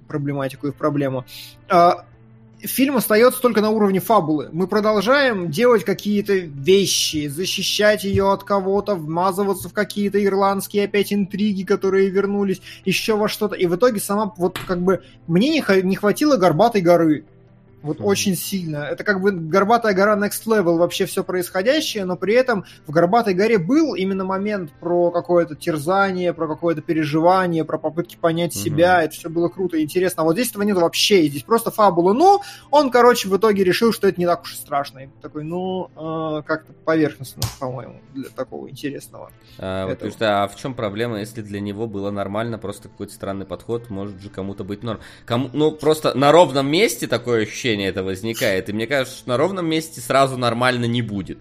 [0.07, 1.25] проблематику и в проблему
[1.69, 2.05] а,
[2.61, 4.49] фильм остается только на уровне фабулы.
[4.51, 11.63] Мы продолжаем делать какие-то вещи, защищать ее от кого-то, вмазываться в какие-то ирландские опять интриги,
[11.63, 13.55] которые вернулись, еще во что-то.
[13.55, 17.25] И в итоге сама, вот как бы, мне не, хватило горбатой горы.
[17.83, 18.03] Вот mm-hmm.
[18.03, 18.77] очень сильно.
[18.77, 23.35] Это как бы Горбатая гора Next Level, вообще все происходящее, но при этом в Горбатой
[23.35, 28.63] горе был именно момент про какое-то терзание, про какое-то переживание, про попытки понять mm-hmm.
[28.63, 29.03] себя.
[29.03, 30.23] Это все было круто и интересно.
[30.23, 31.27] А вот здесь этого нет вообще.
[31.27, 32.13] Здесь просто фабула.
[32.13, 32.41] Ну,
[32.71, 34.99] он, короче, в итоге решил, что это не так уж и страшно.
[34.99, 39.31] И такой, ну, э, как-то поверхностно, по-моему, для такого интересного.
[39.59, 43.45] А, вот, что, а в чем проблема, если для него было нормально, просто какой-то странный
[43.45, 44.99] подход, может же кому-то быть норм.
[45.25, 48.69] Кому, ну, просто на ровном месте такое ощущение ощущение это возникает.
[48.69, 51.39] И мне кажется, что на ровном месте сразу нормально не будет.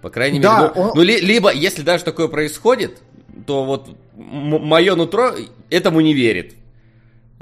[0.00, 0.92] По крайней да, мере, ну, он...
[0.94, 3.02] ну ли, либо, если даже такое происходит,
[3.46, 5.32] то вот мое нутро
[5.70, 6.54] этому не верит.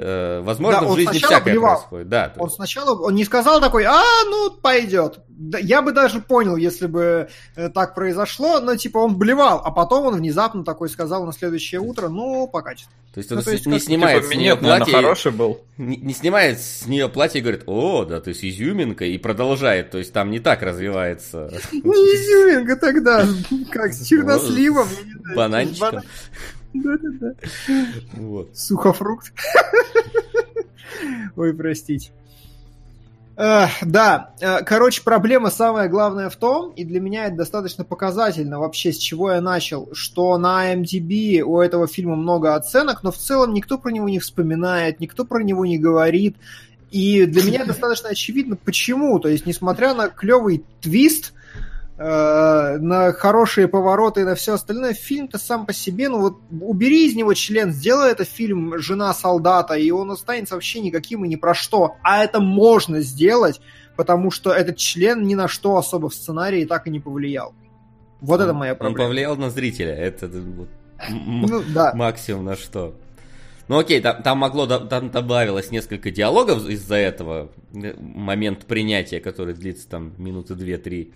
[0.03, 1.77] Э, возможно, да, в жизни всякое блевал.
[1.77, 2.09] происходит.
[2.09, 5.19] Да, он сначала он не сказал такой, а, ну, пойдет.
[5.61, 10.07] Я бы даже понял, если бы э, так произошло, но типа он блевал, а потом
[10.07, 12.91] он внезапно такой сказал на следующее утро, ну, по качеству.
[13.13, 13.83] То есть он ну, то есть, не как...
[13.83, 14.95] снимает типа, с нее платье.
[14.95, 15.61] хороший был.
[15.77, 19.91] Не, не снимает с нее платье и говорит, о, да, то есть изюминка, и продолжает.
[19.91, 21.53] То есть там не так развивается.
[21.73, 23.27] Не изюминка тогда,
[23.71, 24.89] как с черносливом.
[25.37, 26.01] Бананчиком.
[26.75, 27.35] Да-да-да.
[28.15, 28.57] Вот.
[28.57, 29.33] Сухофрукт.
[31.37, 32.13] Ой, простите.
[33.83, 38.93] да, э, короче, проблема самая главная в том, и для меня это достаточно показательно вообще,
[38.93, 43.55] с чего я начал, что на MDB у этого фильма много оценок, но в целом
[43.55, 46.37] никто про него не вспоминает, никто про него не говорит.
[46.91, 49.19] И для меня достаточно очевидно, почему.
[49.21, 51.33] То есть, несмотря на клевый твист,
[52.03, 57.15] на хорошие повороты и на все остальное, фильм-то сам по себе, ну вот убери из
[57.15, 61.53] него член, сделай это фильм «Жена солдата», и он останется вообще никаким и ни про
[61.53, 61.97] что.
[62.03, 63.61] А это можно сделать,
[63.97, 67.55] потому что этот член ни на что особо в сценарии так и не повлиял.
[68.23, 69.03] Вот он, это моя проблема.
[69.03, 70.27] Он повлиял на зрителя, это
[71.11, 71.93] ну, да.
[71.95, 72.95] максимум на что.
[73.69, 79.53] Ну окей, там, там могло, там добавилось несколько диалогов из-за этого, э, момент принятия, который
[79.53, 81.13] длится там минуты две-три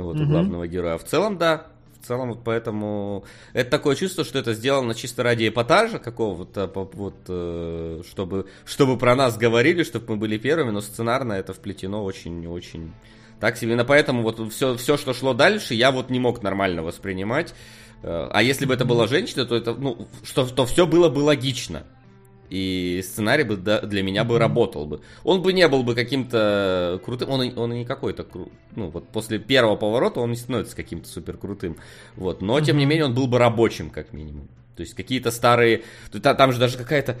[0.00, 0.24] вот, угу.
[0.24, 0.98] у главного героя.
[0.98, 1.66] В целом, да,
[2.00, 7.14] в целом вот поэтому это такое чувство, что это сделано чисто ради эпатажа какого-то, вот,
[7.28, 12.92] э, чтобы, чтобы про нас говорили, чтобы мы были первыми, но сценарно это вплетено очень-очень
[13.38, 13.72] так себе.
[13.72, 17.54] Именно поэтому вот все, все, что шло дальше, я вот не мог нормально воспринимать.
[18.02, 21.20] Э, а если бы это была женщина, то это, ну, что, то все было бы
[21.20, 21.84] логично
[22.52, 25.00] и сценарий бы для меня бы работал бы.
[25.24, 28.26] Он бы не был бы каким-то крутым, он, он и не какой-то,
[28.76, 31.78] ну вот после первого поворота он не становится каким-то супер крутым,
[32.14, 34.48] вот, но тем не менее он был бы рабочим как минимум.
[34.76, 37.16] То есть какие-то старые, там же даже какая-то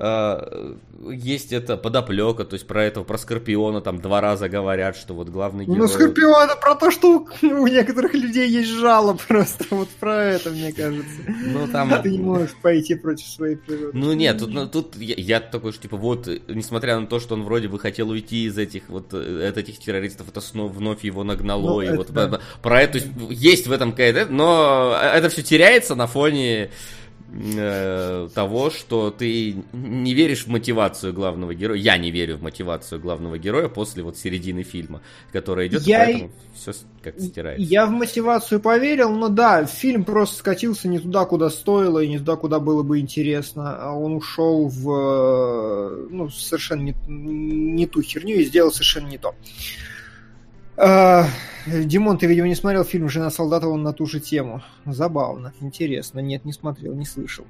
[0.00, 5.28] есть это подоплека, то есть про этого, про Скорпиона там два раза говорят, что вот
[5.28, 5.88] главный ну, герой...
[5.88, 10.72] Ну, Скорпиона про то, что у некоторых людей есть жало просто, вот про это, мне
[10.72, 11.20] кажется.
[11.26, 11.92] Ну, там...
[11.92, 13.90] А ты не можешь пойти против своей природы.
[13.98, 17.34] Ну, нет, тут, ну, тут я, я такой, что, типа, вот, несмотря на то, что
[17.34, 21.02] он вроде бы хотел уйти из этих вот, э, от этих террористов, это снова вновь
[21.02, 22.40] его нагнало, ну, и вот да.
[22.62, 23.00] про это,
[23.30, 26.70] есть в этом какая-то, но это все теряется на фоне
[27.32, 31.78] э, того, что ты не веришь в мотивацию главного героя.
[31.78, 35.02] Я не верю в мотивацию главного героя после вот середины фильма,
[35.32, 36.04] которая идет, я...
[36.04, 36.72] поэтому все
[37.02, 37.62] как стирается.
[37.62, 42.18] Я в мотивацию поверил, но да, фильм просто скатился не туда, куда стоило, и не
[42.18, 43.76] туда, куда было бы интересно.
[43.76, 49.18] А он ушел в э, ну, совершенно не, не ту херню и сделал совершенно не
[49.18, 49.34] то.
[50.78, 54.62] Димон, ты, видимо, не смотрел фильм «Жена солдата» он на ту же тему.
[54.86, 56.20] Забавно, интересно.
[56.20, 57.44] Нет, не смотрел, не слышал.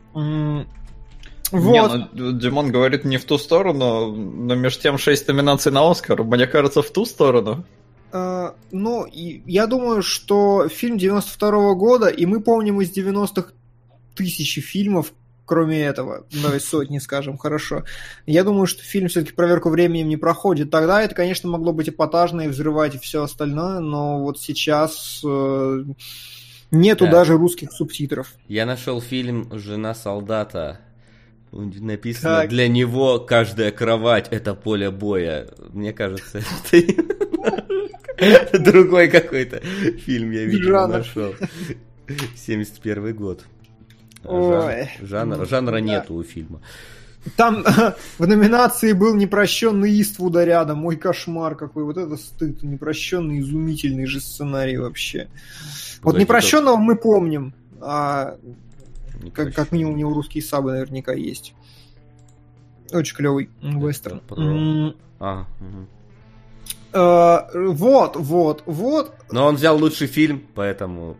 [1.51, 1.93] Вот.
[1.93, 6.23] Не, ну, Димон говорит не в ту сторону, но между тем 6 номинаций на Оскар,
[6.23, 7.65] мне кажется, в ту сторону.
[8.11, 13.53] Uh, ну, и, я думаю, что фильм 92 -го года, и мы помним из 90-х
[14.15, 15.13] тысячи фильмов,
[15.49, 17.85] кроме этого, давай сотни, скажем, хорошо.
[18.27, 20.71] Я думаю, что фильм все-таки проверку временем не проходит.
[20.71, 25.85] Тогда это, конечно, могло быть эпатажно и взрывать и все остальное, но вот сейчас э,
[26.71, 27.11] нету да.
[27.11, 28.35] даже русских субтитров.
[28.47, 30.81] Я нашел фильм «Жена солдата».
[31.51, 32.51] Написано, так.
[32.51, 35.49] для него каждая кровать это поле боя.
[35.73, 36.43] Мне кажется,
[38.19, 41.35] это другой какой-то фильм я видел, нашел.
[42.37, 43.47] 71 год.
[44.29, 44.91] Ой.
[45.01, 45.81] Жанр, жанра да.
[45.81, 46.61] нету у фильма.
[47.37, 47.65] Там
[48.19, 50.79] в номинации был непрощенный Иствуда рядом.
[50.79, 51.85] Мой кошмар какой.
[51.85, 52.63] Вот это стыд.
[52.63, 55.29] Непрощенный, изумительный же сценарий вообще.
[55.29, 57.55] Подожди, вот непрощенного мы помним.
[57.81, 58.37] А
[59.35, 61.55] как, как минимум у него русские сабы наверняка есть.
[62.93, 64.23] Очень клевый вестерн.
[65.21, 65.87] А, угу.
[66.91, 69.15] Uh, вот, вот, вот.
[69.31, 71.19] Но он взял лучший фильм, поэтому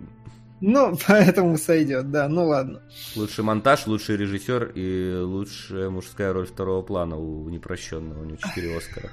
[0.61, 2.81] ну, поэтому сойдет, да, ну ладно.
[3.17, 8.77] Лучший монтаж, лучший режиссер и лучшая мужская роль второго плана у непрощенного, у него 4
[8.77, 9.11] Оскара.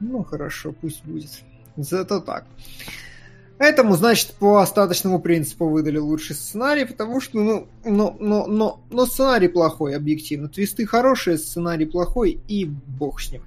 [0.00, 1.30] Ну, хорошо, пусть будет.
[1.76, 2.46] Зато так.
[3.58, 9.06] Этому, значит, по остаточному принципу выдали лучший сценарий, потому что, ну, но, но, но, но
[9.06, 10.48] сценарий плохой, объективно.
[10.48, 13.42] Твисты хорошие, сценарий плохой, и бог с ним.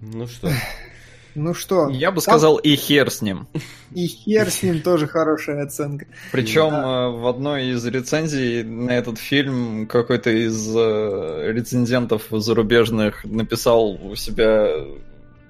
[0.00, 0.50] Ну что,
[1.34, 1.88] ну что?
[1.88, 3.46] Я бы сказал, и хер с ним.
[3.94, 6.06] И хер с ним тоже хорошая оценка.
[6.32, 7.06] Причем да.
[7.06, 14.14] Э, в одной из рецензий на этот фильм какой-то из э, рецензентов зарубежных написал у
[14.14, 14.68] себя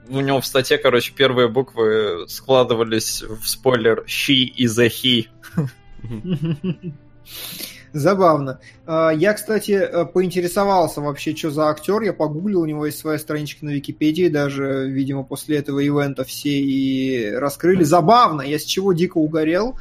[0.09, 5.29] у него в статье, короче, первые буквы складывались в спойлер «She is a he».
[7.93, 8.61] Забавно.
[8.87, 12.03] А, я, кстати, э, поинтересовался вообще, что за актер.
[12.03, 16.51] Я погуглил, у него есть своя страничка на Википедии, даже, видимо, после этого ивента все
[16.51, 17.83] и раскрыли.
[17.83, 19.77] Забавно, я с чего дико угорел.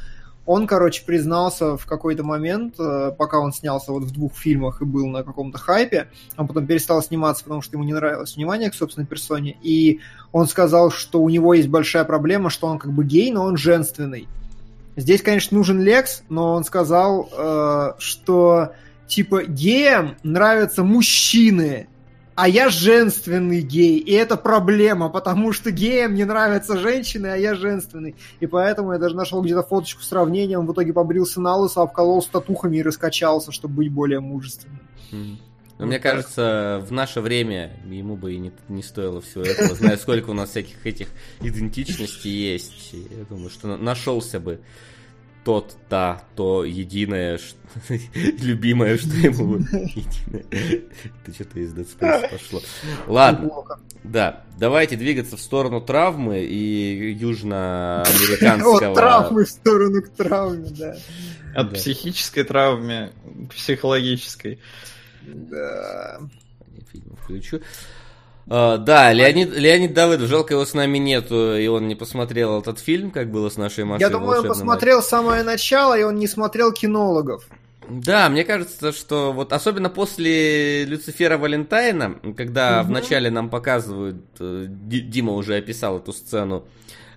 [0.46, 4.84] Он, короче, признался в какой-то момент, э, пока он снялся вот в двух фильмах и
[4.84, 8.74] был на каком-то хайпе, он потом перестал сниматься, потому что ему не нравилось внимание к
[8.74, 10.00] собственной персоне, и
[10.32, 13.56] он сказал, что у него есть большая проблема, что он как бы гей, но он
[13.56, 14.26] женственный.
[14.96, 18.72] Здесь, конечно, нужен Лекс, но он сказал, э, что
[19.06, 21.88] типа геям нравятся мужчины,
[22.34, 27.54] а я женственный гей, и это проблема, потому что геям не нравятся женщины, а я
[27.54, 28.16] женственный.
[28.40, 32.22] И поэтому я даже нашел где-то фоточку сравнения, он в итоге побрился на лысо, обколол
[32.22, 34.80] татухами и раскачался, чтобы быть более мужественным.
[35.12, 35.36] Mm-hmm.
[35.80, 39.96] Но мне кажется, в наше время ему бы и не, не стоило всего этого, зная,
[39.96, 41.08] сколько у нас всяких этих
[41.40, 42.92] идентичностей есть.
[42.92, 44.60] Я думаю, что нашелся бы
[45.42, 47.56] тот, та, то единое, что,
[48.42, 50.44] любимое, что ему единое.
[50.50, 52.60] Это что-то из Dead Space пошло.
[53.06, 53.50] Ладно,
[54.04, 58.88] да, давайте двигаться в сторону травмы и южноамериканского...
[58.88, 60.96] От травмы в сторону к травме, да.
[61.54, 63.12] От психической травме
[63.48, 64.60] к психологической.
[65.22, 66.20] Да.
[66.92, 67.60] Фильм включу.
[68.46, 72.80] Uh, да, Леонид, Леонид Давыдов, жалко его с нами нету, и он не посмотрел этот
[72.80, 74.00] фильм, как было с нашей Машей.
[74.04, 77.46] Я думаю, он посмотрел самое начало, и он не смотрел кинологов.
[77.88, 82.88] Да, мне кажется, что вот особенно после Люцифера Валентайна, когда угу.
[82.88, 86.66] вначале нам показывают, э, Дима уже описал эту сцену,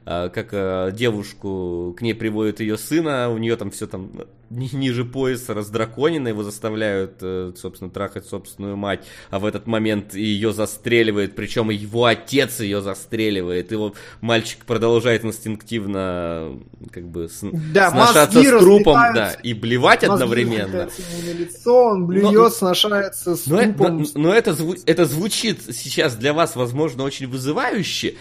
[0.05, 4.11] а, как а, девушку, к ней приводят ее сына, у нее там все там
[4.53, 10.53] ниже пояса раздраконено, его заставляют, э, собственно, трахать собственную мать, а в этот момент ее
[10.53, 16.59] застреливает, причем его отец ее застреливает, его мальчик продолжает инстинктивно
[16.91, 17.43] как бы с,
[17.73, 20.89] да, сношаться с трупом, да, и блевать одновременно.
[21.23, 23.99] На лицо, он блюет, но, сношается с но, трупом.
[23.99, 24.55] Но, но это,
[24.85, 28.15] это звучит сейчас для вас, возможно, очень вызывающе,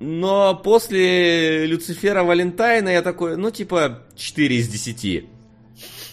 [0.00, 5.26] но после Люцифера Валентайна я такой, ну, типа, 4 из 10.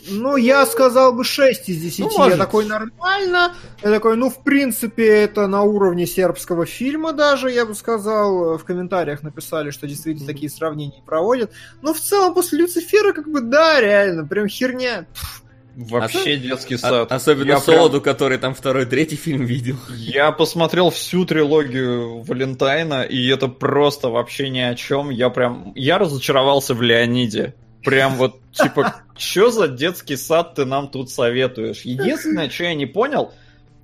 [0.09, 1.99] Ну, я сказал бы 6 из 10.
[1.99, 3.55] Ну, я такой, нормально.
[3.81, 8.57] Я такой, ну, в принципе, это на уровне сербского фильма даже, я бы сказал.
[8.57, 11.51] В комментариях написали, что действительно такие сравнения проводят.
[11.81, 15.05] Но в целом после Люцифера, как бы, да, реально, прям херня.
[15.13, 15.43] Пфф
[15.77, 17.11] Вообще детский сад.
[17.11, 18.15] Особенно я Солоду, прям...
[18.15, 19.75] который там второй, третий фильм видел.
[19.95, 25.11] Я посмотрел всю трилогию Валентайна, и это просто вообще ни о чем.
[25.11, 25.73] Я прям...
[25.75, 27.53] Я разочаровался в Леониде.
[27.83, 31.81] Прям вот, типа, что за детский сад ты нам тут советуешь?
[31.81, 33.33] Единственное, что я не понял,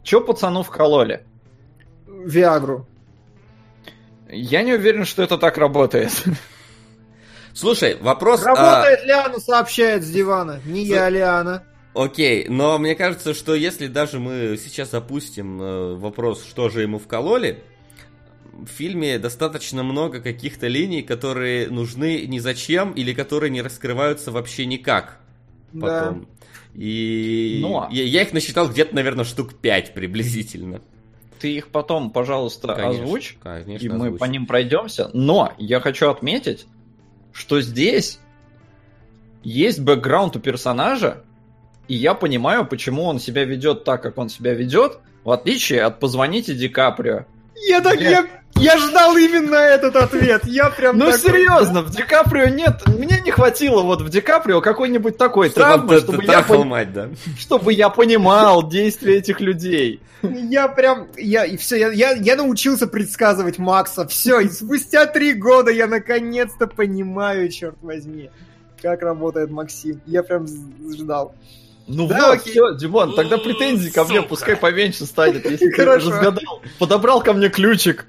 [0.03, 1.23] что пацану вкололи?
[2.07, 2.87] Виагру.
[4.29, 6.11] Я не уверен, что это так работает.
[7.53, 8.43] Слушай, вопрос...
[8.43, 9.05] Работает, а...
[9.05, 10.59] Лиана сообщает с дивана.
[10.65, 11.63] Не я, Лиана.
[11.93, 16.97] Окей, но мне кажется, что если даже мы сейчас запустим э, вопрос, что же ему
[16.97, 17.63] вкололи,
[18.53, 24.65] в фильме достаточно много каких-то линий, которые нужны ни зачем или которые не раскрываются вообще
[24.65, 25.19] никак
[25.73, 26.21] потом.
[26.21, 26.79] Да.
[26.81, 27.67] И Но...
[27.67, 30.81] Ну, а я, я их насчитал где-то, наверное, штук 5 приблизительно.
[31.39, 34.19] Ты их потом, пожалуйста, конечно, озвучь, конечно, и мы озвучь.
[34.19, 35.09] по ним пройдемся.
[35.13, 36.65] Но я хочу отметить,
[37.33, 38.19] что здесь
[39.43, 41.23] есть бэкграунд у персонажа,
[41.87, 45.99] и я понимаю, почему он себя ведет так, как он себя ведет, в отличие от
[45.99, 47.25] «Позвоните Ди Каприо».
[47.67, 48.25] Я так, я,
[48.55, 50.45] я ждал именно этот ответ.
[50.45, 50.97] Я прям.
[50.97, 51.19] Ну такой...
[51.19, 52.81] серьезно, в Ди Каприо нет.
[52.87, 56.67] Мне не хватило вот в Ди Каприо какой-нибудь такой травмы, чтобы я пон...
[56.67, 57.09] мать, да.
[57.37, 60.01] чтобы я понимал действия этих людей.
[60.21, 64.07] Я прям, я и все, я, я, я научился предсказывать Макса.
[64.07, 68.29] Все, и спустя три года я наконец-то понимаю, черт возьми,
[68.81, 70.01] как работает Максим.
[70.05, 71.35] Я прям ждал.
[71.87, 72.53] Ну да, вот, окей.
[72.53, 76.61] все, Димон, тогда претензии ко мне пускай поменьше станет, если ты разгадал.
[76.79, 78.07] Подобрал ко мне ключик.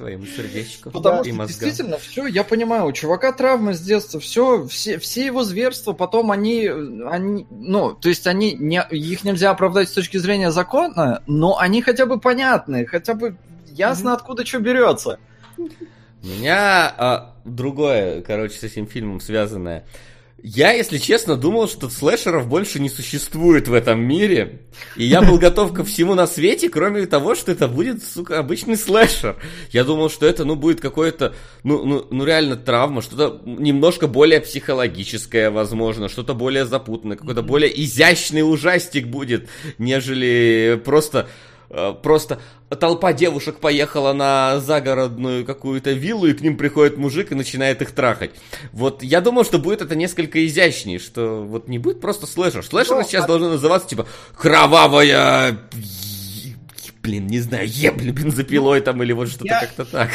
[0.00, 0.90] Твоему сердечку.
[0.90, 5.44] Потому что действительно, все, я понимаю, у чувака травмы с детства, все, все, все его
[5.44, 10.52] зверства, потом они, они, ну, то есть они, не, их нельзя оправдать с точки зрения
[10.52, 13.36] закона, но они хотя бы понятны, хотя бы
[13.66, 15.18] ясно, откуда что берется.
[15.58, 19.84] У меня а, другое, короче, с этим фильмом связанное.
[20.42, 24.62] Я, если честно, думал, что слэшеров больше не существует в этом мире.
[24.96, 28.76] И я был готов ко всему на свете, кроме того, что это будет, сука, обычный
[28.76, 29.36] слэшер.
[29.70, 34.40] Я думал, что это, ну, будет какое-то, ну, ну, ну, реально травма, что-то немножко более
[34.40, 39.48] психологическое, возможно, что-то более запутанное, какой-то более изящный ужастик будет,
[39.78, 41.28] нежели просто
[42.02, 47.82] просто толпа девушек поехала на загородную какую-то виллу, и к ним приходит мужик и начинает
[47.82, 48.32] их трахать.
[48.72, 52.64] Вот я думал, что будет это несколько изящнее, что вот не будет просто слэшер.
[52.64, 53.28] Слэшеры ну, сейчас а...
[53.28, 54.06] должны называться типа
[54.36, 55.58] кровавая
[57.10, 60.10] блин, не знаю, ебли бензопилой там или вот что-то как-то так.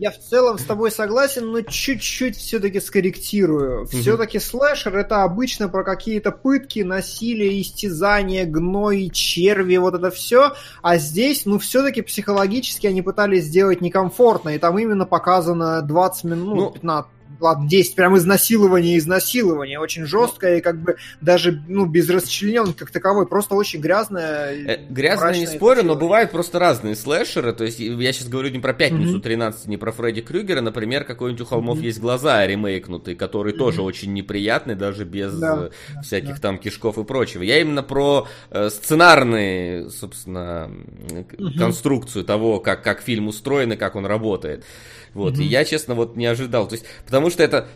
[0.00, 3.86] Я в целом с тобой согласен, но чуть-чуть все-таки скорректирую.
[3.86, 10.54] Все-таки слэшер это обычно про какие-то пытки, насилие, истязание, гной, черви, вот это все.
[10.82, 16.56] А здесь, ну, все-таки психологически они пытались сделать некомфортно, и там именно показано 20 минут,
[16.56, 17.10] ну, 15
[17.40, 22.90] ладно, 10 прям изнасилование, изнасилование, очень жесткое и как бы даже, ну, без расчлененки как
[22.90, 24.52] таковой, просто очень грязное.
[24.52, 28.58] Э, грязное не спорю, но бывают просто разные слэшеры, то есть я сейчас говорю не
[28.58, 29.22] про Пятницу mm-hmm.
[29.22, 34.12] 13, не про Фредди Крюгера, например, какой-нибудь у холмов есть глаза ремейкнутый, который тоже очень
[34.12, 35.68] неприятный, даже без да.
[35.96, 36.40] Э, всяких да.
[36.40, 37.42] там кишков и прочего.
[37.42, 40.70] Я именно про э, сценарные, собственно,
[41.56, 44.64] конструкцию того, как, как фильм устроен и как он работает.
[45.18, 45.42] Вот, mm-hmm.
[45.42, 46.68] и я, честно, вот не ожидал.
[46.68, 47.68] То есть, потому что это...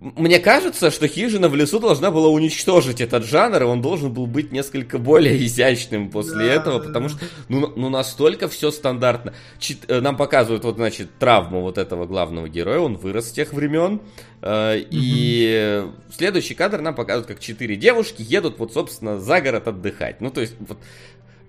[0.00, 4.28] Мне кажется, что хижина в лесу должна была уничтожить этот жанр, и он должен был
[4.28, 7.18] быть несколько более изящным после да, этого, потому что
[7.48, 9.34] ну, ну настолько все стандартно.
[9.58, 13.52] Чит, э, нам показывают вот, значит, травму вот этого главного героя, он вырос с тех
[13.52, 14.00] времен,
[14.40, 15.82] э, и
[16.16, 20.20] следующий кадр нам показывают, как четыре девушки едут вот, собственно, за город отдыхать.
[20.20, 20.78] Ну, то есть, вот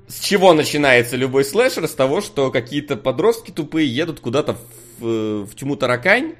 [0.10, 1.88] с чего начинается любой слэшер?
[1.88, 4.60] С того, что какие-то подростки тупые едут куда-то в,
[5.02, 6.36] в тьму таракань,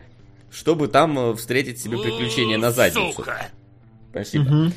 [0.52, 3.14] чтобы там э, встретить себе приключения на задницу.
[3.14, 3.50] Сука.
[4.12, 4.44] Спасибо.
[4.44, 4.72] Угу.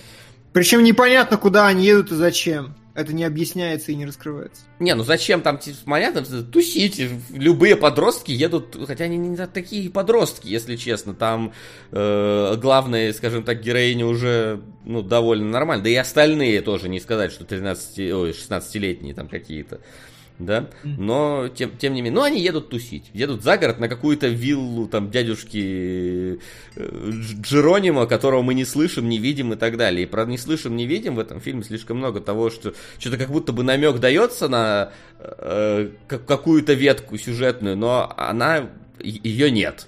[0.53, 2.75] Причем непонятно, куда они едут и зачем.
[2.95, 4.65] Это не объясняется и не раскрывается.
[4.79, 7.01] Не, ну зачем там, типа, понятно, тусить.
[7.31, 11.15] Любые подростки едут, хотя они не такие подростки, если честно.
[11.15, 11.55] Там
[11.91, 15.85] э, главная, скажем так, героиня уже ну, довольно нормально.
[15.85, 19.81] Да и остальные тоже, не сказать, что 13, ой, 16-летние там какие-то
[20.39, 24.29] да, но тем, тем не менее, ну они едут тусить, едут за город на какую-то
[24.29, 26.41] виллу там дядюшки
[26.77, 27.11] э,
[27.41, 30.05] Джеронима, которого мы не слышим, не видим и так далее.
[30.05, 33.29] И про не слышим, не видим в этом фильме слишком много того, что что-то как
[33.29, 39.87] будто бы намек дается на э, какую-то ветку сюжетную, но она ее нет.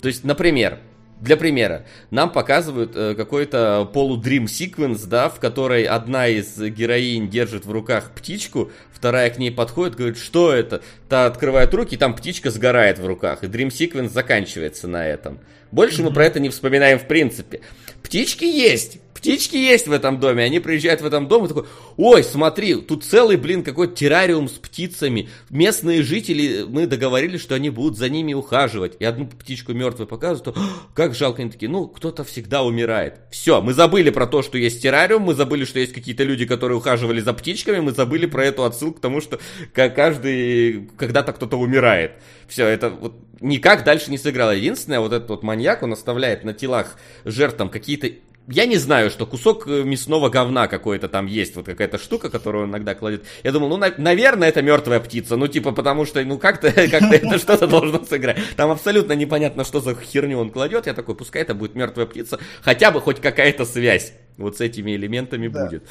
[0.00, 0.78] То есть, например,
[1.20, 7.66] для примера, нам показывают э, какой-то полудрим секвенс, да, в которой одна из героинь держит
[7.66, 10.82] в руках птичку, вторая к ней подходит, говорит, что это?
[11.08, 15.40] Та открывает руки, и там птичка сгорает в руках, и дрим секвенс заканчивается на этом.
[15.70, 16.04] Больше mm-hmm.
[16.04, 17.60] мы про это не вспоминаем в принципе.
[18.02, 20.44] Птички есть, птички есть в этом доме.
[20.44, 21.64] Они приезжают в этом дом и такой,
[21.96, 25.28] ой, смотри, тут целый, блин, какой террариум с птицами.
[25.50, 28.96] Местные жители, мы договорились, что они будут за ними ухаживать.
[28.98, 30.62] И одну птичку мертвую показывают, то,
[30.94, 33.20] как жалко, они такие, ну, кто-то всегда умирает.
[33.30, 36.78] Все, мы забыли про то, что есть террариум, мы забыли, что есть какие-то люди, которые
[36.78, 39.38] ухаживали за птичками, мы забыли про эту отсылку к тому, что
[39.72, 42.12] каждый, когда-то кто-то умирает.
[42.46, 44.52] Все, это вот никак дальше не сыграло.
[44.52, 48.10] Единственное, вот этот вот маньяк, он оставляет на телах жертв там какие-то
[48.48, 52.64] я не знаю, что кусок э, мясного говна какой-то там есть, вот какая-то штука, которую
[52.64, 53.24] он иногда кладет.
[53.44, 57.02] Я думал, ну, на, наверное, это мертвая птица, ну, типа, потому что, ну, как-то как
[57.02, 58.38] это что-то должно сыграть.
[58.56, 60.86] Там абсолютно непонятно, что за херню он кладет.
[60.86, 64.96] Я такой, пускай это будет мертвая птица, хотя бы хоть какая-то связь вот с этими
[64.96, 65.66] элементами да.
[65.66, 65.84] будет.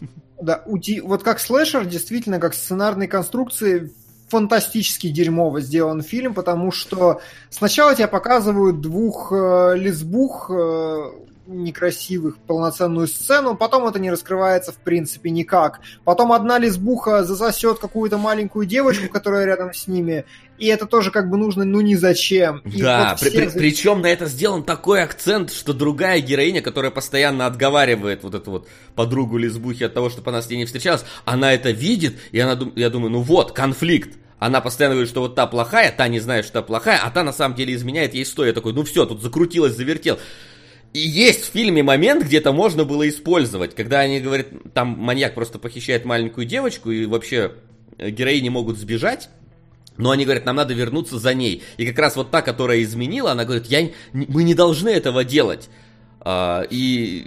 [0.42, 3.92] Да, вот как слэшер, действительно, как сценарной конструкции,
[4.28, 7.20] фантастически дерьмово сделан фильм, потому что
[7.50, 11.12] сначала тебе показывают двух э, лесбух э,
[11.46, 15.80] некрасивых полноценную сцену, потом это не раскрывается в принципе никак.
[16.04, 20.24] Потом одна лесбуха засосет какую-то маленькую девочку, которая рядом с ними,
[20.58, 22.58] и это тоже как бы нужно, ну ни зачем.
[22.64, 26.90] И да, вот при, при, причем на это сделан такой акцент, что другая героиня, которая
[26.90, 31.04] постоянно отговаривает вот эту вот подругу лесбухи от того, чтобы она с ней не встречалась,
[31.24, 34.16] она это видит, и она, я думаю, ну вот, конфликт.
[34.38, 37.22] Она постоянно говорит, что вот та плохая, та не знает, что та плохая, а та
[37.22, 38.44] на самом деле изменяет ей сто.
[38.44, 40.18] Я такой, ну все, тут закрутилось, завертел.
[40.94, 45.34] И есть в фильме момент, где это можно было использовать, когда они говорят, там маньяк
[45.34, 47.56] просто похищает маленькую девочку, и вообще
[47.98, 49.28] э, героини могут сбежать,
[49.96, 51.64] но они говорят, нам надо вернуться за ней.
[51.78, 55.68] И как раз вот та, которая изменила, она говорит, я, мы не должны этого делать.
[56.20, 57.26] А, и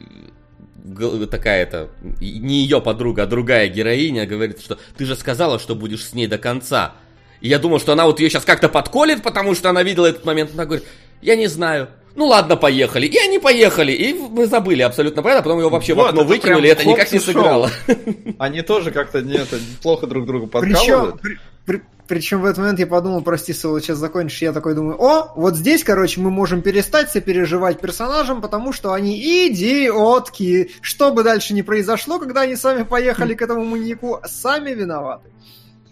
[1.30, 1.90] такая-то,
[2.22, 6.28] не ее подруга, а другая героиня говорит, что ты же сказала, что будешь с ней
[6.28, 6.96] до конца.
[7.42, 10.24] И я думал, что она вот ее сейчас как-то подколет, потому что она видела этот
[10.24, 10.52] момент.
[10.54, 10.86] Она говорит,
[11.22, 13.06] я не знаю ну ладно, поехали.
[13.06, 16.22] И они поехали, и мы забыли абсолютно про это, потом его вообще вот, в окно
[16.22, 17.70] это выкинули, это никак не сыграло.
[18.40, 21.22] Они тоже как-то не, это, плохо друг друга подкалывают.
[21.22, 25.00] Причем, при, причем в этот момент я подумал, прости, Соло, сейчас закончишь, я такой думаю,
[25.00, 29.16] о, вот здесь, короче, мы можем перестать сопереживать персонажам, потому что они
[29.48, 30.72] идиотки.
[30.82, 35.30] Что бы дальше ни произошло, когда они сами поехали к этому маньяку, сами виноваты.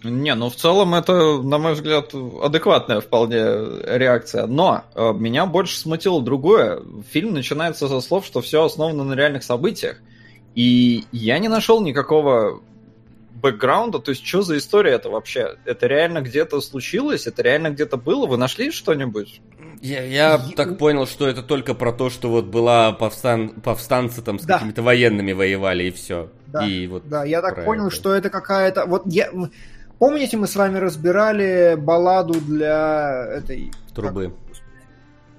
[0.02, 2.12] Не, ну в целом это, на мой взгляд,
[2.42, 4.46] адекватная вполне реакция.
[4.46, 6.80] Но э, меня больше смутило другое.
[7.10, 9.98] Фильм начинается со слов, что все основано на реальных событиях.
[10.54, 12.60] И я не нашел никакого
[13.42, 15.56] бэкграунда, то есть что за история это вообще?
[15.64, 17.26] Это реально где-то случилось?
[17.26, 18.26] Это реально где-то было?
[18.26, 19.40] Вы нашли что-нибудь?
[19.82, 23.50] Я, я так понял, что это только про то, что вот была повстан...
[23.50, 24.54] повстанцы там с да.
[24.54, 26.30] какими-то военными воевали и все.
[26.46, 27.94] Да, и вот да я так понял, это.
[27.94, 28.86] что это какая-то...
[28.86, 29.30] Вот я...
[29.98, 33.72] Помните, мы с вами разбирали балладу для этой...
[33.94, 34.24] Трубы.
[34.24, 34.46] Как...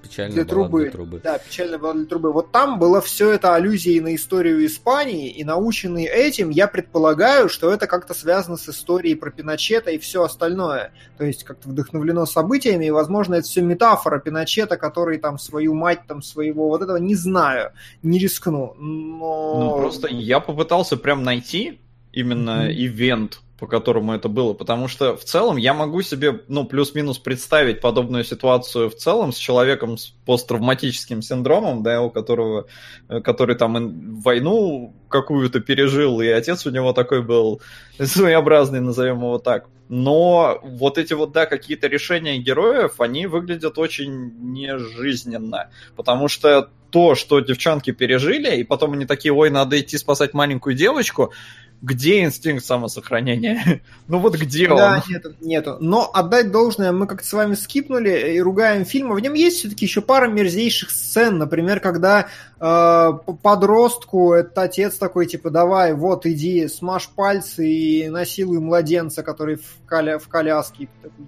[0.02, 0.82] Печальная для трубы.
[0.82, 1.20] для трубы.
[1.22, 2.32] Да, печальная баллада для трубы.
[2.32, 7.70] Вот там было все это аллюзией на историю Испании, и наученный этим, я предполагаю, что
[7.72, 10.92] это как-то связано с историей про Пиночета и все остальное.
[11.18, 16.00] То есть как-то вдохновлено событиями, и, возможно, это все метафора Пиночета, который там свою мать,
[16.08, 17.72] там своего вот этого, не знаю,
[18.02, 18.74] не рискну.
[18.78, 19.58] Но...
[19.58, 21.80] Ну, просто я попытался прям найти
[22.12, 22.74] именно mm-hmm.
[22.74, 27.80] ивент по которому это было, потому что в целом я могу себе, ну, плюс-минус представить
[27.80, 32.66] подобную ситуацию в целом с человеком с посттравматическим синдромом, да, у которого,
[33.08, 37.60] э, который там войну какую-то пережил, и отец у него такой был
[38.00, 39.66] своеобразный, назовем его так.
[39.88, 47.14] Но вот эти вот, да, какие-то решения героев, они выглядят очень нежизненно, потому что то,
[47.14, 51.32] что девчонки пережили, и потом они такие, ой, надо идти спасать маленькую девочку,
[51.80, 53.80] где инстинкт самосохранения?
[54.08, 55.12] ну вот где да, он?
[55.12, 55.76] нету, нету.
[55.80, 59.58] Но отдать должное, мы как-то с вами скипнули и ругаем фильм, а в нем есть
[59.58, 62.28] все-таки еще пара мерзейших сцен, например, когда
[62.60, 69.56] э, подростку этот отец такой, типа, давай, вот, иди, смажь пальцы и насилуй младенца, который
[69.56, 70.88] в, коля, в коляске.
[71.02, 71.26] Такой,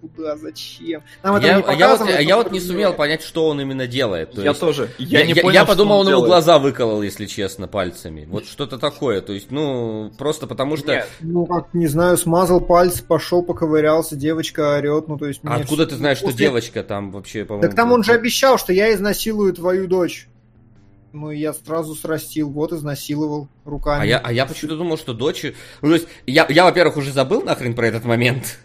[0.00, 1.02] куда, зачем.
[1.22, 4.32] Нам я, не я, вот, я вот не сумел понять, что он именно делает.
[4.32, 4.90] То я есть, тоже.
[4.98, 8.26] Я, я, не понял, я подумал, он, он ему глаза выколол, если честно, пальцами.
[8.28, 9.20] Вот что-то такое.
[9.20, 10.92] То есть, ну, просто потому что...
[10.92, 11.08] Нет.
[11.20, 15.40] Ну, как, не знаю, смазал пальцы, пошел, поковырялся, девочка орет, ну, то есть...
[15.44, 15.90] А откуда все...
[15.90, 17.66] ты знаешь, что девочка там вообще, по-моему...
[17.66, 20.28] Так там он же обещал, что я изнасилую твою дочь.
[21.12, 24.02] Ну, я сразу срастил, вот, изнасиловал руками.
[24.02, 25.44] А я, а я почему-то думал, что дочь...
[25.80, 28.58] Ну, то есть, я, я во-первых, уже забыл нахрен про этот момент.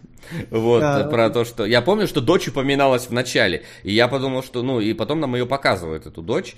[0.50, 1.08] Вот, да.
[1.08, 1.66] про то, что...
[1.66, 4.62] Я помню, что дочь упоминалась в начале, и я подумал, что...
[4.64, 6.56] Ну, и потом нам ее показывают, эту дочь,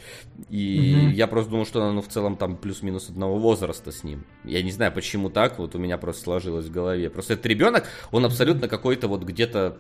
[0.49, 1.09] и угу.
[1.11, 4.25] я просто думал, что она, ну, в целом, там, плюс-минус одного возраста с ним.
[4.43, 7.09] Я не знаю, почему так, вот у меня просто сложилось в голове.
[7.09, 9.77] Просто этот ребенок, он абсолютно какой-то вот где-то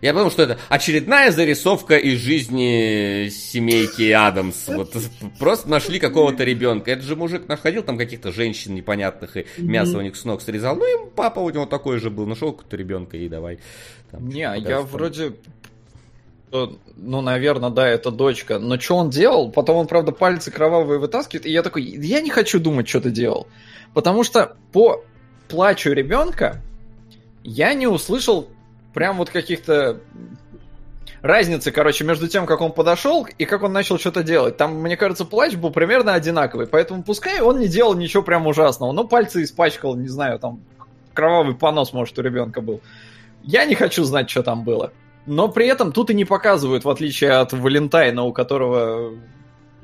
[0.00, 4.68] я подумал, что это очередная зарисовка из жизни семейки Адамс.
[4.68, 4.96] Вот
[5.38, 6.90] просто нашли какого-то ребенка.
[6.90, 10.76] Это же мужик находил там каких-то женщин непонятных и мясо у них с ног срезал.
[10.76, 12.26] Ну и папа у него такой же был.
[12.26, 13.58] Нашел какого-то ребенка и давай.
[14.10, 15.34] Там, Не, я вроде
[16.52, 18.58] ну, наверное, да, это дочка.
[18.58, 19.52] Но что он делал?
[19.52, 23.10] Потом он, правда, пальцы кровавые вытаскивает, и я такой, я не хочу думать, что ты
[23.10, 23.46] делал.
[23.94, 25.04] Потому что по
[25.48, 26.60] плачу ребенка
[27.44, 28.48] я не услышал
[28.94, 30.00] прям вот каких-то
[31.22, 34.56] разницы, короче, между тем, как он подошел и как он начал что-то делать.
[34.56, 36.66] Там, мне кажется, плач был примерно одинаковый.
[36.66, 40.60] Поэтому пускай он не делал ничего прям ужасного, но пальцы испачкал, не знаю, там
[41.14, 42.80] кровавый понос, может, у ребенка был.
[43.42, 44.92] Я не хочу знать, что там было.
[45.26, 49.12] Но при этом тут и не показывают, в отличие от Валентайна, у которого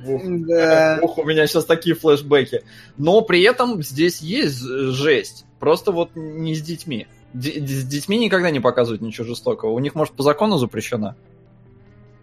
[0.04, 0.98] Ух, да.
[1.02, 2.62] ух, у меня сейчас такие флешбеки.
[2.96, 5.44] Но при этом здесь есть жесть.
[5.58, 7.06] Просто вот не с детьми.
[7.36, 9.70] Д- с детьми никогда не показывают ничего жестокого.
[9.70, 11.14] У них, может, по закону запрещено?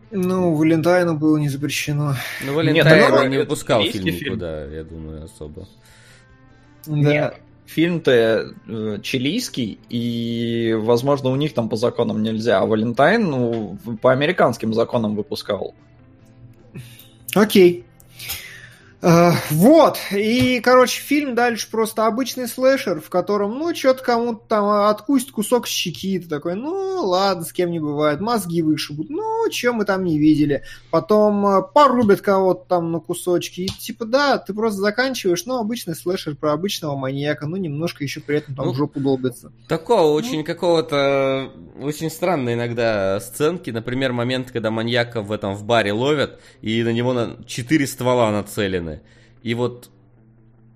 [0.10, 2.16] Ну, Валентайну было не запрещено.
[2.46, 5.68] Ну, Валентайн Нет, не выпускал фильм никуда, я думаю, особо.
[6.86, 6.94] Да.
[6.96, 7.36] Нет,
[7.66, 14.12] фильм-то э, чилийский, и, возможно, у них там по законам нельзя, а Валентайн ну, по
[14.12, 15.74] американским законам выпускал.
[17.36, 17.86] Окей.
[19.04, 24.66] Uh, вот, и, короче, фильм дальше просто обычный слэшер, в котором, ну, что-то кому-то там
[24.88, 29.74] откусит кусок щеки, ты такой, ну, ладно, с кем не бывает, мозги вышибут, ну, что
[29.74, 30.64] мы там не видели.
[30.90, 35.96] Потом uh, порубят кого-то там на кусочки, и типа, да, ты просто заканчиваешь, ну, обычный
[35.96, 39.52] слэшер про обычного маньяка, ну, немножко еще при этом там ну, жопу долбится.
[39.68, 40.14] Такого ну.
[40.14, 41.52] очень какого-то,
[41.82, 46.94] очень странно иногда сценки, например, момент, когда маньяка в этом в баре ловят, и на
[46.94, 49.02] него на четыре ствола нацелены стороны.
[49.42, 49.90] И вот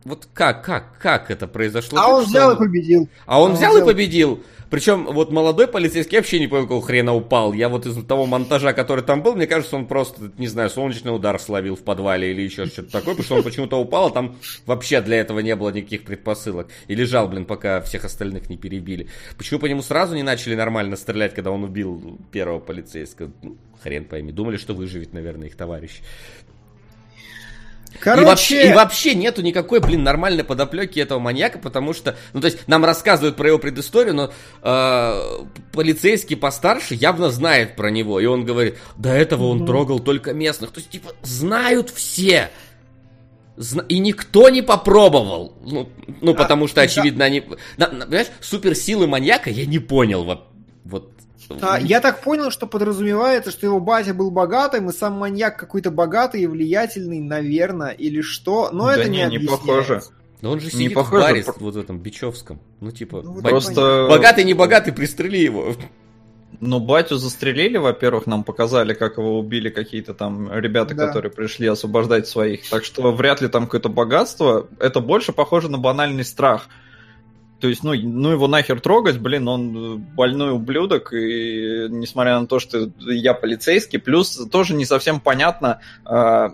[0.03, 1.99] вот как, как, как это произошло?
[1.99, 2.56] А он взял он...
[2.56, 3.10] и победил.
[3.26, 4.44] А он, а взял, взял и победил.
[4.69, 7.53] Причем вот молодой полицейский вообще не понял, какого хрена упал.
[7.53, 11.14] Я вот из того монтажа, который там был, мне кажется, он просто, не знаю, солнечный
[11.14, 14.38] удар словил в подвале или еще что-то такое, потому что он почему-то упал, а там
[14.65, 16.69] вообще для этого не было никаких предпосылок.
[16.88, 19.07] И лежал, блин, пока всех остальных не перебили.
[19.38, 23.31] Почему по нему сразу не начали нормально стрелять, когда он убил первого полицейского?
[23.41, 24.31] Ну, хрен пойми.
[24.31, 26.02] Думали, что выживет, наверное, их товарищ.
[28.00, 28.22] Короче...
[28.22, 32.48] И, вообще, и вообще нету никакой, блин, нормальной подоплеки этого маньяка, потому что, ну, то
[32.48, 34.32] есть, нам рассказывают про его предысторию, но
[34.62, 40.34] э, полицейский постарше явно знает про него, и он говорит, до этого он трогал только
[40.34, 40.72] местных.
[40.72, 42.50] То есть, типа, знают все.
[43.56, 43.84] Зна...
[43.90, 45.58] И никто не попробовал.
[45.66, 45.90] Ну,
[46.22, 47.44] ну а, потому что, очевидно, они...
[47.78, 50.24] На, на, понимаешь, суперсилы маньяка я не понял.
[50.24, 50.48] Вот,
[50.86, 51.12] вот
[51.61, 55.91] а, я так понял, что подразумевается, что его батя был богатым, и сам маньяк какой-то
[55.91, 58.69] богатый и влиятельный, наверное, или что.
[58.72, 60.02] Но да это не, не, не похоже.
[60.41, 61.53] Да он же сидит не похоже, в баре про...
[61.60, 62.60] вот в этом Бичевском.
[62.80, 64.07] Ну, типа, ну, просто...
[64.10, 65.74] богатый, не богатый, пристрели его.
[66.60, 71.07] Ну, батю застрелили, во-первых, нам показали, как его убили какие-то там ребята, да.
[71.07, 72.68] которые пришли освобождать своих.
[72.69, 74.68] Так что вряд ли там какое-то богатство.
[74.80, 76.68] Это больше похоже на банальный страх.
[77.60, 82.60] То есть, ну, ну его нахер трогать, блин, он больной ублюдок, и несмотря на то,
[82.60, 86.50] что я полицейский, плюс тоже не совсем понятно, э,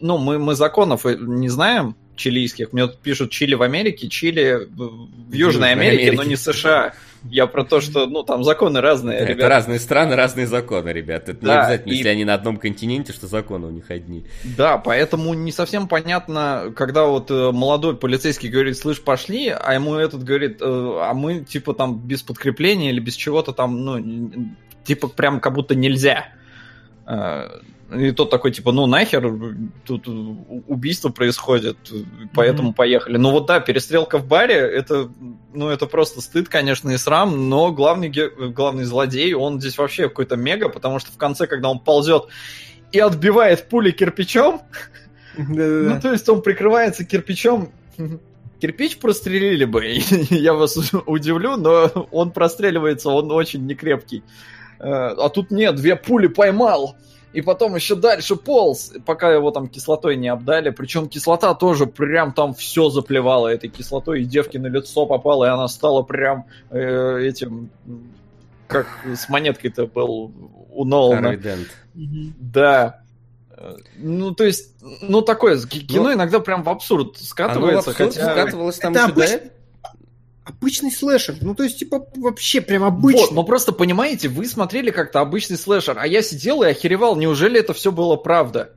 [0.00, 5.32] ну, мы, мы законов не знаем чилийских, мне тут пишут Чили в Америке, Чили в
[5.32, 6.94] Южной Америке, Америке, но не США.
[7.24, 9.48] Я про то, что, ну, там законы разные, Это ребята.
[9.48, 11.28] разные страны, разные законы, ребят.
[11.28, 11.96] Это да, не обязательно, и...
[11.96, 14.24] если они на одном континенте, что законы у них одни.
[14.56, 19.96] Да, поэтому не совсем понятно, когда вот э, молодой полицейский говорит, слышь, пошли, а ему
[19.96, 25.08] этот говорит, э, а мы, типа, там, без подкрепления или без чего-то там, ну, типа,
[25.08, 26.28] прям как будто нельзя.
[27.92, 29.34] И тот такой, типа, ну нахер,
[29.84, 31.76] тут убийство происходит,
[32.34, 32.74] поэтому mm-hmm.
[32.74, 33.16] поехали.
[33.16, 35.10] Ну вот да, перестрелка в баре, это,
[35.52, 38.08] ну это просто стыд, конечно, и срам, но главный,
[38.52, 42.26] главный злодей, он здесь вообще какой-то мега, потому что в конце, когда он ползет
[42.92, 44.62] и отбивает пули кирпичом,
[45.36, 47.72] ну то есть он прикрывается кирпичом,
[48.60, 49.84] кирпич прострелили бы,
[50.30, 50.76] я вас
[51.06, 54.22] удивлю, но он простреливается, он очень некрепкий.
[54.78, 56.96] Э, а тут нет, две пули поймал
[57.32, 60.70] и потом еще дальше полз, пока его там кислотой не обдали.
[60.70, 65.48] Причем кислота тоже прям там все заплевала этой кислотой, и девке на лицо попала, и
[65.48, 67.70] она стала прям э, этим,
[68.66, 70.32] как с монеткой-то был
[70.72, 71.38] у Нолана.
[71.94, 73.00] Да.
[73.96, 77.90] Ну, то есть, ну, такое, кино ну, иногда прям в абсурд скатывается.
[77.90, 78.32] Оно в абсурд хотя...
[78.32, 79.30] скатывалось там это еще обыч...
[79.30, 79.50] до
[80.44, 81.36] обычный слэшер.
[81.40, 83.20] Ну, то есть, типа, вообще прям обычный.
[83.20, 87.60] Вот, но просто понимаете, вы смотрели как-то обычный слэшер, а я сидел и охеревал, неужели
[87.60, 88.72] это все было правда?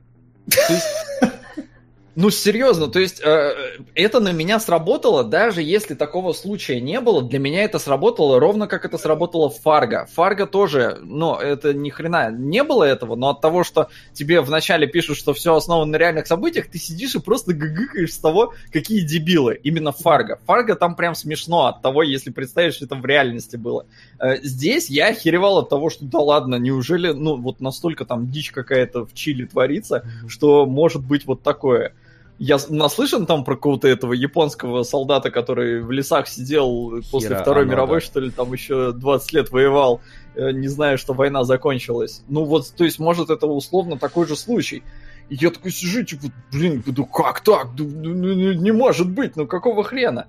[2.16, 3.54] Ну, серьезно, то есть э,
[3.96, 8.68] это на меня сработало, даже если такого случая не было, для меня это сработало ровно
[8.68, 10.06] как это сработало в Фарго.
[10.12, 14.86] Фарго тоже, ну, это ни хрена не было этого, но от того, что тебе вначале
[14.86, 19.00] пишут, что все основано на реальных событиях, ты сидишь и просто гыгыкаешь с того, какие
[19.00, 19.58] дебилы.
[19.64, 20.38] Именно Фарго.
[20.46, 23.86] Фарго там прям смешно от того, если представишь, что это в реальности было.
[24.20, 28.52] Э, здесь я охеревал от того, что да ладно, неужели, ну, вот настолько там дичь
[28.52, 31.92] какая-то в Чили творится, что может быть вот такое.
[32.38, 37.62] Я наслышан там про какого-то этого японского солдата, который в лесах сидел Хиро после Второй
[37.62, 37.72] Анода.
[37.72, 40.00] мировой, что ли, там еще 20 лет воевал,
[40.34, 42.22] э, не зная, что война закончилась.
[42.28, 44.82] Ну вот, то есть, может, это условно такой же случай.
[45.28, 47.68] И я такой сижу, типа, блин, ну как так?
[47.78, 50.26] Ну, ну, ну, не может быть, ну какого хрена?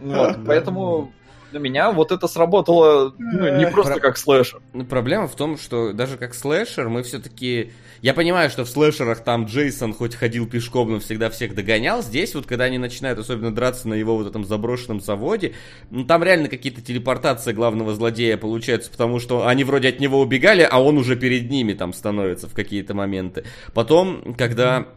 [0.00, 1.12] Вот, поэтому
[1.52, 4.00] для меня вот это сработало ну, не просто Про...
[4.00, 4.60] как слэшер.
[4.72, 7.72] Ну, проблема в том, что даже как слэшер мы все-таки...
[8.00, 12.02] Я понимаю, что в слэшерах там Джейсон хоть ходил пешком, но всегда всех догонял.
[12.02, 15.52] Здесь вот, когда они начинают особенно драться на его вот этом заброшенном заводе,
[15.90, 20.66] ну там реально какие-то телепортации главного злодея получаются, потому что они вроде от него убегали,
[20.68, 23.44] а он уже перед ними там становится в какие-то моменты.
[23.74, 24.88] Потом, когда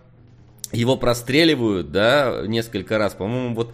[0.71, 3.73] его простреливают, да, несколько раз, по-моему, вот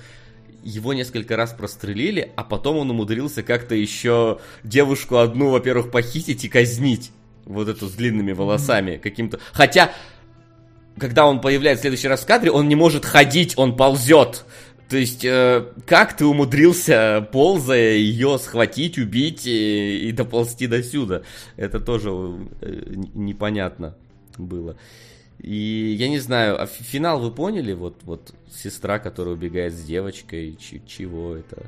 [0.64, 6.50] его несколько раз прострелили, а потом он умудрился как-то еще девушку одну, во-первых, похитить и
[6.50, 7.12] казнить.
[7.46, 9.40] Вот эту с длинными волосами каким-то.
[9.52, 9.92] Хотя,
[10.98, 14.46] когда он появляется в следующий раз в кадре, он не может ходить, он ползет.
[14.92, 21.22] То есть, э, как ты умудрился, ползая, ее схватить, убить и, и доползти до сюда?
[21.56, 22.10] Это тоже
[22.62, 23.96] э, непонятно
[24.38, 24.78] было.
[25.42, 27.74] И я не знаю, а финал вы поняли?
[27.74, 30.56] Вот, вот сестра, которая убегает с девочкой,
[30.86, 31.64] чего это?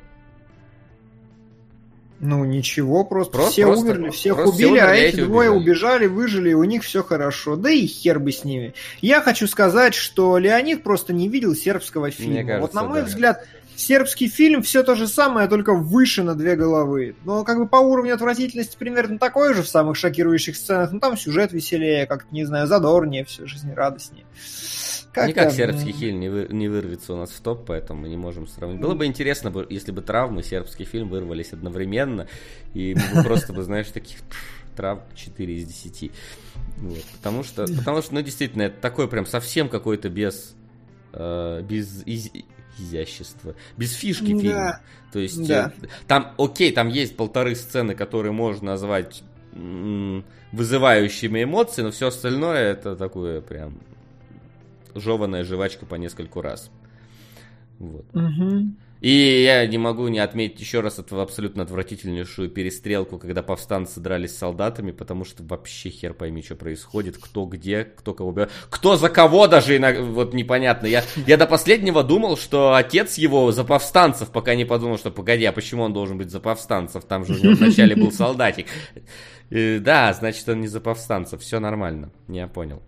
[2.19, 5.49] Ну ничего, просто, просто все просто, умерли, всех просто убили, все умерли, а эти двое
[5.49, 6.05] убежали.
[6.05, 7.55] убежали, выжили, и у них все хорошо.
[7.57, 8.73] Да и хер бы с ними.
[9.01, 12.33] Я хочу сказать, что Леонид просто не видел сербского фильма.
[12.33, 13.07] Мне кажется, вот на мой да.
[13.07, 17.15] взгляд, сербский фильм все то же самое, только выше на две головы.
[17.25, 20.91] Но как бы по уровню отвратительности примерно такой же в самых шокирующих сценах.
[20.91, 24.25] Но там сюжет веселее, как не знаю, задорнее, все жизнерадостнее.
[25.13, 28.17] Как Никак сербский фильм не, вы, не вырвется у нас в топ, поэтому мы не
[28.17, 28.81] можем сравнить.
[28.81, 32.27] Было бы интересно, если бы травмы сербский фильм вырвались одновременно,
[32.73, 34.17] и мы бы просто бы, знаешь, таких
[34.75, 36.11] травм 4 из 10.
[36.77, 37.03] Вот.
[37.17, 40.55] Потому что, потому что, ну, действительно, это такой прям совсем какой-то без,
[41.13, 42.31] э, без из,
[42.77, 44.39] изящества, без фишки да.
[44.39, 44.61] фильм.
[45.11, 45.71] То есть, да.
[45.81, 49.23] э, там, окей, там есть полторы сцены, которые можно назвать
[50.51, 53.77] вызывающими эмоции, но все остальное это такое прям
[54.95, 56.71] жеванная жвачка по нескольку раз.
[57.79, 58.05] Вот.
[58.13, 58.73] Угу.
[59.03, 64.33] И я не могу не отметить еще раз эту абсолютно отвратительнейшую перестрелку, когда повстанцы дрались
[64.33, 68.51] с солдатами, потому что вообще хер пойми, что происходит, кто где, кто кого убивает.
[68.69, 70.87] Кто за кого даже, вот непонятно.
[70.87, 75.43] Я, я до последнего думал, что отец его за повстанцев, пока не подумал, что погоди,
[75.43, 77.03] а почему он должен быть за повстанцев?
[77.03, 78.67] Там же у него вначале был солдатик.
[79.49, 82.09] Да, значит, он не за повстанцев, все нормально.
[82.29, 82.81] Я понял.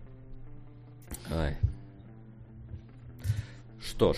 [1.29, 1.57] Ой.
[3.81, 4.17] Что ж.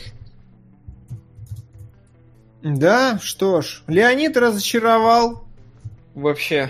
[2.75, 3.83] Да, что ж.
[3.87, 5.43] Леонид разочаровал.
[6.15, 6.69] Вообще.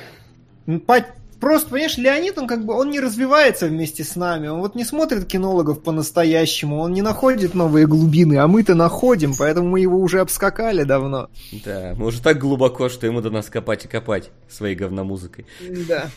[0.85, 1.05] По...
[1.39, 4.83] Просто, понимаешь, Леонид, он как бы, он не развивается вместе с нами, он вот не
[4.83, 10.19] смотрит кинологов по-настоящему, он не находит новые глубины, а мы-то находим, поэтому мы его уже
[10.19, 11.29] обскакали давно.
[11.63, 15.45] Да, мы уже так глубоко, что ему до нас копать и копать своей говномузыкой.
[15.87, 16.09] Да.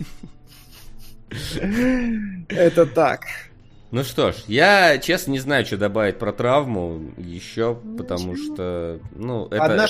[2.49, 3.21] Это так.
[3.91, 8.55] Ну что ж, я честно не знаю, что добавить про травму еще, ну, потому Ничего.
[8.55, 9.65] что, ну, это...
[9.65, 9.87] Одна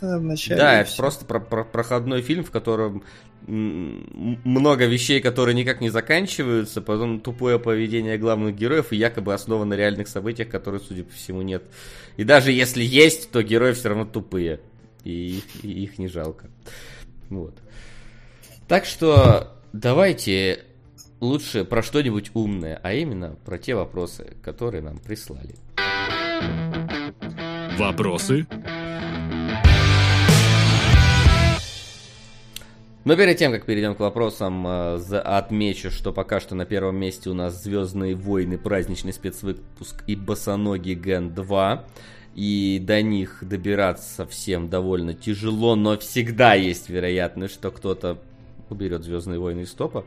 [0.00, 0.60] в начале.
[0.60, 3.04] Да, это просто про про проходной фильм, в котором
[3.46, 9.74] много вещей, которые никак не заканчиваются, потом тупое поведение главных героев и якобы основа на
[9.74, 11.62] реальных событиях, которые, судя по всему, нет.
[12.16, 14.60] И даже если есть, то герои все равно тупые.
[15.04, 16.50] И их, и их не жалко.
[17.30, 17.56] Вот.
[18.66, 20.64] Так что давайте
[21.20, 25.54] лучше про что-нибудь умное, а именно про те вопросы, которые нам прислали.
[27.78, 28.46] Вопросы?
[33.04, 37.30] Но перед тем, как перейдем к вопросам, э, отмечу, что пока что на первом месте
[37.30, 41.86] у нас Звездные войны, праздничный спецвыпуск и Босоногий Ген 2.
[42.34, 48.18] И до них добираться всем довольно тяжело, но всегда есть вероятность, что кто-то
[48.70, 50.04] уберет Звездные войны из топа.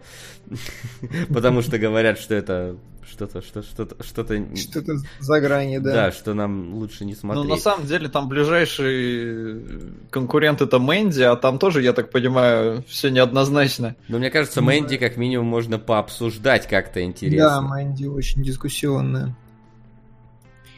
[1.33, 2.77] Потому что говорят, что это
[3.11, 4.55] что-то, что, что-то, что-то...
[4.55, 5.93] Что-то за гранью, да.
[5.93, 7.43] Да, что нам лучше не смотреть.
[7.43, 9.61] Ну, на самом деле, там ближайший
[10.09, 13.95] конкурент это Мэнди, а там тоже, я так понимаю, все неоднозначно.
[14.07, 17.49] Но мне кажется, Мэнди как минимум можно пообсуждать как-то интересно.
[17.49, 19.35] Да, Мэнди очень дискуссионная.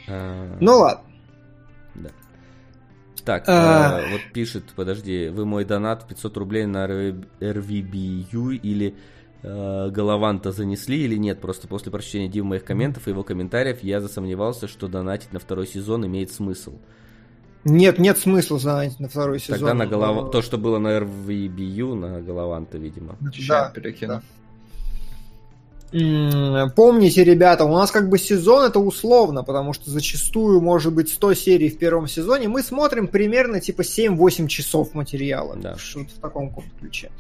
[0.08, 0.58] А...
[0.60, 1.13] Ну ладно.
[3.26, 4.00] Так, а...
[4.00, 8.96] э, вот пишет, подожди, вы мой донат 500 рублей на RVBU или
[9.42, 11.40] э, Голованта занесли или нет?
[11.40, 15.68] Просто после прочтения Димы моих комментов и его комментариев я засомневался, что донатить на второй
[15.68, 16.74] сезон имеет смысл.
[17.66, 19.60] Нет, нет смысла занять на второй сезон.
[19.60, 20.30] Тогда на голова...
[20.30, 23.18] то, что было на RVBU, на Голованта, видимо.
[23.48, 24.16] Да, перекину.
[24.16, 24.24] Да.
[26.76, 31.34] Помните, ребята, у нас как бы сезон это условно, потому что зачастую может быть 100
[31.36, 32.48] серий в первом сезоне.
[32.48, 35.56] Мы смотрим примерно типа 7-8 часов материала.
[35.56, 35.78] Да.
[35.78, 37.12] Что-то в таком ключе.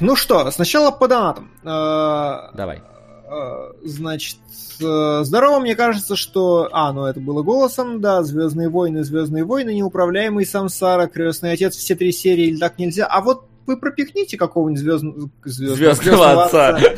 [0.00, 1.50] Ну что, сначала по донатам.
[1.64, 2.82] А, Давай.
[3.28, 4.38] А, значит,
[4.80, 6.68] э, здорово, мне кажется, что...
[6.72, 11.94] А, ну это было голосом, да, Звездные войны, Звездные войны, Неуправляемый Самсара, Крестный отец, все
[11.94, 13.06] три серии, или так нельзя.
[13.06, 15.04] А вот вы пропихните какого-нибудь звезд...
[15.44, 15.76] звезд...
[15.76, 16.68] звездного, звездного отца.
[16.76, 16.94] отца.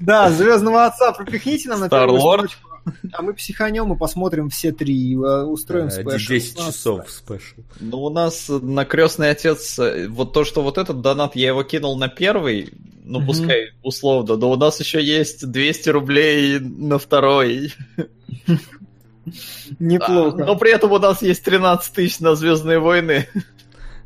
[0.00, 2.68] Да, звездного отца пропихните нам на первую строчку.
[3.12, 6.32] А мы психанем и посмотрим все три и э, устроим special.
[6.32, 7.60] 10 часов special.
[7.80, 11.62] Ну, у нас на крестный отец, э, вот то, что вот этот донат, я его
[11.64, 12.72] кинул на первый,
[13.04, 17.74] ну, пускай условно, но у нас еще есть 200 рублей на второй.
[19.78, 20.44] Неплохо.
[20.44, 23.28] Но при этом у нас есть 13 тысяч на Звездные войны.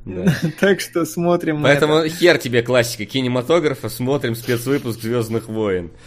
[0.61, 1.63] Так что смотрим.
[1.63, 5.91] Поэтому хер тебе классика кинематографа, смотрим спецвыпуск Звездных войн.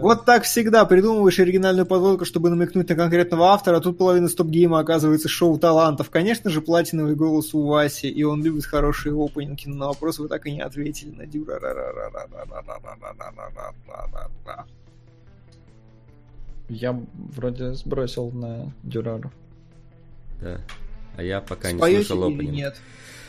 [0.00, 0.84] Вот так всегда.
[0.84, 6.10] Придумываешь оригинальную подводку, чтобы намекнуть на конкретного автора, а тут половина стоп-гейма оказывается шоу талантов.
[6.10, 10.28] Конечно же, платиновый голос у Васи, и он любит хорошие опенинги, но на вопрос вы
[10.28, 11.10] так и не ответили.
[11.10, 11.24] на.
[16.68, 16.98] Я
[17.36, 19.30] вроде сбросил на Дюрару.
[20.40, 20.60] Да.
[21.16, 22.50] А я пока не слышал опенинг.
[22.52, 22.76] нет?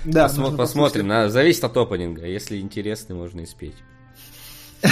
[0.06, 1.08] Да, Посмо- посмотрим.
[1.08, 2.26] На, зависит от опенинга.
[2.26, 3.76] Если интересный, можно и спеть.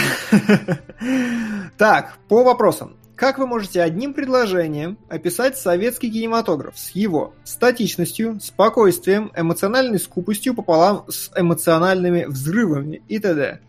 [1.77, 2.95] Так, по вопросам.
[3.15, 11.05] Как вы можете одним предложением описать советский кинематограф с его статичностью, спокойствием, эмоциональной скупостью пополам
[11.09, 13.59] с эмоциональными взрывами и т.д.?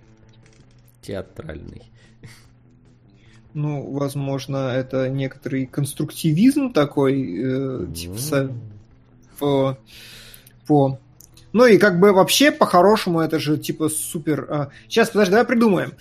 [1.02, 1.82] Театральный.
[3.52, 8.50] Ну, возможно, это некоторый конструктивизм такой, э, типа, со,
[9.38, 9.78] по,
[10.66, 10.98] по...
[11.52, 14.46] Ну и как бы вообще, по-хорошему, это же типа супер...
[14.50, 14.68] А...
[14.88, 15.94] Сейчас, подожди, давай придумаем.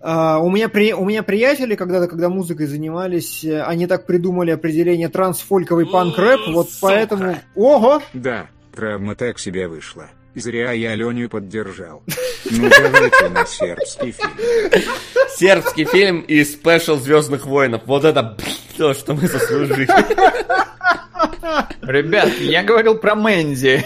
[0.00, 4.50] Uh, у, меня при, у меня приятели когда-то, когда музыкой занимались, э, они так придумали
[4.50, 6.86] определение трансфольковый панк-рэп, вот Сука.
[6.88, 7.36] поэтому...
[7.54, 8.02] Ого!
[8.12, 10.08] Да, травма так себе вышла.
[10.34, 12.02] Зря я Леню поддержал.
[12.50, 14.32] Ну давайте на сербский фильм.
[15.36, 17.82] Сербский фильм и спешл Звездных воинов.
[17.86, 18.36] Вот это
[18.76, 19.88] то, что мы заслужили.
[21.82, 23.84] Ребят, я говорил про Мэнди.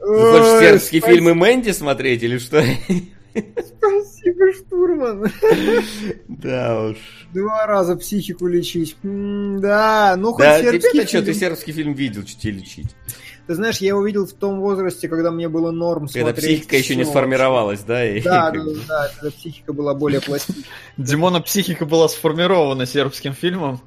[0.00, 2.62] Хочешь сербские фильмы Мэнди смотреть или что?
[3.34, 5.32] Спасибо, штурман.
[6.28, 6.96] Да уж.
[7.32, 8.96] Два раза психику лечить.
[9.02, 11.06] да, ну хоть да, сербский фильм.
[11.08, 12.94] что, ты сербский фильм видел, что тебе лечить?
[13.46, 16.36] Ты знаешь, я его видел в том возрасте, когда мне было норм когда смотреть.
[16.36, 18.04] Когда психика еще не сформировалась, да?
[18.04, 18.22] И...
[18.22, 20.64] Да, да, да, когда психика была более пластичной.
[20.96, 23.80] Димона психика была сформирована сербским фильмом.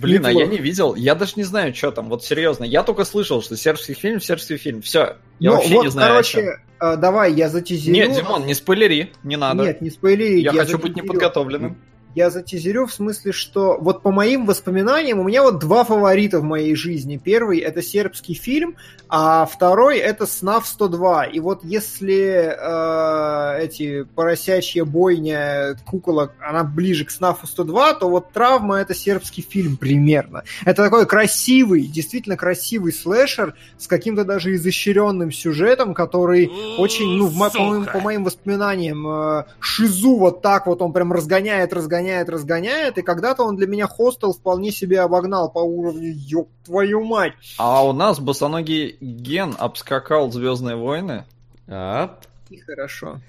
[0.00, 0.38] Блин, Неплохо.
[0.38, 2.64] а я не видел, я даже не знаю, что там, вот серьезно.
[2.64, 5.16] Я только слышал, что сербский фильм, сербский фильм, все.
[5.38, 6.10] Я ну, вообще вот, не знаю.
[6.10, 7.94] Короче, э, давай я затизерю.
[7.94, 9.62] Нет, Димон, не спойлери, не надо.
[9.64, 10.40] Нет, не спойлери.
[10.40, 10.82] Я, я хочу затизерю.
[10.82, 11.78] быть неподготовленным
[12.14, 16.42] я затизерю в смысле, что вот по моим воспоминаниям у меня вот два фаворита в
[16.42, 17.20] моей жизни.
[17.22, 18.76] Первый это сербский фильм,
[19.08, 21.26] а второй это СНАФ 102.
[21.26, 28.32] И вот если э, эти поросячья бойня куколок, она ближе к СНАФу 102, то вот
[28.32, 30.42] травма это сербский фильм примерно.
[30.64, 37.38] Это такой красивый, действительно красивый слэшер с каким-то даже изощренным сюжетом, который очень, ну, в,
[37.38, 42.28] по, моим, по моим воспоминаниям, э, шизу вот так вот он прям разгоняет, разгоняет разгоняет,
[42.28, 47.32] разгоняет, и когда-то он для меня хостел вполне себе обогнал по уровню, ёб твою мать.
[47.58, 51.24] А у нас босоногий Ген обскакал Звездные войны.
[51.66, 52.18] А?
[52.50, 53.20] И хорошо.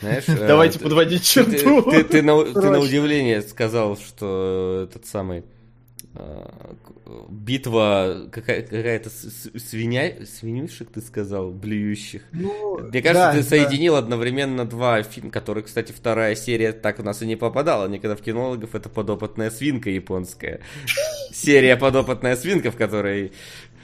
[0.00, 1.82] Знаешь, Давайте э, подводить черту.
[1.82, 5.44] Ты, ты, ты, на, ты на удивление сказал, что этот самый
[7.28, 10.26] битва какая- какая-то свиня...
[10.26, 12.22] свинюшек, ты сказал, блюющих.
[12.32, 14.00] Ну, Мне кажется, да, ты соединил да.
[14.00, 17.88] одновременно два фильма, которые, кстати, вторая серия так у нас и не попадала.
[17.88, 20.60] Никогда в кинологов это подопытная свинка японская.
[21.32, 23.32] Серия подопытная свинка, в которой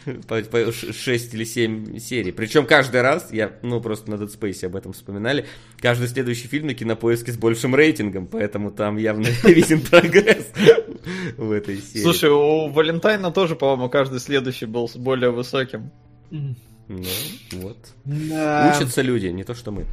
[0.93, 2.33] 6 или 7 серий.
[2.33, 5.47] Причем каждый раз, я, ну, просто на Dead Space об этом вспоминали,
[5.79, 10.47] каждый следующий фильм на кинопоиске с большим рейтингом, поэтому там явно виден прогресс
[11.37, 12.03] в этой серии.
[12.03, 15.91] Слушай, у Валентайна тоже, по-моему, каждый следующий был с более высоким.
[16.31, 17.03] Ну,
[17.53, 17.79] вот.
[18.05, 18.75] Да.
[18.77, 19.87] Учатся люди, не то что мы.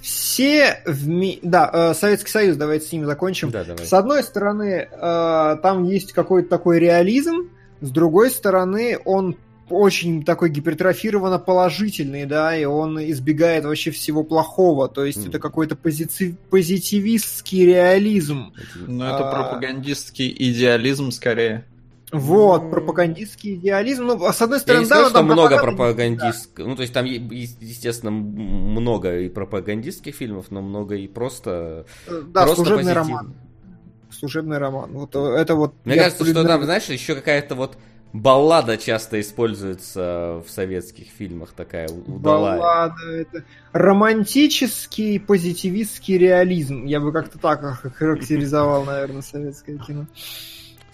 [0.00, 1.38] Все в ми...
[1.42, 3.50] Да, э, Советский Союз, давайте с ним закончим.
[3.50, 3.84] Да, давай.
[3.84, 9.36] С одной стороны, э, там есть какой-то такой реализм, с другой стороны, он
[9.70, 14.88] очень такой гипертрофированно положительный, да, и он избегает вообще всего плохого.
[14.88, 15.28] То есть mm.
[15.28, 16.36] это какой-то позици...
[16.50, 18.52] позитивистский реализм.
[18.86, 19.32] Ну, это а...
[19.32, 21.64] пропагандистский идеализм скорее.
[22.12, 24.04] Вот, пропагандистский идеализм.
[24.04, 25.66] Ну, с одной стороны, Я не да, скажу, что много пропагандистского.
[25.66, 26.66] пропагандистских.
[26.66, 31.86] Ну, то есть там, естественно, много и пропагандистских фильмов, но много и просто.
[32.06, 33.08] Да, просто служебный позитив.
[33.08, 33.34] роман.
[34.14, 34.92] Служебный роман.
[34.92, 35.74] Вот это вот.
[35.84, 37.76] Мне кажется, что там, знаешь, еще какая-то вот
[38.12, 42.58] баллада часто используется в советских фильмах такая удалая.
[42.58, 46.84] Баллада это романтический позитивистский реализм.
[46.84, 47.60] Я бы как-то так
[47.96, 50.06] характеризовал, наверное, советское кино.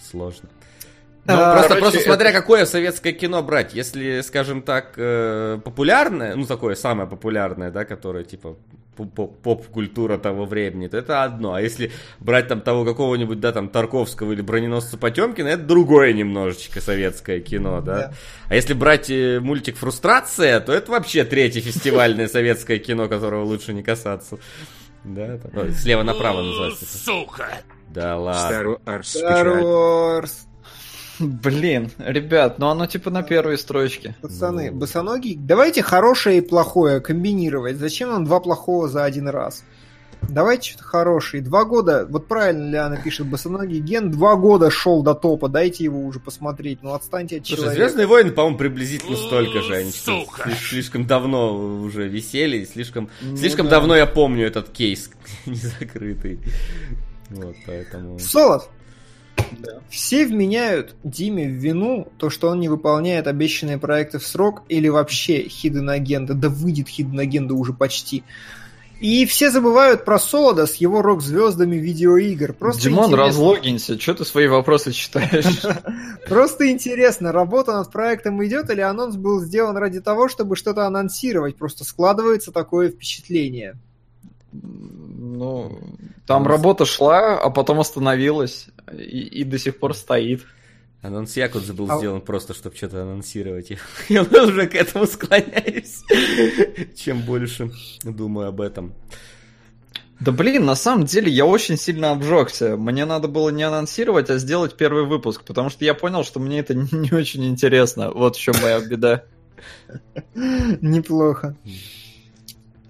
[0.01, 0.48] Сложно.
[1.24, 2.40] Ну, а, просто, короче, просто смотря это...
[2.40, 3.74] какое советское кино брать.
[3.74, 8.56] Если, скажем так, э, популярное, ну такое самое популярное, да, которое типа
[9.06, 11.55] поп-культура того времени, то это одно.
[11.55, 16.80] А если брать там того какого-нибудь, да, там, Тарковского или броненосца Потемкина, это другое немножечко
[16.80, 17.94] советское кино, да.
[17.94, 18.12] да.
[18.48, 23.72] А если брать э, мультик «Фрустрация», то это вообще третье фестивальное советское кино, которого лучше
[23.72, 24.38] не касаться.
[25.05, 26.84] Да, это, слева направо называется.
[26.86, 27.48] Сука!
[27.88, 28.56] Да ладно.
[28.56, 29.02] Star Wars.
[29.02, 30.49] Star Wars.
[31.42, 34.16] Блин, ребят, ну оно типа на первой строчке.
[34.22, 34.78] Пацаны, ну...
[34.78, 37.76] босоногий, давайте хорошее и плохое комбинировать.
[37.76, 39.62] Зачем нам два плохого за один раз?
[40.28, 41.42] Давайте что-то хорошее.
[41.42, 46.05] Два года, вот правильно Лиана пишет, босоногий ген два года шел до топа, дайте его
[46.05, 46.82] уже посмотреть.
[46.82, 47.82] Ну отстаньте от Слушай, человека.
[47.82, 49.74] Звездные войны, по-моему, приблизительно столько же.
[49.74, 50.51] Они Сука.
[50.68, 53.72] слишком давно уже висели, слишком, ну, слишком да.
[53.72, 55.10] давно я помню этот кейс
[55.47, 56.38] незакрытый.
[57.30, 58.18] Вот, поэтому...
[58.18, 58.68] Солод,
[59.61, 59.81] да.
[59.89, 64.89] Все вменяют Диме в вину то, что он не выполняет обещанные проекты в срок или
[64.89, 66.35] вообще Hidden Agenda.
[66.35, 68.24] Да выйдет Hidden Agenda уже почти.
[69.01, 72.52] И все забывают про Солода с его рок-звездами видеоигр.
[72.52, 73.27] Просто Димон, интересно...
[73.27, 75.62] разлогинься, что ты свои вопросы читаешь?
[76.28, 81.57] Просто интересно, работа над проектом идет или анонс был сделан ради того, чтобы что-то анонсировать?
[81.57, 83.78] Просто складывается такое впечатление.
[84.52, 85.78] Ну,
[86.27, 90.44] там работа шла, а потом остановилась и, и до сих пор стоит.
[91.02, 91.98] Анонс Якудза был а...
[91.98, 93.72] сделан просто, чтобы что-то анонсировать.
[94.09, 96.02] Я уже к этому склоняюсь,
[96.94, 97.70] чем больше
[98.02, 98.94] думаю об этом.
[100.20, 102.77] Да блин, на самом деле я очень сильно обжегся.
[102.77, 106.59] Мне надо было не анонсировать, а сделать первый выпуск, потому что я понял, что мне
[106.59, 108.10] это не очень интересно.
[108.10, 109.24] Вот в чем моя беда.
[110.35, 111.56] Неплохо.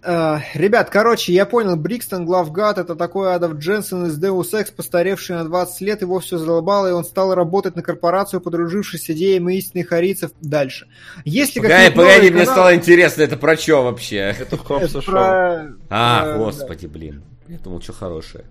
[0.02, 5.36] Uh, ребят, короче, я понял, Брикстон Главгад это такой Адов Дженсен из Deus Ex, постаревший
[5.36, 9.56] на 20 лет, его все задолбало, и он стал работать на корпорацию, подружившись с идеями
[9.56, 10.86] истинных харийцев дальше.
[11.26, 14.34] Если погоди, погоди, мне стало интересно, это про что вообще?
[14.38, 15.74] Это Хопса Про...
[15.90, 16.92] А, uh, господи, да.
[16.92, 17.22] блин.
[17.48, 18.44] Я думал, что хорошее.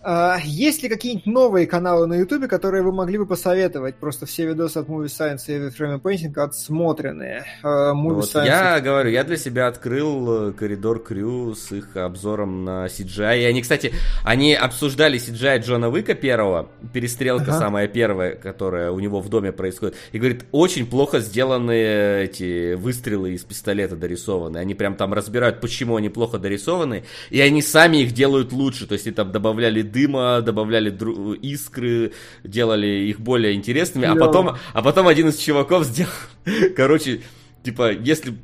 [0.00, 3.96] А, есть ли какие-нибудь новые каналы на Ютубе, которые вы могли бы посоветовать?
[3.96, 7.44] Просто все видосы от Movie Science и Frame Painting отсмотренные.
[7.62, 12.86] Uh, вот я говорю, я для себя открыл э, коридор Крю с их обзором на
[12.86, 13.40] CGI.
[13.40, 13.92] И они, кстати,
[14.24, 17.58] они обсуждали CGI Джона Уика первого, перестрелка ага.
[17.58, 19.96] самая первая, которая у него в доме происходит.
[20.12, 24.58] И говорит, очень плохо сделаны эти выстрелы из пистолета дорисованы.
[24.58, 28.86] Они прям там разбирают, почему они плохо дорисованы, и они сами их делают лучше.
[28.86, 32.12] То есть, и там добавляли дыма, добавляли дру- искры,
[32.44, 36.10] делали их более интересными, а потом, а потом один из чуваков сделал,
[36.76, 37.22] короче,
[37.62, 38.34] типа, если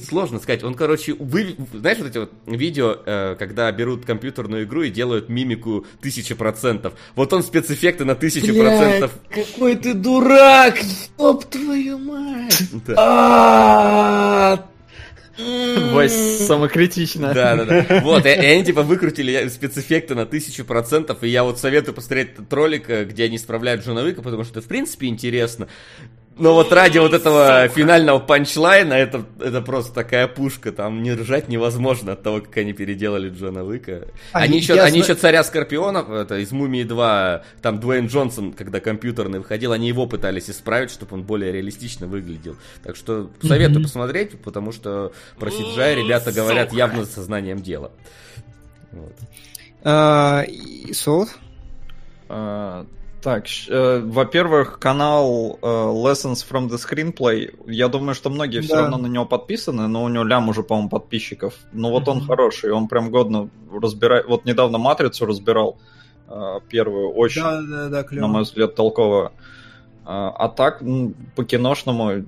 [0.00, 4.82] сложно сказать, он, короче, вы, знаешь, вот эти вот видео, э, когда берут компьютерную игру
[4.82, 6.94] и делают мимику тысяча процентов.
[7.14, 9.12] Вот он спецэффекты на тысячу процентов.
[9.28, 10.78] Какой ты дурак,
[11.18, 12.62] ёб твою мать!
[12.96, 14.64] А,
[15.38, 17.32] Вась самокритично.
[17.32, 18.00] Да, да, да.
[18.02, 22.32] Вот, и, и они типа выкрутили спецэффекты на тысячу процентов, и я вот советую посмотреть
[22.32, 25.68] этот ролик, э, где они исправляют Джона Уика, потому что это в принципе интересно.
[26.38, 27.80] Но вот ради вот этого Сука.
[27.80, 32.72] финального панчлайна, это, это просто такая пушка, там не ржать невозможно от того, как они
[32.72, 34.08] переделали Джона Уика.
[34.32, 38.80] Они, они, еще, они еще Царя Скорпионов, это из Мумии 2, там Дуэйн Джонсон, когда
[38.80, 42.56] компьютерный выходил, они его пытались исправить, чтобы он более реалистично выглядел.
[42.82, 43.82] Так что советую mm-hmm.
[43.82, 47.92] посмотреть, потому что про CGI ребята говорят явно с сознанием дела.
[48.90, 49.14] Вот.
[52.28, 52.86] Uh,
[53.22, 57.54] так, э, во-первых, канал э, Lessons from the Screenplay.
[57.66, 58.62] Я думаю, что многие да.
[58.62, 61.54] все равно на него подписаны, но у него лям уже, по-моему, подписчиков.
[61.72, 62.10] Но вот mm-hmm.
[62.10, 64.26] он хороший, он прям годно разбирает.
[64.26, 65.78] Вот недавно Матрицу разбирал
[66.28, 69.32] э, первую, очень, да, да, да, на мой взгляд, толково.
[70.04, 72.24] А так, ну, по киношному,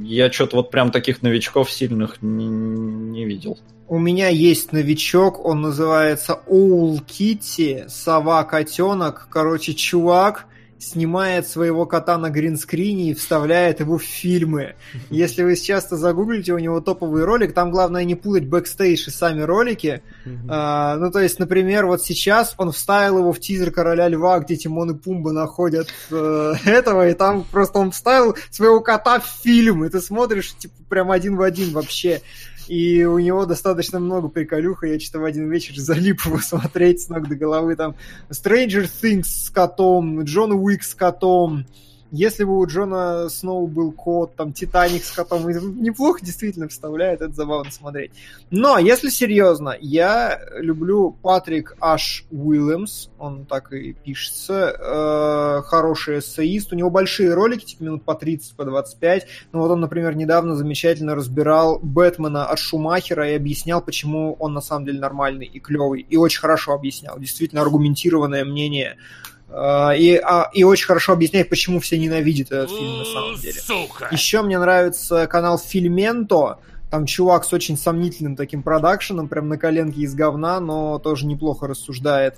[0.00, 3.58] я что-то вот прям таких новичков сильных не, не видел.
[3.88, 9.28] У меня есть новичок, он называется Оул Китти, сова-котенок.
[9.30, 10.46] Короче, чувак
[10.82, 14.74] снимает своего кота на гринскрине и вставляет его в фильмы.
[15.10, 19.42] Если вы сейчас загуглите у него топовый ролик, там главное не путать бэкстейдж и сами
[19.42, 20.02] ролики.
[20.48, 24.56] А, ну, то есть, например, вот сейчас он вставил его в тизер Короля Льва, где
[24.56, 29.84] Тимон и Пумба находят э, этого, и там просто он вставил своего кота в фильм,
[29.84, 32.22] и ты смотришь, типа, прям один в один вообще.
[32.68, 37.08] И у него достаточно много приколюха, я что-то в один вечер залип его смотреть с
[37.08, 37.76] ног до головы.
[37.76, 37.94] Там
[38.30, 41.66] Stranger Things с котом, Джон Уик с котом,
[42.12, 45.48] если бы у Джона Сноу был кот, там, Титаник с котом,
[45.80, 48.12] неплохо действительно вставляет, это забавно смотреть.
[48.50, 56.74] Но, если серьезно, я люблю Патрик Аш Уильямс, он так и пишется, э, хороший эссеист,
[56.74, 60.54] у него большие ролики, типа минут по 30, по 25, ну вот он, например, недавно
[60.54, 66.02] замечательно разбирал Бэтмена от Шумахера и объяснял, почему он на самом деле нормальный и клевый,
[66.02, 68.98] и очень хорошо объяснял, действительно аргументированное мнение
[69.54, 73.60] и, а, и очень хорошо объясняет, почему все ненавидят этот фильм на самом деле.
[73.60, 74.08] Сука.
[74.10, 76.58] Еще мне нравится канал Фильменто.
[76.90, 81.66] Там чувак с очень сомнительным таким продакшеном, прям на коленке из говна, но тоже неплохо
[81.66, 82.36] рассуждает.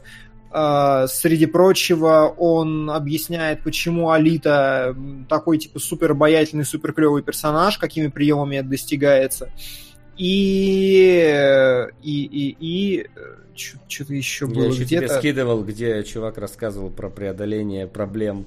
[0.52, 4.96] Uh, среди прочего, он объясняет, почему Алита
[5.28, 9.50] такой, типа, супер обаятельный, супер клевый персонаж, какими приемами это достигается.
[10.16, 13.06] И, и, и, и
[13.56, 18.46] что-то еще было Я еще тебе скидывал, где чувак рассказывал про преодоление проблем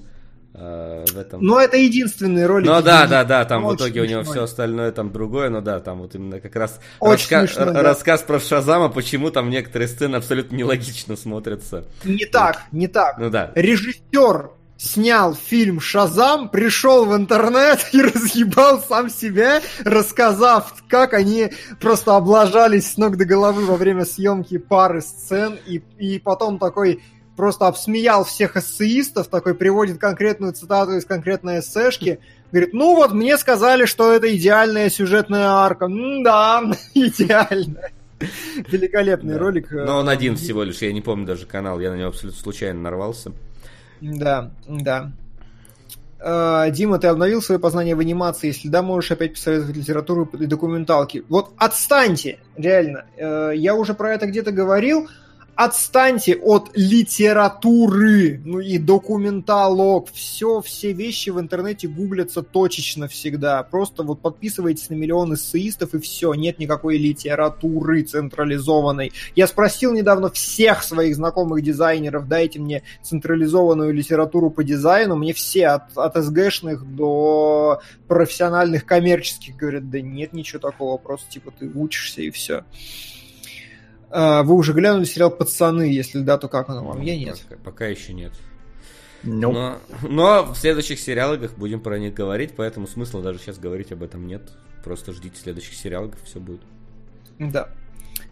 [0.53, 1.43] э, в этом.
[1.43, 2.67] Ну, это единственный ролик.
[2.67, 4.07] Ну, да, да, да, там в итоге смешной.
[4.07, 7.47] у него все остальное там другое, но да, там вот именно как раз раска...
[7.47, 7.81] смешно, да.
[7.81, 11.85] рассказ про Шазама, почему там некоторые сцены абсолютно нелогично смотрятся.
[12.03, 13.17] Не так, не так.
[13.17, 13.51] Ну да.
[13.55, 21.49] Режиссер снял фильм «Шазам», пришел в интернет и разъебал сам себя, рассказав, как они
[21.79, 27.01] просто облажались с ног до головы во время съемки пары сцен, и, и потом такой
[27.35, 32.19] просто обсмеял всех эссеистов, такой приводит конкретную цитату из конкретной эссешки,
[32.51, 35.85] говорит, ну вот мне сказали, что это идеальная сюжетная арка.
[35.85, 36.63] М-да,
[36.93, 37.91] идеальная.
[38.67, 39.39] Великолепный да.
[39.39, 39.71] ролик.
[39.71, 42.81] Но он один всего лишь, я не помню даже канал, я на него абсолютно случайно
[42.81, 43.31] нарвался.
[44.01, 45.11] Да, да.
[46.19, 48.47] Uh, Дима, ты обновил свое познание в анимации?
[48.47, 51.23] Если да, можешь опять посоветовать литературу и документалки.
[51.29, 53.05] Вот отстаньте, реально.
[53.17, 55.07] Uh, я уже про это где-то говорил
[55.57, 63.63] отстаньте от литературы, ну и документалог, все, все вещи в интернете гуглятся точечно всегда.
[63.63, 69.11] Просто вот подписывайтесь на миллион эссеистов и все, нет никакой литературы централизованной.
[69.35, 75.69] Я спросил недавно всех своих знакомых дизайнеров, дайте мне централизованную литературу по дизайну, мне все
[75.69, 82.21] от, от СГшных до профессиональных коммерческих говорят, да нет ничего такого, просто типа ты учишься
[82.21, 82.63] и все.
[84.09, 87.01] А, вы уже глянули сериал «Пацаны», если да, то как он вам?
[87.01, 87.41] Я нет.
[87.49, 88.31] Пока, пока еще нет.
[89.23, 89.51] Nope.
[89.51, 94.03] Но, но в следующих сериалах будем про них говорить, поэтому смысла даже сейчас говорить об
[94.03, 94.43] этом нет.
[94.83, 96.61] Просто ждите следующих сериалов, все будет.
[97.39, 97.69] Да.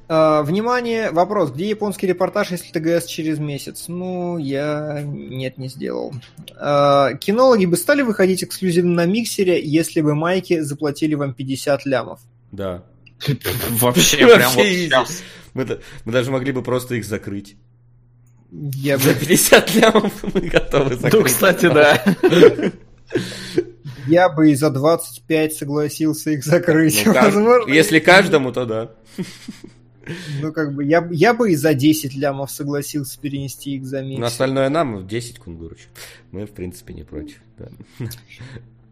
[0.08, 1.52] А, внимание, вопрос.
[1.52, 3.86] Где японский репортаж, если ТГС через месяц?
[3.88, 6.14] Ну, я нет, не сделал.
[6.56, 12.20] А, кинологи бы стали выходить эксклюзивно на миксере, если бы майки заплатили вам 50 лямов?
[12.52, 12.84] Да.
[13.70, 15.24] Вообще, прям вот сейчас.
[15.56, 15.66] Мы,
[16.04, 17.56] мы даже могли бы просто их закрыть.
[18.52, 21.14] Я За 50 лямов мы готовы ну, закрыть.
[21.14, 22.04] Ну, кстати, да.
[24.08, 27.02] Я бы и за 25 согласился их закрыть.
[27.06, 28.92] Ну, Возможно, если каждому, то да.
[30.42, 34.20] Ну, как бы, я, я бы и за 10 лямов согласился перенести их за месяц.
[34.20, 35.88] На остальное нам 10 кунгуруч.
[36.32, 37.40] Мы, в принципе, не против.
[37.58, 37.70] Да.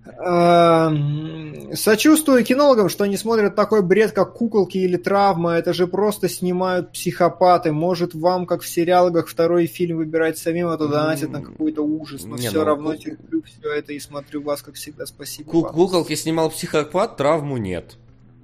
[0.05, 5.53] Эм, сочувствую кинологам, что они смотрят такой бред, как куколки или травма.
[5.53, 7.71] Это же просто снимают психопаты.
[7.71, 12.25] Может, вам, как в сериалах, второй фильм выбирать самим, а то донатят на какой-то ужас.
[12.25, 12.99] Но не, все ну, равно кук...
[12.99, 15.05] терплю все это и смотрю вас, как всегда.
[15.05, 15.49] Спасибо.
[15.49, 17.95] Ку- куколки снимал психопат, травму нет.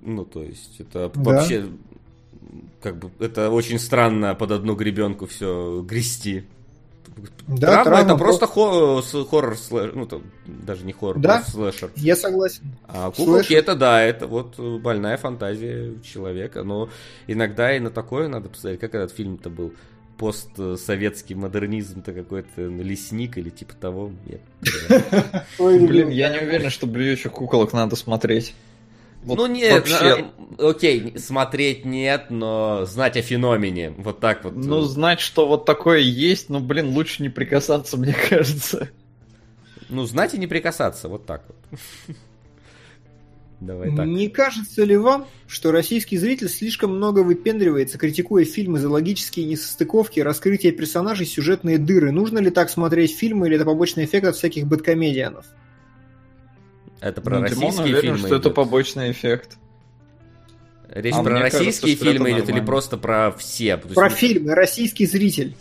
[0.01, 1.21] Ну, то есть, это да?
[1.21, 1.65] вообще
[2.81, 6.45] как бы это очень странно под одну гребенку все грести.
[7.47, 11.91] Да, травма, травма это просто хо- хоррор слэшер, ну там даже не хоррор, да, слэшер.
[11.95, 12.63] Я согласен.
[12.87, 13.57] А куколки слэшер.
[13.57, 16.89] это да, это вот больная фантазия человека, но
[17.27, 19.73] иногда и на такое надо посмотреть, как этот фильм-то был
[20.17, 24.11] постсоветский модернизм-то какой-то лесник или типа того.
[25.59, 28.53] Блин, я не уверен, что блюющих куколок надо смотреть.
[29.23, 30.25] Вот ну нет, вообще...
[30.57, 34.55] на, окей, смотреть нет, но знать о феномене, вот так вот.
[34.55, 38.89] Ну знать, что вот такое есть, ну блин, лучше не прикасаться, мне кажется.
[39.89, 42.15] Ну знать и не прикасаться, вот так вот.
[43.59, 44.07] Давай так.
[44.07, 50.21] Не кажется ли вам, что российский зритель слишком много выпендривается, критикуя фильмы за логические несостыковки,
[50.21, 52.11] раскрытие персонажей, сюжетные дыры?
[52.11, 55.45] Нужно ли так смотреть фильмы или это побочный эффект от всяких бэткомедианов?
[57.01, 58.39] Это про ну, российские уверен, фильмы что идет.
[58.39, 59.57] это побочный эффект.
[60.89, 63.77] Речь а про российские кажется, фильмы идет или просто про все?
[63.77, 64.17] Про есть...
[64.17, 65.55] фильмы, российский зритель.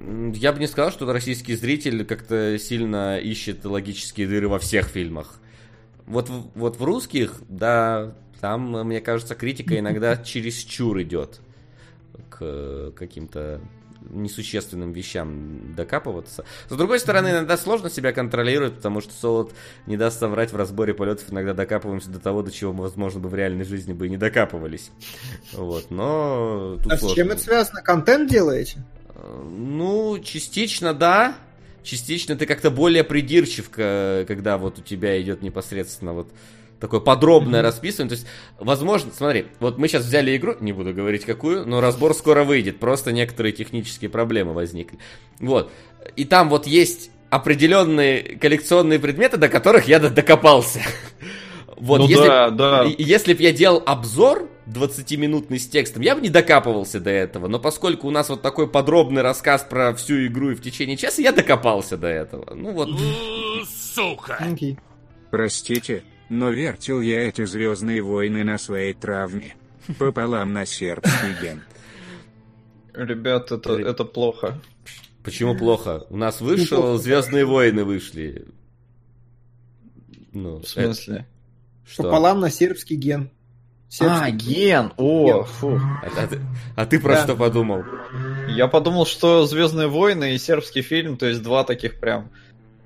[0.00, 5.40] Я бы не сказал, что российский зритель как-то сильно ищет логические дыры во всех фильмах.
[6.06, 11.40] Вот, вот в русских, да, там, мне кажется, критика иногда через чур идет
[12.30, 13.60] к каким-то
[14.08, 16.44] несущественным вещам докапываться.
[16.68, 19.52] С другой стороны, иногда сложно себя контролировать, потому что Солод
[19.86, 23.28] не даст соврать в разборе полетов, иногда докапываемся до того, до чего мы, возможно, бы
[23.28, 24.90] в реальной жизни бы и не докапывались.
[25.52, 26.76] Вот, но...
[26.86, 27.08] А сложно.
[27.08, 27.82] с чем это связано?
[27.82, 28.84] Контент делаете?
[29.44, 31.34] Ну, частично да,
[31.82, 36.32] частично ты как-то более придирчив, когда вот у тебя идет непосредственно вот
[36.80, 37.64] такое подробное mm-hmm.
[37.64, 38.08] расписывание.
[38.08, 38.26] То есть,
[38.58, 42.80] возможно, смотри, вот мы сейчас взяли игру, не буду говорить какую, но разбор скоро выйдет,
[42.80, 44.98] просто некоторые технические проблемы возникли.
[45.38, 45.70] Вот.
[46.16, 50.80] И там вот есть определенные коллекционные предметы, до которых я докопался.
[51.80, 52.84] Вот, ну если, да, да.
[52.98, 57.48] Если бы я делал обзор 20-минутный с текстом, я бы не докапывался до этого.
[57.48, 61.22] Но поскольку у нас вот такой подробный рассказ про всю игру и в течение часа,
[61.22, 62.54] я докопался до этого.
[62.54, 62.90] Ну вот.
[63.66, 64.44] Сука!
[65.30, 69.56] Простите, но вертел я эти Звездные войны на своей травме.
[69.98, 71.62] Пополам на сербский ген.
[72.94, 74.60] Ребят, это, это плохо.
[75.22, 76.06] Почему плохо?
[76.08, 78.46] У нас вышел Звездные войны вышли.
[80.32, 81.14] Ну, в смысле?
[81.14, 81.26] Это...
[81.84, 82.02] Что?
[82.04, 83.30] Пополам на сербский ген.
[83.88, 84.24] Сербский.
[84.24, 84.92] А, ген!
[84.96, 85.44] О, ген.
[85.44, 85.76] фу.
[85.76, 86.40] А, а, ты,
[86.76, 87.24] а ты про да.
[87.24, 87.82] что подумал?
[88.48, 92.30] Я подумал, что Звездные войны и сербский фильм, то есть два таких прям.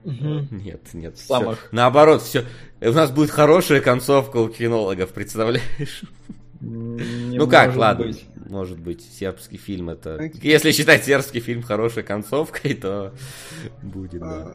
[0.04, 0.48] Угу.
[0.50, 1.18] Нет, нет.
[1.18, 1.58] Самых.
[1.58, 1.68] Все.
[1.72, 2.44] Наоборот, все.
[2.86, 6.02] У нас будет хорошая концовка у кинологов, представляешь?
[6.60, 8.24] Не ну как, ладно, быть.
[8.48, 10.16] может быть, сербский фильм это...
[10.16, 10.40] Okay.
[10.42, 13.14] Если считать сербский фильм хорошей концовкой, то
[13.82, 14.54] будет, да.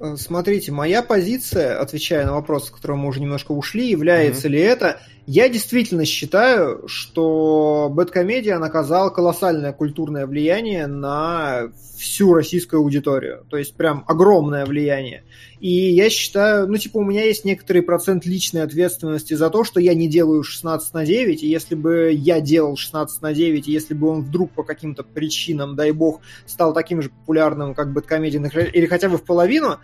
[0.00, 4.50] Э, смотрите, моя позиция, отвечая на вопрос, с которого мы уже немножко ушли, является mm-hmm.
[4.50, 5.00] ли это...
[5.30, 13.44] Я действительно считаю, что Бэткомедиан оказал колоссальное культурное влияние на всю российскую аудиторию.
[13.50, 15.24] То есть прям огромное влияние.
[15.60, 19.80] И я считаю, ну типа у меня есть некоторый процент личной ответственности за то, что
[19.80, 23.72] я не делаю 16 на 9, и если бы я делал 16 на 9, и
[23.72, 28.46] если бы он вдруг по каким-то причинам, дай бог, стал таким же популярным, как BadComedian,
[28.46, 29.78] или хотя бы в половину,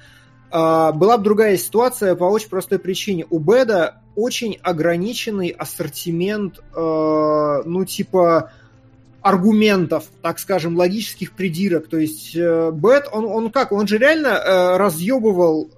[0.50, 3.26] была бы другая ситуация по очень простой причине.
[3.28, 8.52] У Бэда очень ограниченный ассортимент, э, ну, типа,
[9.22, 11.88] аргументов, так скажем, логических придирок.
[11.88, 15.70] То есть э, Бэд, он, он как, он же реально э, разъебывал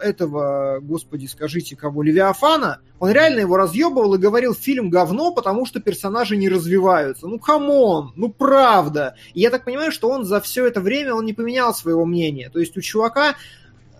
[0.00, 5.80] этого, господи, скажите, кого, Левиафана, он реально его разъебывал и говорил, фильм говно, потому что
[5.80, 7.26] персонажи не развиваются.
[7.26, 9.16] Ну, come on, ну, правда.
[9.34, 12.50] И я так понимаю, что он за все это время, он не поменял своего мнения.
[12.50, 13.34] То есть у чувака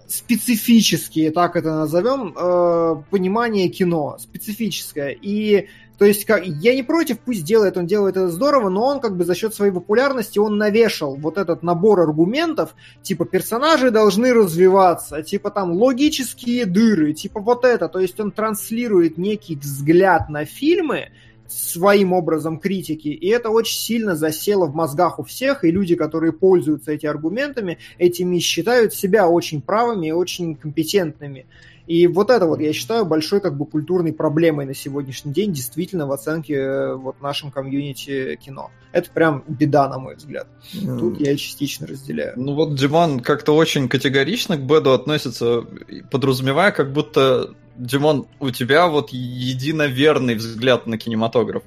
[0.07, 5.17] специфические, так это назовем, э, понимание кино, специфическое.
[5.21, 5.69] И
[5.99, 9.17] то есть как, я не против, пусть делает, он делает это здорово, но он как
[9.17, 15.23] бы за счет своей популярности он навешал вот этот набор аргументов, типа персонажи должны развиваться,
[15.23, 17.89] типа там логические дыры, типа вот это.
[17.89, 21.11] То есть он транслирует некий взгляд на фильмы,
[21.49, 26.33] своим образом критики, и это очень сильно засело в мозгах у всех, и люди, которые
[26.33, 31.47] пользуются этими аргументами, этими считают себя очень правыми и очень компетентными.
[31.87, 36.07] И вот это вот, я считаю, большой как бы культурной проблемой на сегодняшний день, действительно,
[36.07, 38.71] в оценке э, вот нашем комьюнити кино.
[38.93, 40.47] Это прям беда, на мой взгляд.
[40.73, 42.33] Тут я частично разделяю.
[42.37, 45.65] Ну вот Диман как-то очень категорично к Беду относится,
[46.11, 51.63] подразумевая, как будто Димон, у тебя вот единоверный взгляд на кинематограф.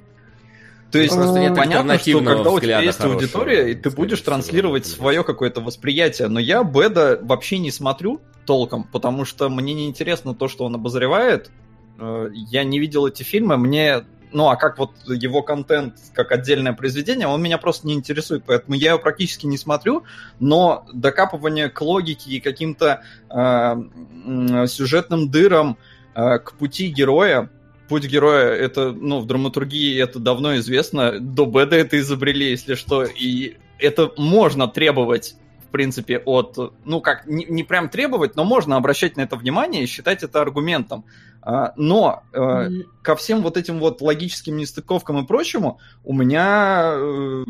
[0.90, 4.86] То есть просто нет понятно, что когда у тебя есть аудитория, и ты будешь транслировать
[4.86, 10.34] свое какое-то восприятие, но я Беда вообще не смотрю толком, потому что мне не интересно
[10.34, 11.50] то, что он обозревает.
[11.98, 16.72] Э, я не видел эти фильмы, мне ну а как вот его контент как отдельное
[16.72, 20.04] произведение, он меня просто не интересует, поэтому я его практически не смотрю,
[20.40, 27.50] но докапывание к логике и каким-то э, сюжетным дырам а, к пути героя.
[27.88, 31.20] Путь героя это, ну, в драматургии это давно известно.
[31.20, 33.04] До Беда это изобрели, если что.
[33.04, 35.36] И это можно требовать
[35.68, 39.82] в принципе, от, ну как, не, не прям требовать, но можно обращать на это внимание
[39.82, 41.04] и считать это аргументом.
[41.42, 47.44] А, но mm ко всем вот этим вот логическим нестыковкам и прочему у меня э,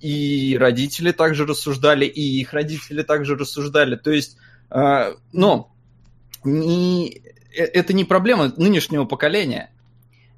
[0.00, 3.96] и родители также рассуждали, и их родители также рассуждали.
[3.96, 4.36] То есть,
[5.32, 5.68] ну,
[6.44, 7.21] не,
[7.54, 9.70] это не проблема нынешнего поколения.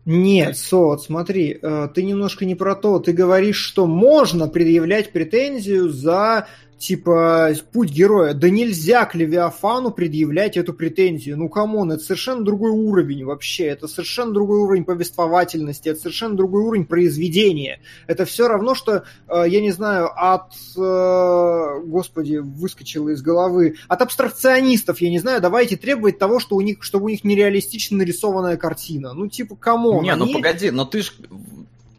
[0.07, 2.99] Нет, Сот, смотри, э, ты немножко не про то.
[2.99, 6.47] Ты говоришь, что можно предъявлять претензию за
[6.79, 8.35] типа, путь героя.
[8.35, 11.39] Да нельзя к Левиафану предъявлять эту претензию.
[11.39, 13.67] Ну, come on, это совершенно другой уровень вообще.
[13.67, 17.81] Это совершенно другой уровень повествовательности, это совершенно другой уровень произведения.
[18.07, 24.03] Это все равно, что, э, я не знаю, от, э, господи, выскочило из головы, от
[24.03, 28.57] абстракционистов, я не знаю, давайте требовать того, что у них, чтобы у них нереалистично нарисованная
[28.57, 29.13] картина.
[29.15, 30.05] Ну, типа, come on.
[30.05, 30.33] Не, ну они...
[30.35, 31.13] ну погоди, но ты ж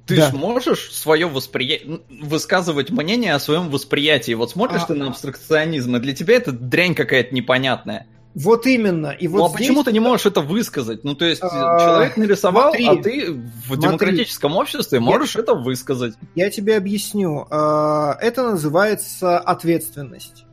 [0.06, 0.30] ты да.
[0.30, 4.34] ж можешь свое восприятие, высказывать мнение о своем восприятии.
[4.34, 4.88] Вот смотришь а...
[4.88, 8.08] ты на абстракционизм, и для тебя это дрянь какая-то непонятная.
[8.36, 9.08] Вот именно.
[9.08, 9.60] И вот ну, а здесь...
[9.60, 11.04] почему ты не можешь это высказать?
[11.04, 11.80] Ну, то есть, а...
[11.80, 13.82] человек нарисовал, смотри, а ты в смотри.
[13.82, 15.42] демократическом обществе можешь Я...
[15.42, 16.16] это высказать.
[16.36, 17.48] Я тебе объясню.
[17.50, 20.46] А, это называется ответственность.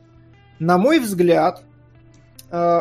[0.59, 1.72] На мой взгляд, Э,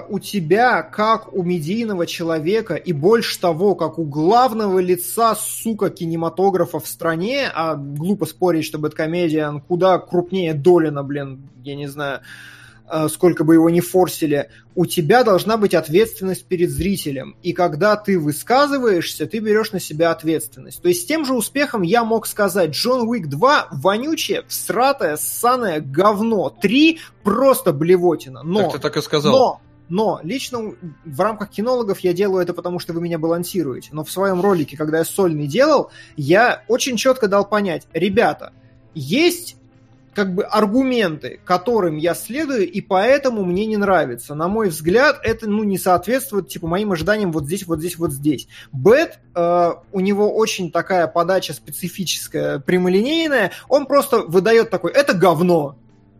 [0.09, 6.79] у тебя, как у медийного человека, и больше того, как у главного лица, сука, кинематографа
[6.79, 12.23] в стране, а глупо спорить, что Бэткомедиан куда крупнее Долина, блин, я не знаю, э,
[13.09, 17.37] сколько бы его ни форсили, у тебя должна быть ответственность перед зрителем.
[17.43, 20.83] И когда ты высказываешься, ты берешь на себя ответственность.
[20.83, 25.81] То есть с тем же успехом я мог сказать, Джон Уик 2 вонючее, всратое, ссаное
[25.81, 26.51] говно.
[26.51, 28.43] 3 просто блевотина.
[28.43, 29.33] Но, так ты так и сказал.
[29.33, 33.91] Но, но лично в рамках кинологов я делаю это потому, что вы меня балансируете.
[33.93, 38.53] Но в своем ролике, когда я сольный делал, я очень четко дал понять, ребята,
[38.95, 39.57] есть
[40.15, 44.35] как бы аргументы, которым я следую, и поэтому мне не нравится.
[44.35, 48.13] На мой взгляд, это ну, не соответствует типа моим ожиданиям вот здесь, вот здесь, вот
[48.13, 48.47] здесь.
[48.73, 55.77] Бэд, э, у него очень такая подача специфическая, прямолинейная, он просто выдает такой, это говно,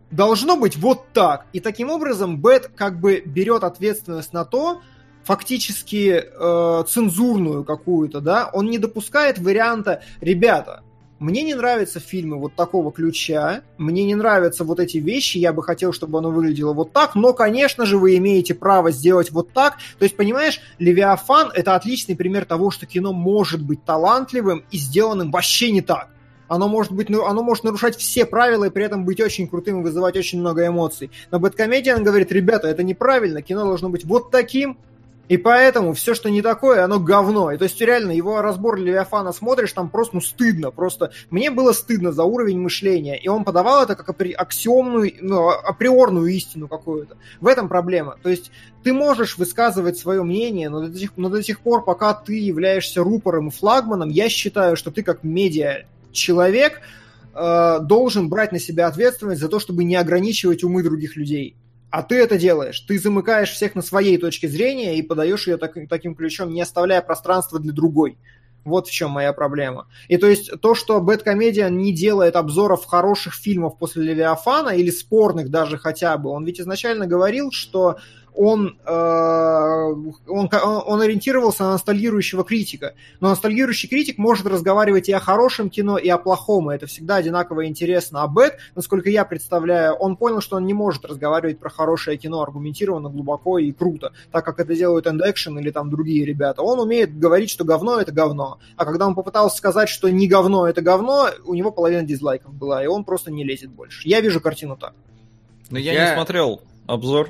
[0.09, 1.45] должно быть вот так.
[1.53, 4.81] И таким образом Бэд как бы берет ответственность на то,
[5.23, 10.83] фактически э, цензурную какую-то, да, он не допускает варианта, ребята,
[11.19, 15.63] мне не нравятся фильмы вот такого ключа, мне не нравятся вот эти вещи, я бы
[15.63, 19.77] хотел, чтобы оно выглядело вот так, но, конечно же, вы имеете право сделать вот так.
[19.99, 25.31] То есть, понимаешь, Левиафан— это отличный пример того, что кино может быть талантливым и сделанным
[25.31, 26.09] вообще не так.
[26.47, 29.79] Оно может, быть, ну, оно может нарушать все правила и при этом быть очень крутым
[29.79, 31.09] и вызывать очень много эмоций.
[31.31, 34.77] Но Бэткомедиан говорит, ребята, это неправильно, кино должно быть вот таким,
[35.29, 37.51] и поэтому все, что не такое, оно говно.
[37.51, 40.69] И то есть реально его разбор Левиафана смотришь, там просто ну, стыдно.
[40.69, 43.17] Просто мне было стыдно за уровень мышления.
[43.17, 47.17] И он подавал это как аксиомную, ну, априорную истину какую-то.
[47.39, 48.17] В этом проблема.
[48.21, 48.51] То есть
[48.83, 53.01] ты можешь высказывать свое мнение, но до, тех, но до тех пор, пока ты являешься
[53.01, 56.81] рупором и флагманом, я считаю, что ты как медиа человек
[57.33, 61.55] э, должен брать на себя ответственность за то, чтобы не ограничивать умы других людей.
[61.93, 62.79] А ты это делаешь.
[62.79, 67.03] Ты замыкаешь всех на своей точке зрения и подаешь ее так, таким ключом, не оставляя
[67.03, 68.17] пространства для другой.
[68.65, 69.87] Вот в чем моя проблема.
[70.07, 75.49] И то есть то, что Бэткомедиан не делает обзоров хороших фильмов после Левиафана или спорных
[75.49, 77.97] даже хотя бы, он ведь изначально говорил, что
[78.35, 78.91] он, э,
[80.27, 82.93] он, он ориентировался на ностальгирующего критика.
[83.19, 87.17] Но ностальгирующий критик может разговаривать и о хорошем кино, и о плохом, и это всегда
[87.17, 88.23] одинаково интересно.
[88.23, 92.41] А Бэт, насколько я представляю, он понял, что он не может разговаривать про хорошее кино
[92.41, 96.61] аргументированно, глубоко и круто, так как это делают End Action или там другие ребята.
[96.61, 98.59] Он умеет говорить, что говно— это говно.
[98.77, 102.83] А когда он попытался сказать, что не говно— это говно, у него половина дизлайков была,
[102.83, 104.07] и он просто не лезет больше.
[104.07, 104.93] Я вижу картину так.
[105.69, 106.09] Но я, я...
[106.09, 107.29] не смотрел обзор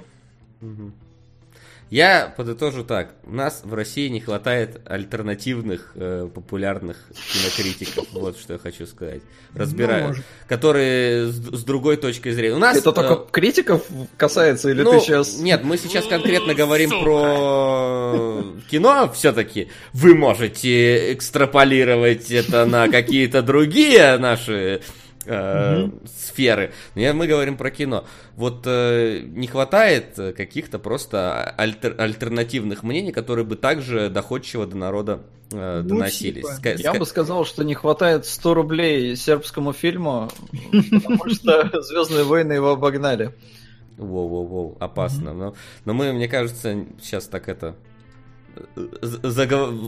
[1.93, 3.13] я подытожу так.
[3.23, 6.97] У нас в России не хватает альтернативных э, популярных
[7.31, 8.07] кинокритиков.
[8.13, 9.21] Вот что я хочу сказать.
[9.53, 10.15] Разбираю.
[10.15, 12.55] Ну, которые с, с другой точки зрения.
[12.55, 13.85] У нас, Это только э, критиков
[14.17, 15.37] касается, или ну, ты сейчас...
[15.37, 17.03] Нет, мы сейчас конкретно говорим Сука.
[17.03, 19.69] про кино все-таки.
[19.93, 24.81] Вы можете экстраполировать это на какие-то другие наши
[25.25, 26.71] э, сферы.
[26.95, 28.05] Но мы говорим про кино.
[28.35, 35.21] Вот э, не хватает каких-то просто альтер, альтернативных мнений, которые бы также доходчиво до народа
[35.51, 36.45] э, ну, доносились.
[36.57, 36.67] Типа.
[36.67, 40.29] Ска- Я бы сказал, что не хватает 100 рублей сербскому фильму,
[40.71, 43.33] потому что Звездные войны его обогнали.
[43.97, 45.33] Воу-воу-воу, опасно.
[45.33, 45.53] Но,
[45.85, 47.75] но мы, мне кажется, сейчас так это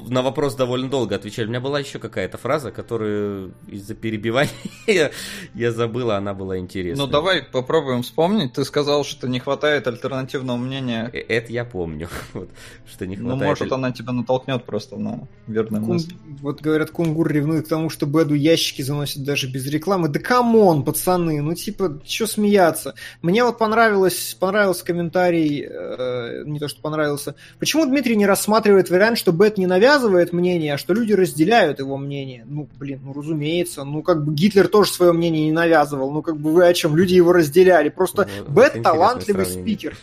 [0.10, 1.46] на вопрос довольно долго отвечали.
[1.46, 4.52] У меня была еще какая-то фраза, которую из-за перебивания
[5.54, 7.06] я забыла, она была интересна.
[7.06, 8.54] Ну давай попробуем вспомнить.
[8.54, 11.10] Ты сказал, что не хватает альтернативного мнения.
[11.14, 12.10] Э, это я помню.
[12.34, 12.50] вот,
[12.86, 13.42] что не ну, хватает.
[13.42, 15.90] Ну может она тебя натолкнет просто на верный Кун...
[15.90, 16.14] мысль.
[16.42, 20.10] Вот говорят, Кунгур ревнует к тому, что Бэду ящики заносят даже без рекламы.
[20.10, 22.96] Да come on, пацаны, ну типа, что смеяться?
[23.22, 27.36] Мне вот понравилось, понравился комментарий, э, не то что понравился.
[27.60, 31.98] Почему Дмитрий не рассматривает вариант, что Бэд не навязывает мнение, а что люди разделяют его
[31.98, 32.44] мнение?
[32.48, 33.84] Ну, блин, ну разумеется.
[33.84, 36.12] Ну, как бы Гитлер тоже свое мнение не навязывал.
[36.12, 36.96] Ну, как бы вы о чем?
[36.96, 37.90] Люди его разделяли.
[37.90, 39.98] Просто ну, Бэд талантливый спикер.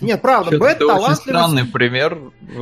[0.00, 1.16] Нет, правда, Бэд талантливый...
[1.16, 2.18] странный пример.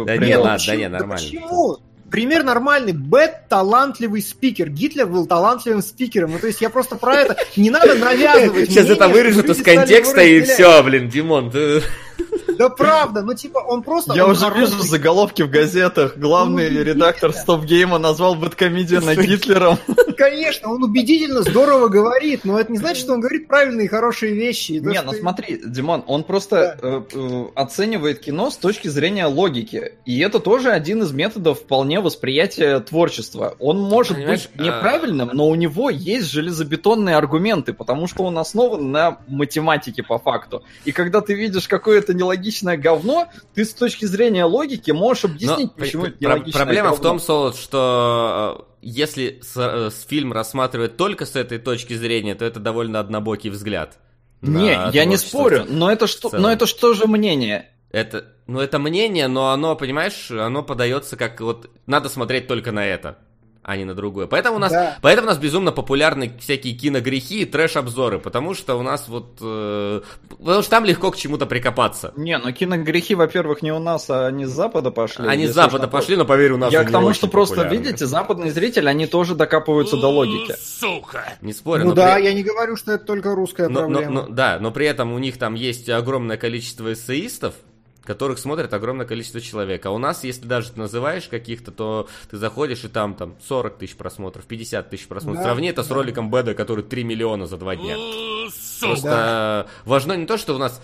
[0.07, 1.17] Да нет, да нет, нормально.
[1.17, 1.79] Почему?
[2.11, 2.93] пример нормальный.
[2.93, 4.71] Бэд талантливый спикер.
[4.71, 6.33] Гитлер был талантливым спикером.
[6.33, 7.37] Ну, то есть я просто про это...
[7.57, 11.83] Не надо навязывать Сейчас это вырежут из контекста и все, блин, Димон, ты...
[12.59, 14.15] Да правда, ну типа он просто...
[14.15, 14.61] Я он уже хороший.
[14.61, 16.16] вижу заголовки в газетах.
[16.16, 19.78] Главный ну, редактор StopGame а назвал BadComedian а Гитлером.
[20.16, 24.35] Конечно, он убедительно здорово говорит, но это не значит, что он говорит правильные и хорошие
[24.35, 24.73] вещи.
[24.73, 29.93] Не, ну смотри, Димон, он просто э, э, оценивает кино с точки зрения логики.
[30.05, 33.55] И это тоже один из методов вполне восприятия творчества.
[33.59, 38.91] Он может быть а неправильным, но у него есть железобетонные аргументы, потому что он основан
[38.91, 40.65] на математике по факту.
[40.85, 45.70] И когда ты видишь какое-то нелогичное нелогичное говно, ты с точки зрения логики можешь объяснить,
[45.77, 46.97] Но, почему это нелогичное Проблема говно.
[46.97, 51.94] в том, Солод, что э, если с, э, с фильм рассматривать только с этой точки
[51.94, 53.98] зрения, то это довольно однобокий взгляд.
[54.43, 57.70] Не, я не спорю, но это что, но это что же мнение?
[57.90, 62.85] Это, ну это мнение, но оно, понимаешь, оно подается как вот надо смотреть только на
[62.85, 63.18] это
[63.67, 64.29] а не на другое.
[64.29, 64.97] Поэтому у нас, да.
[65.03, 69.39] поэтому у нас безумно популярны всякие киногрехи и трэш-обзоры, потому что у нас вот...
[69.41, 72.13] Э, потому что там легко к чему-то прикопаться.
[72.17, 75.27] Не, ну киногрехи, во-первых, не у нас, а они с Запада пошли.
[75.27, 78.53] Они с Запада пошли, но поверь, у нас Я к тому, что просто, видите, западные
[78.53, 80.55] зрители, они тоже докапываются до логики.
[80.63, 81.25] Сука!
[81.41, 81.87] Не спорю.
[81.87, 82.23] Ну да, при...
[82.23, 84.13] я не говорю, что это только русская но, проблема.
[84.13, 87.55] Но, но, да, но при этом у них там есть огромное количество эссеистов,
[88.07, 89.85] которых смотрит огромное количество человек.
[89.85, 93.78] А у нас, если даже ты называешь каких-то, то ты заходишь и там, там 40
[93.78, 95.43] тысяч просмотров, 50 тысяч просмотров.
[95.43, 95.89] Да, Сравни это да.
[95.89, 97.97] с роликом Беда, который 3 миллиона за два дня.
[98.81, 99.66] Просто да.
[99.85, 100.81] важно не то, что у нас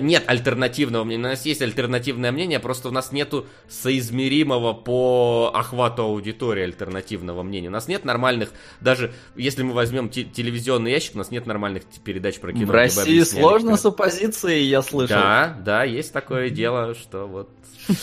[0.00, 6.02] нет альтернативного мнения, у нас есть альтернативное мнение, просто у нас нету соизмеримого по охвату
[6.02, 7.68] аудитории альтернативного мнения.
[7.68, 12.38] У нас нет нормальных, даже если мы возьмем телевизионный ящик, у нас нет нормальных передач
[12.38, 12.66] про кино.
[12.66, 15.16] В России сложно с оппозицией, я слышал.
[15.16, 17.50] Да, да, есть такое дело, что вот...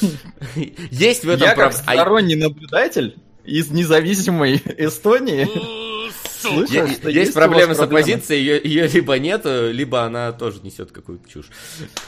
[0.92, 1.48] Есть в этом...
[1.48, 5.48] Я как а сторонний наблюдатель из независимой Эстонии
[6.40, 11.30] Слышал, есть, есть проблемы с оппозицией, ее, ее либо нет, либо она тоже несет какую-то
[11.30, 11.48] чушь.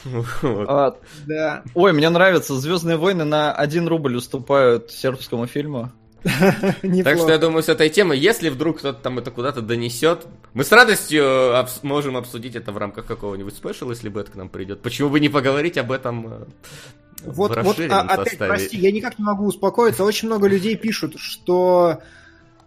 [0.42, 0.96] А,
[1.26, 1.62] да.
[1.74, 5.92] Ой, мне нравится, Звездные войны на 1 рубль уступают сербскому фильму.
[6.22, 10.64] Так что я думаю, с этой темой, если вдруг кто-то там это куда-то донесет, мы
[10.64, 14.48] с радостью обс- можем обсудить это в рамках какого-нибудь спешла, если бы это к нам
[14.48, 14.82] придет.
[14.82, 16.44] Почему бы не поговорить об этом э,
[17.24, 20.04] вот, вот а, опять, прости, я никак не могу успокоиться.
[20.04, 22.00] Очень много людей пишут, что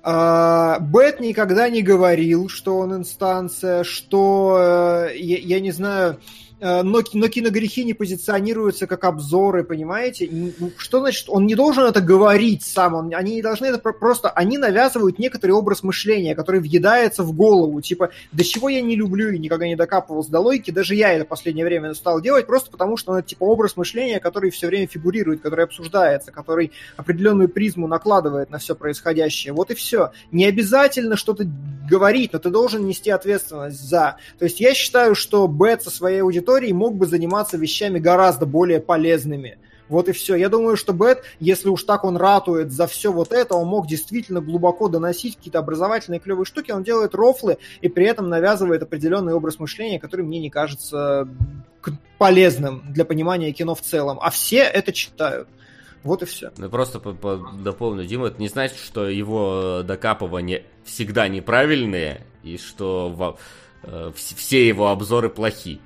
[0.06, 6.20] а, Бэт никогда не говорил, что он инстанция, что, э, я, я не знаю,
[6.64, 10.30] но, но киногрехи не позиционируются как обзоры, понимаете?
[10.77, 14.57] Что значит, он не должен это говорить сам, он, они не должны это просто, они
[14.57, 19.40] навязывают некоторый образ мышления, который въедается в голову, типа, до чего я не люблю и
[19.40, 22.95] никогда не докапывался до логики, даже я это в последнее время стал делать, просто потому
[22.95, 28.49] что это типа образ мышления, который все время фигурирует, который обсуждается, который определенную призму накладывает
[28.49, 29.53] на все происходящее.
[29.53, 30.11] Вот и все.
[30.31, 31.45] Не обязательно что-то
[31.90, 34.18] говорить, но ты должен нести ответственность за.
[34.40, 38.46] То есть я считаю, что Бет со своей аудиторией истории мог бы заниматься вещами гораздо
[38.46, 39.58] более полезными.
[39.90, 40.36] Вот и все.
[40.36, 43.88] Я думаю, что Бет, если уж так он ратует за все вот это, он мог
[43.88, 49.34] действительно глубоко доносить какие-то образовательные клевые штуки, он делает рофлы и при этом навязывает определенный
[49.34, 51.28] образ мышления, который мне не кажется
[52.18, 54.20] полезным для понимания кино в целом.
[54.22, 55.48] А все это читают.
[56.04, 56.52] Вот и все.
[56.58, 62.58] Ну, просто по, по дополню Диму, это не значит, что его докапывания всегда неправильные, и
[62.58, 63.38] что во,
[63.84, 65.80] э, все его обзоры плохи.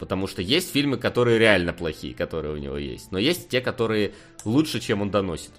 [0.00, 3.12] Потому что есть фильмы, которые реально плохие, которые у него есть.
[3.12, 4.14] Но есть те, которые
[4.46, 5.52] лучше, чем он доносит.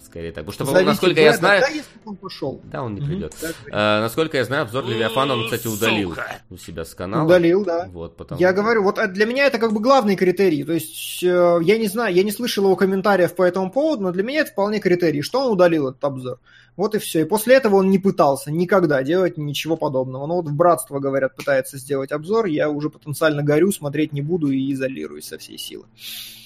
[0.00, 0.46] Скорее так.
[0.46, 1.60] Потому что, Зовите насколько я знаю...
[1.60, 2.60] Да, если он пошел.
[2.64, 3.34] Да, он не придет.
[3.72, 6.40] А, насколько я знаю, обзор Левиафана он, кстати, удалил Сука.
[6.50, 7.26] у себя с канала.
[7.26, 7.88] Удалил, да.
[7.90, 8.40] Вот, потому...
[8.40, 10.62] Я говорю, вот для меня это как бы главный критерий.
[10.62, 14.12] То есть, э, я не знаю, я не слышал его комментариев по этому поводу, но
[14.12, 16.38] для меня это вполне критерий, что он удалил этот обзор.
[16.78, 17.22] Вот и все.
[17.22, 20.28] И после этого он не пытался никогда делать ничего подобного.
[20.28, 22.46] Но вот в «Братство», говорят, пытается сделать обзор.
[22.46, 25.86] Я уже потенциально горю, смотреть не буду и изолируюсь со всей силы.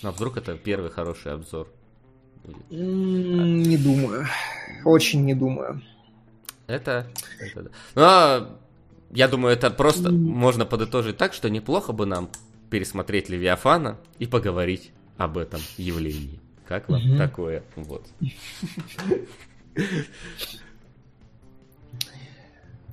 [0.02, 1.68] А вдруг это первый хороший обзор?
[2.70, 4.26] Не думаю.
[4.86, 5.82] Очень не думаю.
[6.66, 7.06] Это...
[7.38, 7.70] это да.
[7.94, 8.58] Но а,
[9.10, 12.30] я думаю, это просто можно подытожить так, что неплохо бы нам
[12.70, 16.40] пересмотреть Левиафана и поговорить об этом явлении.
[16.66, 17.18] Как вам угу.
[17.18, 17.64] такое?
[17.76, 18.06] Вот.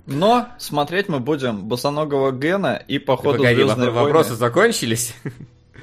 [0.06, 5.14] Но смотреть мы будем босоногого Гена и походу Погоди, вопросы закончились?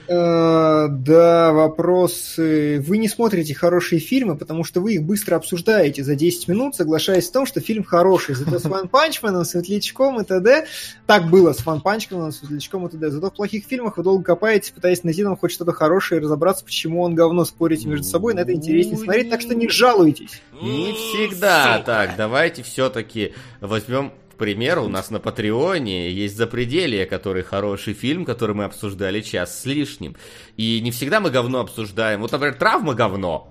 [0.08, 2.80] Э, да, вопросы.
[2.86, 7.28] Вы не смотрите хорошие фильмы, потому что вы их быстро обсуждаете за 10 минут, соглашаясь
[7.28, 8.34] в том, что фильм хороший.
[8.34, 10.66] Зато с Ван Панчманом, Светлячком и т.д.
[11.06, 13.10] Так было с Ван Панчманом, Светлячком и т.д.
[13.10, 16.64] Зато в плохих фильмах вы долго копаетесь, пытаясь найти там хоть что-то хорошее и разобраться,
[16.64, 20.40] почему он говно, спорите между собой, на это интереснее смотреть, так что не жалуйтесь.
[20.62, 22.16] Не всегда так.
[22.16, 28.54] Давайте все-таки возьмем к примеру, у нас на Патреоне есть «Запределье», который хороший фильм, который
[28.54, 30.14] мы обсуждали час с лишним.
[30.58, 32.20] И не всегда мы говно обсуждаем.
[32.20, 33.50] Вот, например, «Травма» говно.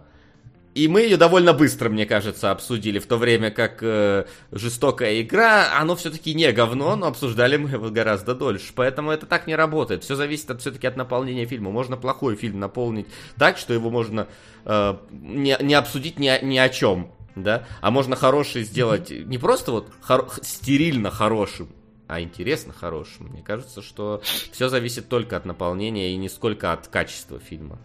[0.75, 5.79] И мы ее довольно быстро, мне кажется, обсудили, в то время как э, жестокая игра,
[5.79, 8.71] оно все-таки не говно, но обсуждали мы его гораздо дольше.
[8.75, 10.03] Поэтому это так не работает.
[10.03, 11.71] Все зависит от, все-таки от наполнения фильма.
[11.71, 13.07] Можно плохой фильм наполнить
[13.39, 14.27] так, что его можно
[14.65, 19.71] э, не, не обсудить ни, ни о чем да, а можно хороший сделать не просто
[19.71, 21.69] вот хор- стерильно хорошим,
[22.07, 23.27] а интересно хорошим.
[23.27, 24.21] Мне кажется, что
[24.51, 27.77] все зависит только от наполнения и не сколько от качества фильма.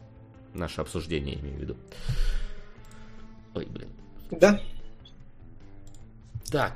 [0.55, 1.77] Наше обсуждение, имею в виду.
[3.55, 3.89] Ой, блин.
[4.31, 4.61] Да.
[6.51, 6.75] Так.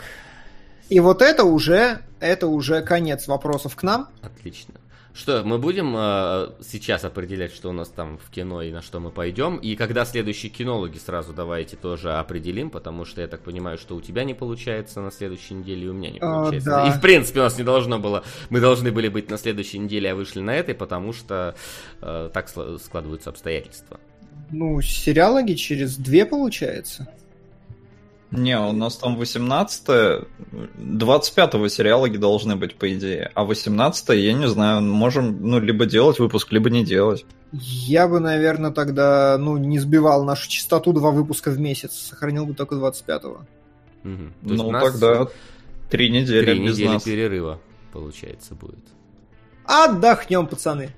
[0.89, 4.09] И вот это уже, это уже конец вопросов к нам.
[4.23, 4.75] Отлично.
[5.15, 8.99] Что, мы будем э, сейчас определять, что у нас там в кино и на что
[8.99, 9.59] мы пойдем.
[9.59, 14.01] И когда следующие кинологи сразу давайте тоже определим, потому что я так понимаю, что у
[14.01, 16.81] тебя не получается на следующей неделе, и у меня не а, получается.
[16.81, 16.89] А, да.
[16.89, 20.11] И в принципе у нас не должно было, мы должны были быть на следующей неделе,
[20.11, 21.55] а вышли на этой, потому что
[22.03, 24.01] э, так складываются обстоятельства.
[24.51, 27.09] Ну, сериалоги через две получается.
[28.31, 29.89] Не, у нас там 18
[30.79, 33.31] 25-го сериалоги должны быть, по идее.
[33.35, 37.25] А 18 я не знаю, можем, ну, либо делать выпуск, либо не делать.
[37.53, 42.55] Я бы, наверное, тогда, ну, не сбивал нашу частоту два выпуска в месяц, сохранил бы
[42.55, 43.47] только 25-го.
[44.05, 44.33] Угу.
[44.43, 45.29] Ну, тогда
[45.91, 47.03] три недели Три недели нас.
[47.05, 47.61] перерыва,
[47.93, 48.85] получается, будет.
[49.65, 50.91] Отдохнем, пацаны.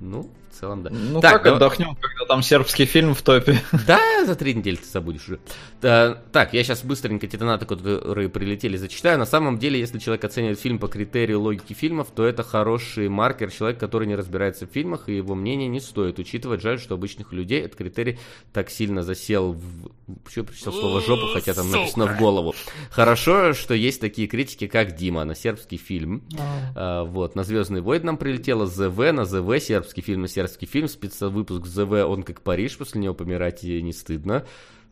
[0.00, 0.90] Ну, в целом, да.
[0.90, 1.54] Ну так, как да...
[1.56, 3.60] отдохнем, когда там сербский фильм в топе?
[3.86, 5.40] Да, за три недели ты забудешь уже.
[5.82, 9.18] Да, так, я сейчас быстренько те донаты, которые прилетели, зачитаю.
[9.18, 13.50] На самом деле, если человек оценивает фильм по критерию логики фильмов, то это хороший маркер
[13.50, 16.62] человека, который не разбирается в фильмах, и его мнение не стоит учитывать.
[16.62, 18.18] Жаль, что обычных людей этот критерий
[18.52, 19.90] так сильно засел в...
[20.24, 22.54] Почему я прочитал слово «жопу», хотя там написано «в голову».
[22.90, 26.22] Хорошо, что есть такие критики, как Дима, на сербский фильм.
[26.74, 30.66] А, вот, на «Звездный войн» нам прилетело ЗВ, на ЗВ сербский фильм, на сербский имперский
[30.66, 34.44] фильм, спецвыпуск ЗВ, он как Париж, после него помирать не стыдно.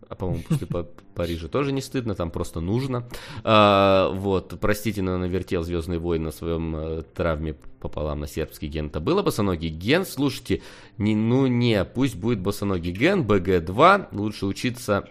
[0.09, 0.67] А, по-моему, после
[1.15, 3.09] Парижа тоже не стыдно, там просто нужно.
[3.45, 8.87] А, вот, простите, но навертел Звездный войн на своем э, травме пополам на сербский ген.
[8.87, 10.07] Это было босоногий ген.
[10.07, 10.63] Слушайте,
[10.99, 14.09] не, ну не, пусть будет босоногий ген, БГ-2.
[14.13, 15.09] Лучше учиться,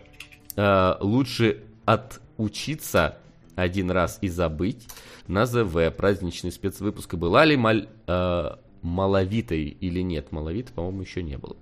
[0.55, 3.17] э, лучше отучиться
[3.55, 4.87] один раз и забыть
[5.27, 5.91] на ЗВ.
[5.95, 7.13] Праздничный спецвыпуск.
[7.15, 8.51] Была ли маль, э,
[8.81, 10.31] маловитой или нет.
[10.31, 11.55] Маловитой, по-моему, еще не было.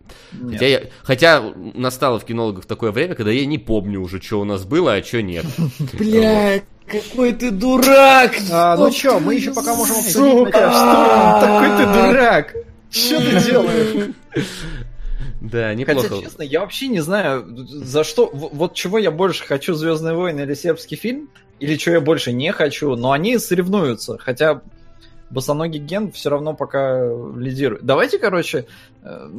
[0.49, 4.45] Хотя, я, хотя настало в кинологах такое время, когда я не помню уже, что у
[4.45, 5.45] нас было, а что нет.
[5.93, 8.35] Блядь, какой ты дурак!
[8.51, 10.51] А, ну что, мы еще пока можем обсудить.
[10.51, 12.55] Такой ты дурак!
[12.91, 14.15] Что ты делаешь?
[15.41, 16.09] Да, неплохо.
[16.09, 18.29] Хотя, честно, я вообще не знаю, за что...
[18.33, 21.29] Вот чего я больше хочу, Звездные войны или сербский фильм,
[21.61, 24.17] или что я больше не хочу, но они соревнуются.
[24.17, 24.61] Хотя
[25.29, 27.83] босоногий ген все равно пока лидирует.
[27.83, 28.65] Давайте, короче...
[29.03, 29.29] Э,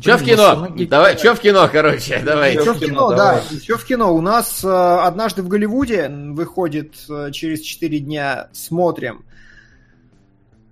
[0.00, 0.68] Че в кино?
[0.88, 2.54] Давай, че в кино, короче, давай.
[2.54, 3.42] Че в кино, да.
[3.62, 4.14] Че в кино?
[4.14, 9.24] У нас э, однажды в Голливуде выходит э, через 4 дня, смотрим.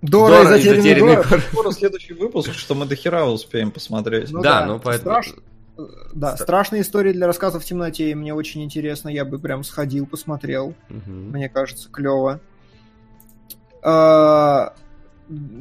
[0.01, 1.43] Дора, Дора и затерянный город.
[1.51, 4.31] Скоро следующий выпуск, что мы до хера успеем посмотреть.
[4.31, 5.21] Ну, да, да, ну поэтому...
[5.21, 5.35] Страш...
[6.13, 10.05] Да, страшные истории для рассказа в темноте, и мне очень интересно, я бы прям сходил,
[10.05, 10.73] посмотрел.
[10.89, 11.11] Угу.
[11.11, 12.39] Мне кажется, клево.
[13.81, 14.73] А,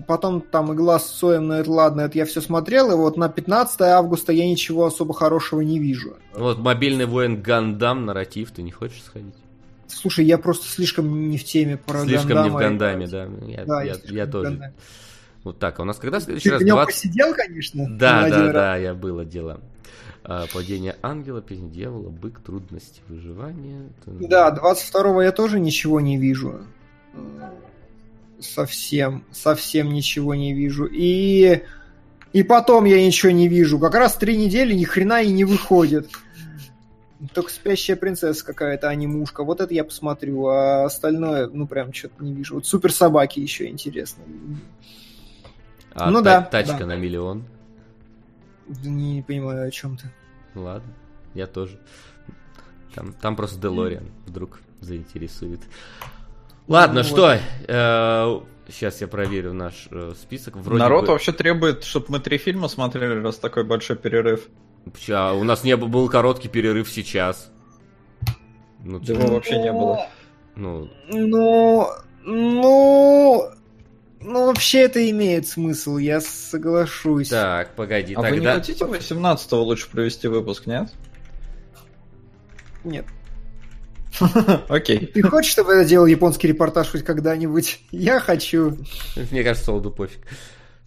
[0.06, 3.28] потом там «Игла с Цоем», но это ладно, это я все смотрел, и вот на
[3.28, 6.16] 15 августа я ничего особо хорошего не вижу.
[6.34, 9.34] Вот «Мобильный воин Гандам», нарратив, ты не хочешь сходить?
[9.88, 12.44] Слушай, я просто слишком не в теме про Слишком Гандама.
[12.44, 13.28] не в Гандаме, да.
[13.46, 14.50] Я, да, я, я, я тоже.
[14.50, 14.74] Гандаме.
[15.42, 16.62] Вот так, а у нас когда в следующий Ты раз?
[16.62, 16.94] нем 20...
[16.94, 17.86] посидел, конечно?
[17.98, 19.60] Да, да, да, я было дело.
[20.22, 23.88] А, падение ангела, песня дьявола, бык, трудности выживания.
[24.06, 26.60] Да, 22-го я тоже ничего не вижу.
[28.40, 30.86] Совсем, совсем ничего не вижу.
[30.86, 31.62] И,
[32.32, 33.78] и потом я ничего не вижу.
[33.78, 36.08] Как раз три недели ни хрена и не выходит.
[37.34, 39.44] Только спящая принцесса какая-то, а не мушка.
[39.44, 42.54] Вот это я посмотрю, а остальное, ну, прям что-то не вижу.
[42.54, 44.22] Вот супер собаки еще интересно.
[45.92, 46.46] А ну та- да.
[46.46, 46.86] Тачка да.
[46.86, 47.44] на миллион.
[48.84, 50.10] Не, не понимаю, о чем ты.
[50.54, 50.92] Ладно,
[51.34, 51.78] я тоже.
[52.94, 55.60] Там, там просто Делориан вдруг заинтересует.
[56.68, 57.38] Ладно, Ну, что?
[57.68, 60.56] Э, сейчас я проверю наш э, список.
[60.56, 64.48] Вроде Народ бы- вообще требует, чтобы мы три фильма смотрели, раз такой большой перерыв.
[64.98, 67.50] Ща, у нас не был, был короткий перерыв сейчас.
[68.82, 70.08] Ну, Да его вообще не было.
[70.56, 71.86] ну, Ну,
[72.24, 73.42] ну,
[74.22, 77.28] ну, вообще это имеет смысл, я соглашусь.
[77.28, 78.54] так, погоди, А вы не тогда...
[78.54, 80.90] хотите 18-го лучше провести выпуск, нет?
[82.84, 83.04] Нет.
[84.68, 85.06] Окей.
[85.06, 87.80] Ты хочешь, чтобы я делал японский репортаж хоть когда-нибудь?
[87.90, 88.76] Я хочу.
[89.30, 90.20] Мне кажется, Солоду пофиг.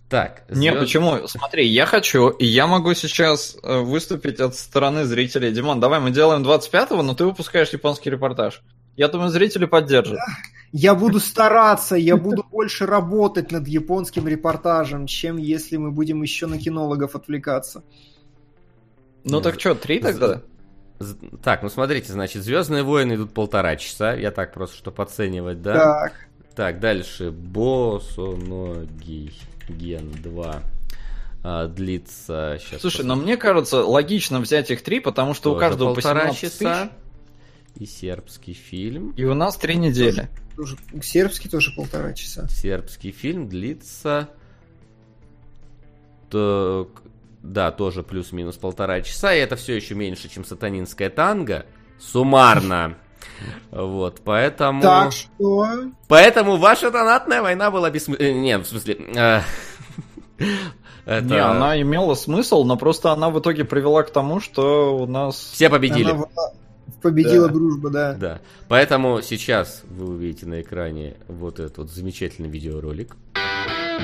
[0.10, 1.28] Так, Не, звезд- почему?
[1.28, 5.52] Смотри, я хочу, и я могу сейчас э, выступить от стороны зрителей.
[5.52, 8.62] Димон, давай мы делаем 25-го, но ты выпускаешь японский репортаж.
[8.96, 10.20] Я думаю, зрители поддержат.
[10.72, 16.46] Я буду стараться, я буду больше работать над японским репортажем, чем если мы будем еще
[16.46, 17.84] на кинологов отвлекаться.
[19.24, 20.42] Ну так что, три тогда?
[21.44, 24.14] Так, ну смотрите, значит, Звездные войны идут полтора часа.
[24.14, 25.74] Я так просто, чтобы оценивать, да?
[25.74, 26.14] Так.
[26.56, 27.32] Так, дальше.
[27.32, 29.34] Босоногий
[29.68, 30.64] Ген 2
[31.44, 32.82] а, длится сейчас.
[32.82, 36.40] Слушай, но мне кажется, логично взять их три, потому что у каждого по полтора 17
[36.42, 36.90] часа.
[37.76, 39.12] тысяч, И сербский фильм.
[39.18, 40.30] и у нас три недели.
[40.56, 42.48] Тоже, сербский тоже полтора часа.
[42.48, 44.30] Сербский фильм длится...
[46.30, 46.88] Так,
[47.44, 51.66] да, тоже плюс-минус полтора часа, и это все еще меньше, чем сатанинская танго.
[52.00, 52.96] Суммарно.
[53.72, 54.82] Вот, поэтому...
[54.82, 55.68] Так что...
[56.08, 58.34] Поэтому ваша донатная война была бессмысленной.
[58.34, 58.96] Нет, в смысле...
[59.16, 59.42] э,
[61.06, 65.06] это- Не, она имела смысл, но просто она в итоге привела к тому, что у
[65.08, 65.36] нас...
[65.54, 66.12] Все победили.
[66.12, 66.26] Она
[67.02, 67.54] победила Да.
[67.54, 68.14] дружба, да.
[68.14, 68.40] Да.
[68.68, 73.16] Поэтому сейчас вы увидите на экране вот этот вот замечательный видеоролик.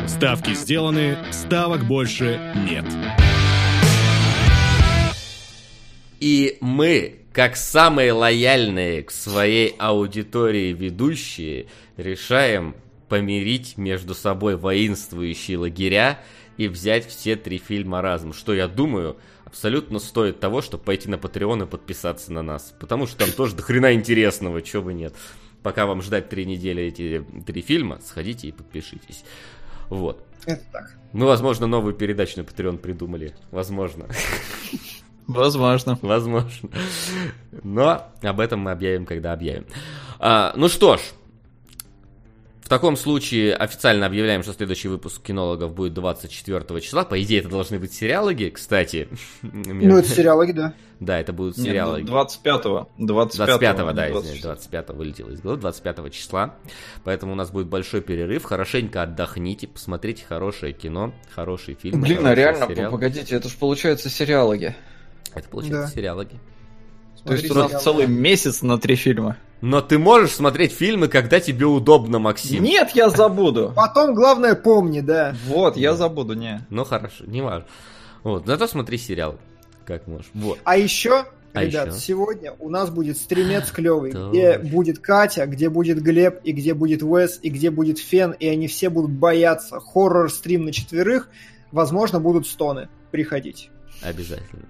[0.08, 2.86] Ставки сделаны, ставок больше нет.
[6.20, 12.76] И мы, как самые лояльные к своей аудитории ведущие, решаем
[13.08, 16.20] помирить между собой воинствующие лагеря
[16.58, 18.34] и взять все три фильма разом.
[18.34, 22.74] Что я думаю, абсолютно стоит того, чтобы пойти на Patreon и подписаться на нас.
[22.80, 25.14] Потому что там тоже до хрена интересного, чего бы нет.
[25.64, 29.24] Пока вам ждать три недели эти три фильма, сходите и подпишитесь.
[29.90, 30.24] Вот.
[30.46, 30.96] Это так.
[31.14, 33.36] Мы, возможно, новую передачу на Patreon придумали.
[33.52, 34.06] Возможно.
[35.28, 35.98] Возможно.
[36.02, 36.70] Возможно.
[37.64, 39.66] Но об этом мы объявим, когда объявим.
[40.20, 41.02] А, ну что ж,
[42.70, 47.04] в таком случае официально объявляем, что следующий выпуск кинологов будет 24 числа.
[47.04, 49.08] По идее, это должны быть сериалоги, кстати.
[49.42, 50.76] Ну, это сериалоги, да.
[51.00, 52.04] Да, это будут ну, сериалоги.
[52.04, 52.88] 25-го.
[53.00, 56.58] 25-го, 25-го, да, а не извиняюсь, 25-го вылетело из головы, 25 числа.
[57.04, 58.44] Поэтому у нас будет большой перерыв.
[58.44, 62.02] Хорошенько отдохните, посмотрите хорошее кино, хороший фильм.
[62.02, 62.92] Блин, а реально, сериал.
[62.92, 64.76] погодите, это же получается сериалоги.
[65.34, 65.88] Это получается Да.
[65.88, 66.40] сериалоги.
[67.24, 69.38] То есть у нас целый месяц на три фильма.
[69.62, 72.64] Но ты можешь смотреть фильмы, когда тебе удобно, Максим.
[72.64, 73.74] Нет, я забуду.
[73.76, 75.36] Потом, главное, помни, да.
[75.48, 76.66] Вот, я забуду, не.
[76.70, 77.68] Ну хорошо, не важно.
[78.24, 79.38] Вот, зато смотри сериал,
[79.86, 80.30] как можешь.
[80.34, 80.60] Вот.
[80.64, 82.00] А еще, А ребят, еще?
[82.00, 84.30] сегодня у нас будет стримец клевый, Точно.
[84.30, 88.48] где будет Катя, где будет Глеб, и где будет Уэс, и где будет Фен, и
[88.48, 89.80] они все будут бояться.
[89.80, 91.30] Хоррор-стрим на четверых,
[91.72, 92.88] возможно, будут стоны.
[93.12, 93.70] Приходите.
[94.02, 94.64] Обязательно.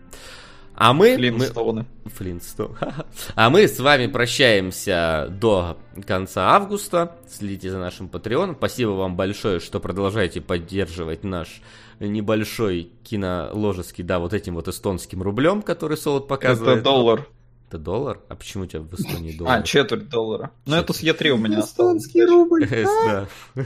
[0.80, 1.18] А мы...
[1.18, 1.40] мы...
[1.40, 1.86] Флинстоуны.
[2.06, 2.78] Флинстон.
[3.36, 5.78] А мы с вами прощаемся до
[6.08, 7.18] конца августа.
[7.30, 8.56] Следите за нашим Patreon.
[8.56, 11.62] Спасибо вам большое, что продолжаете поддерживать наш
[12.00, 16.78] небольшой киноложеский, да, вот этим вот эстонским рублем, который Солод показывает.
[16.78, 17.28] Это доллар.
[17.68, 18.22] Это доллар?
[18.30, 19.60] А почему у тебя в Эстонии доллар?
[19.60, 20.52] А, четверть доллара.
[20.66, 22.06] Ну, это с Е3 у меня осталось.
[22.06, 22.66] Эстонский рубль.
[22.70, 23.28] Да.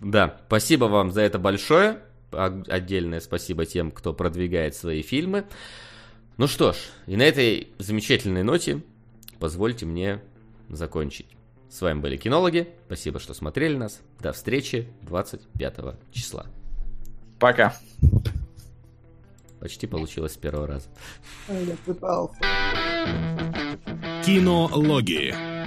[0.00, 1.98] Да, спасибо вам за это большое.
[2.30, 5.44] А- Отдельное спасибо тем, кто продвигает свои фильмы.
[6.40, 8.82] Ну что ж, и на этой замечательной ноте
[9.38, 10.22] позвольте мне
[10.70, 11.26] закончить.
[11.68, 12.66] С вами были кинологи.
[12.86, 14.00] Спасибо, что смотрели нас.
[14.20, 15.76] До встречи 25
[16.12, 16.46] числа.
[17.38, 17.76] Пока.
[19.60, 20.88] Почти получилось с первого раза.
[21.46, 22.40] Я пытался.
[24.24, 25.59] Кинологии.